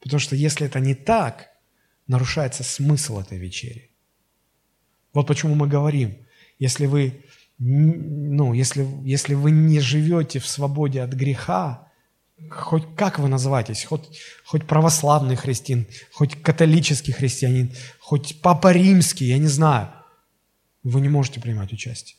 Потому 0.00 0.20
что 0.20 0.34
если 0.34 0.66
это 0.66 0.80
не 0.80 0.94
так, 0.94 1.48
нарушается 2.06 2.64
смысл 2.64 3.20
этой 3.20 3.38
вечери. 3.38 3.90
Вот 5.12 5.26
почему 5.26 5.54
мы 5.54 5.68
говорим, 5.68 6.26
если 6.58 6.86
вы 6.86 7.24
ну, 7.64 8.52
если, 8.54 8.84
если 9.04 9.34
вы 9.34 9.52
не 9.52 9.78
живете 9.78 10.40
в 10.40 10.46
свободе 10.48 11.00
от 11.00 11.12
греха, 11.12 11.86
хоть 12.50 12.82
как 12.96 13.20
вы 13.20 13.28
называетесь, 13.28 13.84
хоть, 13.84 14.18
хоть 14.44 14.66
православный 14.66 15.36
христиан, 15.36 15.86
хоть 16.12 16.34
католический 16.42 17.12
христианин, 17.12 17.72
хоть 18.00 18.40
папа 18.40 18.72
римский, 18.72 19.26
я 19.26 19.38
не 19.38 19.46
знаю, 19.46 19.92
вы 20.82 21.00
не 21.00 21.08
можете 21.08 21.40
принимать 21.40 21.72
участие. 21.72 22.18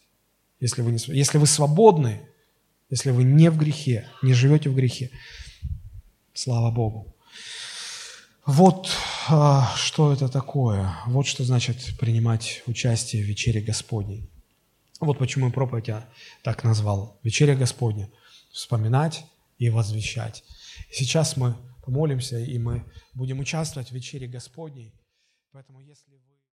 Если 0.61 0.81
вы, 0.81 0.93
не, 0.93 0.99
если 1.13 1.37
вы 1.37 1.45
свободны, 1.45 2.21
если 2.89 3.11
вы 3.11 3.25
не 3.25 3.51
в 3.51 3.57
грехе, 3.57 4.07
не 4.21 4.33
живете 4.33 4.69
в 4.69 4.75
грехе, 4.75 5.09
слава 6.33 6.71
Богу. 6.71 7.17
Вот 8.45 8.89
а, 9.27 9.73
что 9.75 10.13
это 10.13 10.29
такое. 10.29 10.95
Вот 11.07 11.27
что 11.27 11.43
значит 11.43 11.97
принимать 11.99 12.63
участие 12.65 13.23
в 13.23 13.27
вечере 13.27 13.59
Господней. 13.59 14.29
Вот 15.03 15.17
почему 15.17 15.51
проповедь 15.51 15.87
я 15.87 16.09
так 16.43 16.63
назвал. 16.63 17.19
Вечеря 17.23 17.55
Господня. 17.55 18.09
Вспоминать 18.51 19.25
и 19.57 19.69
возвещать. 19.69 20.43
Сейчас 20.91 21.37
мы 21.37 21.55
помолимся, 21.83 22.39
и 22.39 22.57
мы 22.57 22.85
будем 23.13 23.39
участвовать 23.39 23.89
в 23.89 23.93
вечере 23.93 24.27
Господней. 24.27 24.93
Поэтому 25.51 25.79
если. 25.81 26.12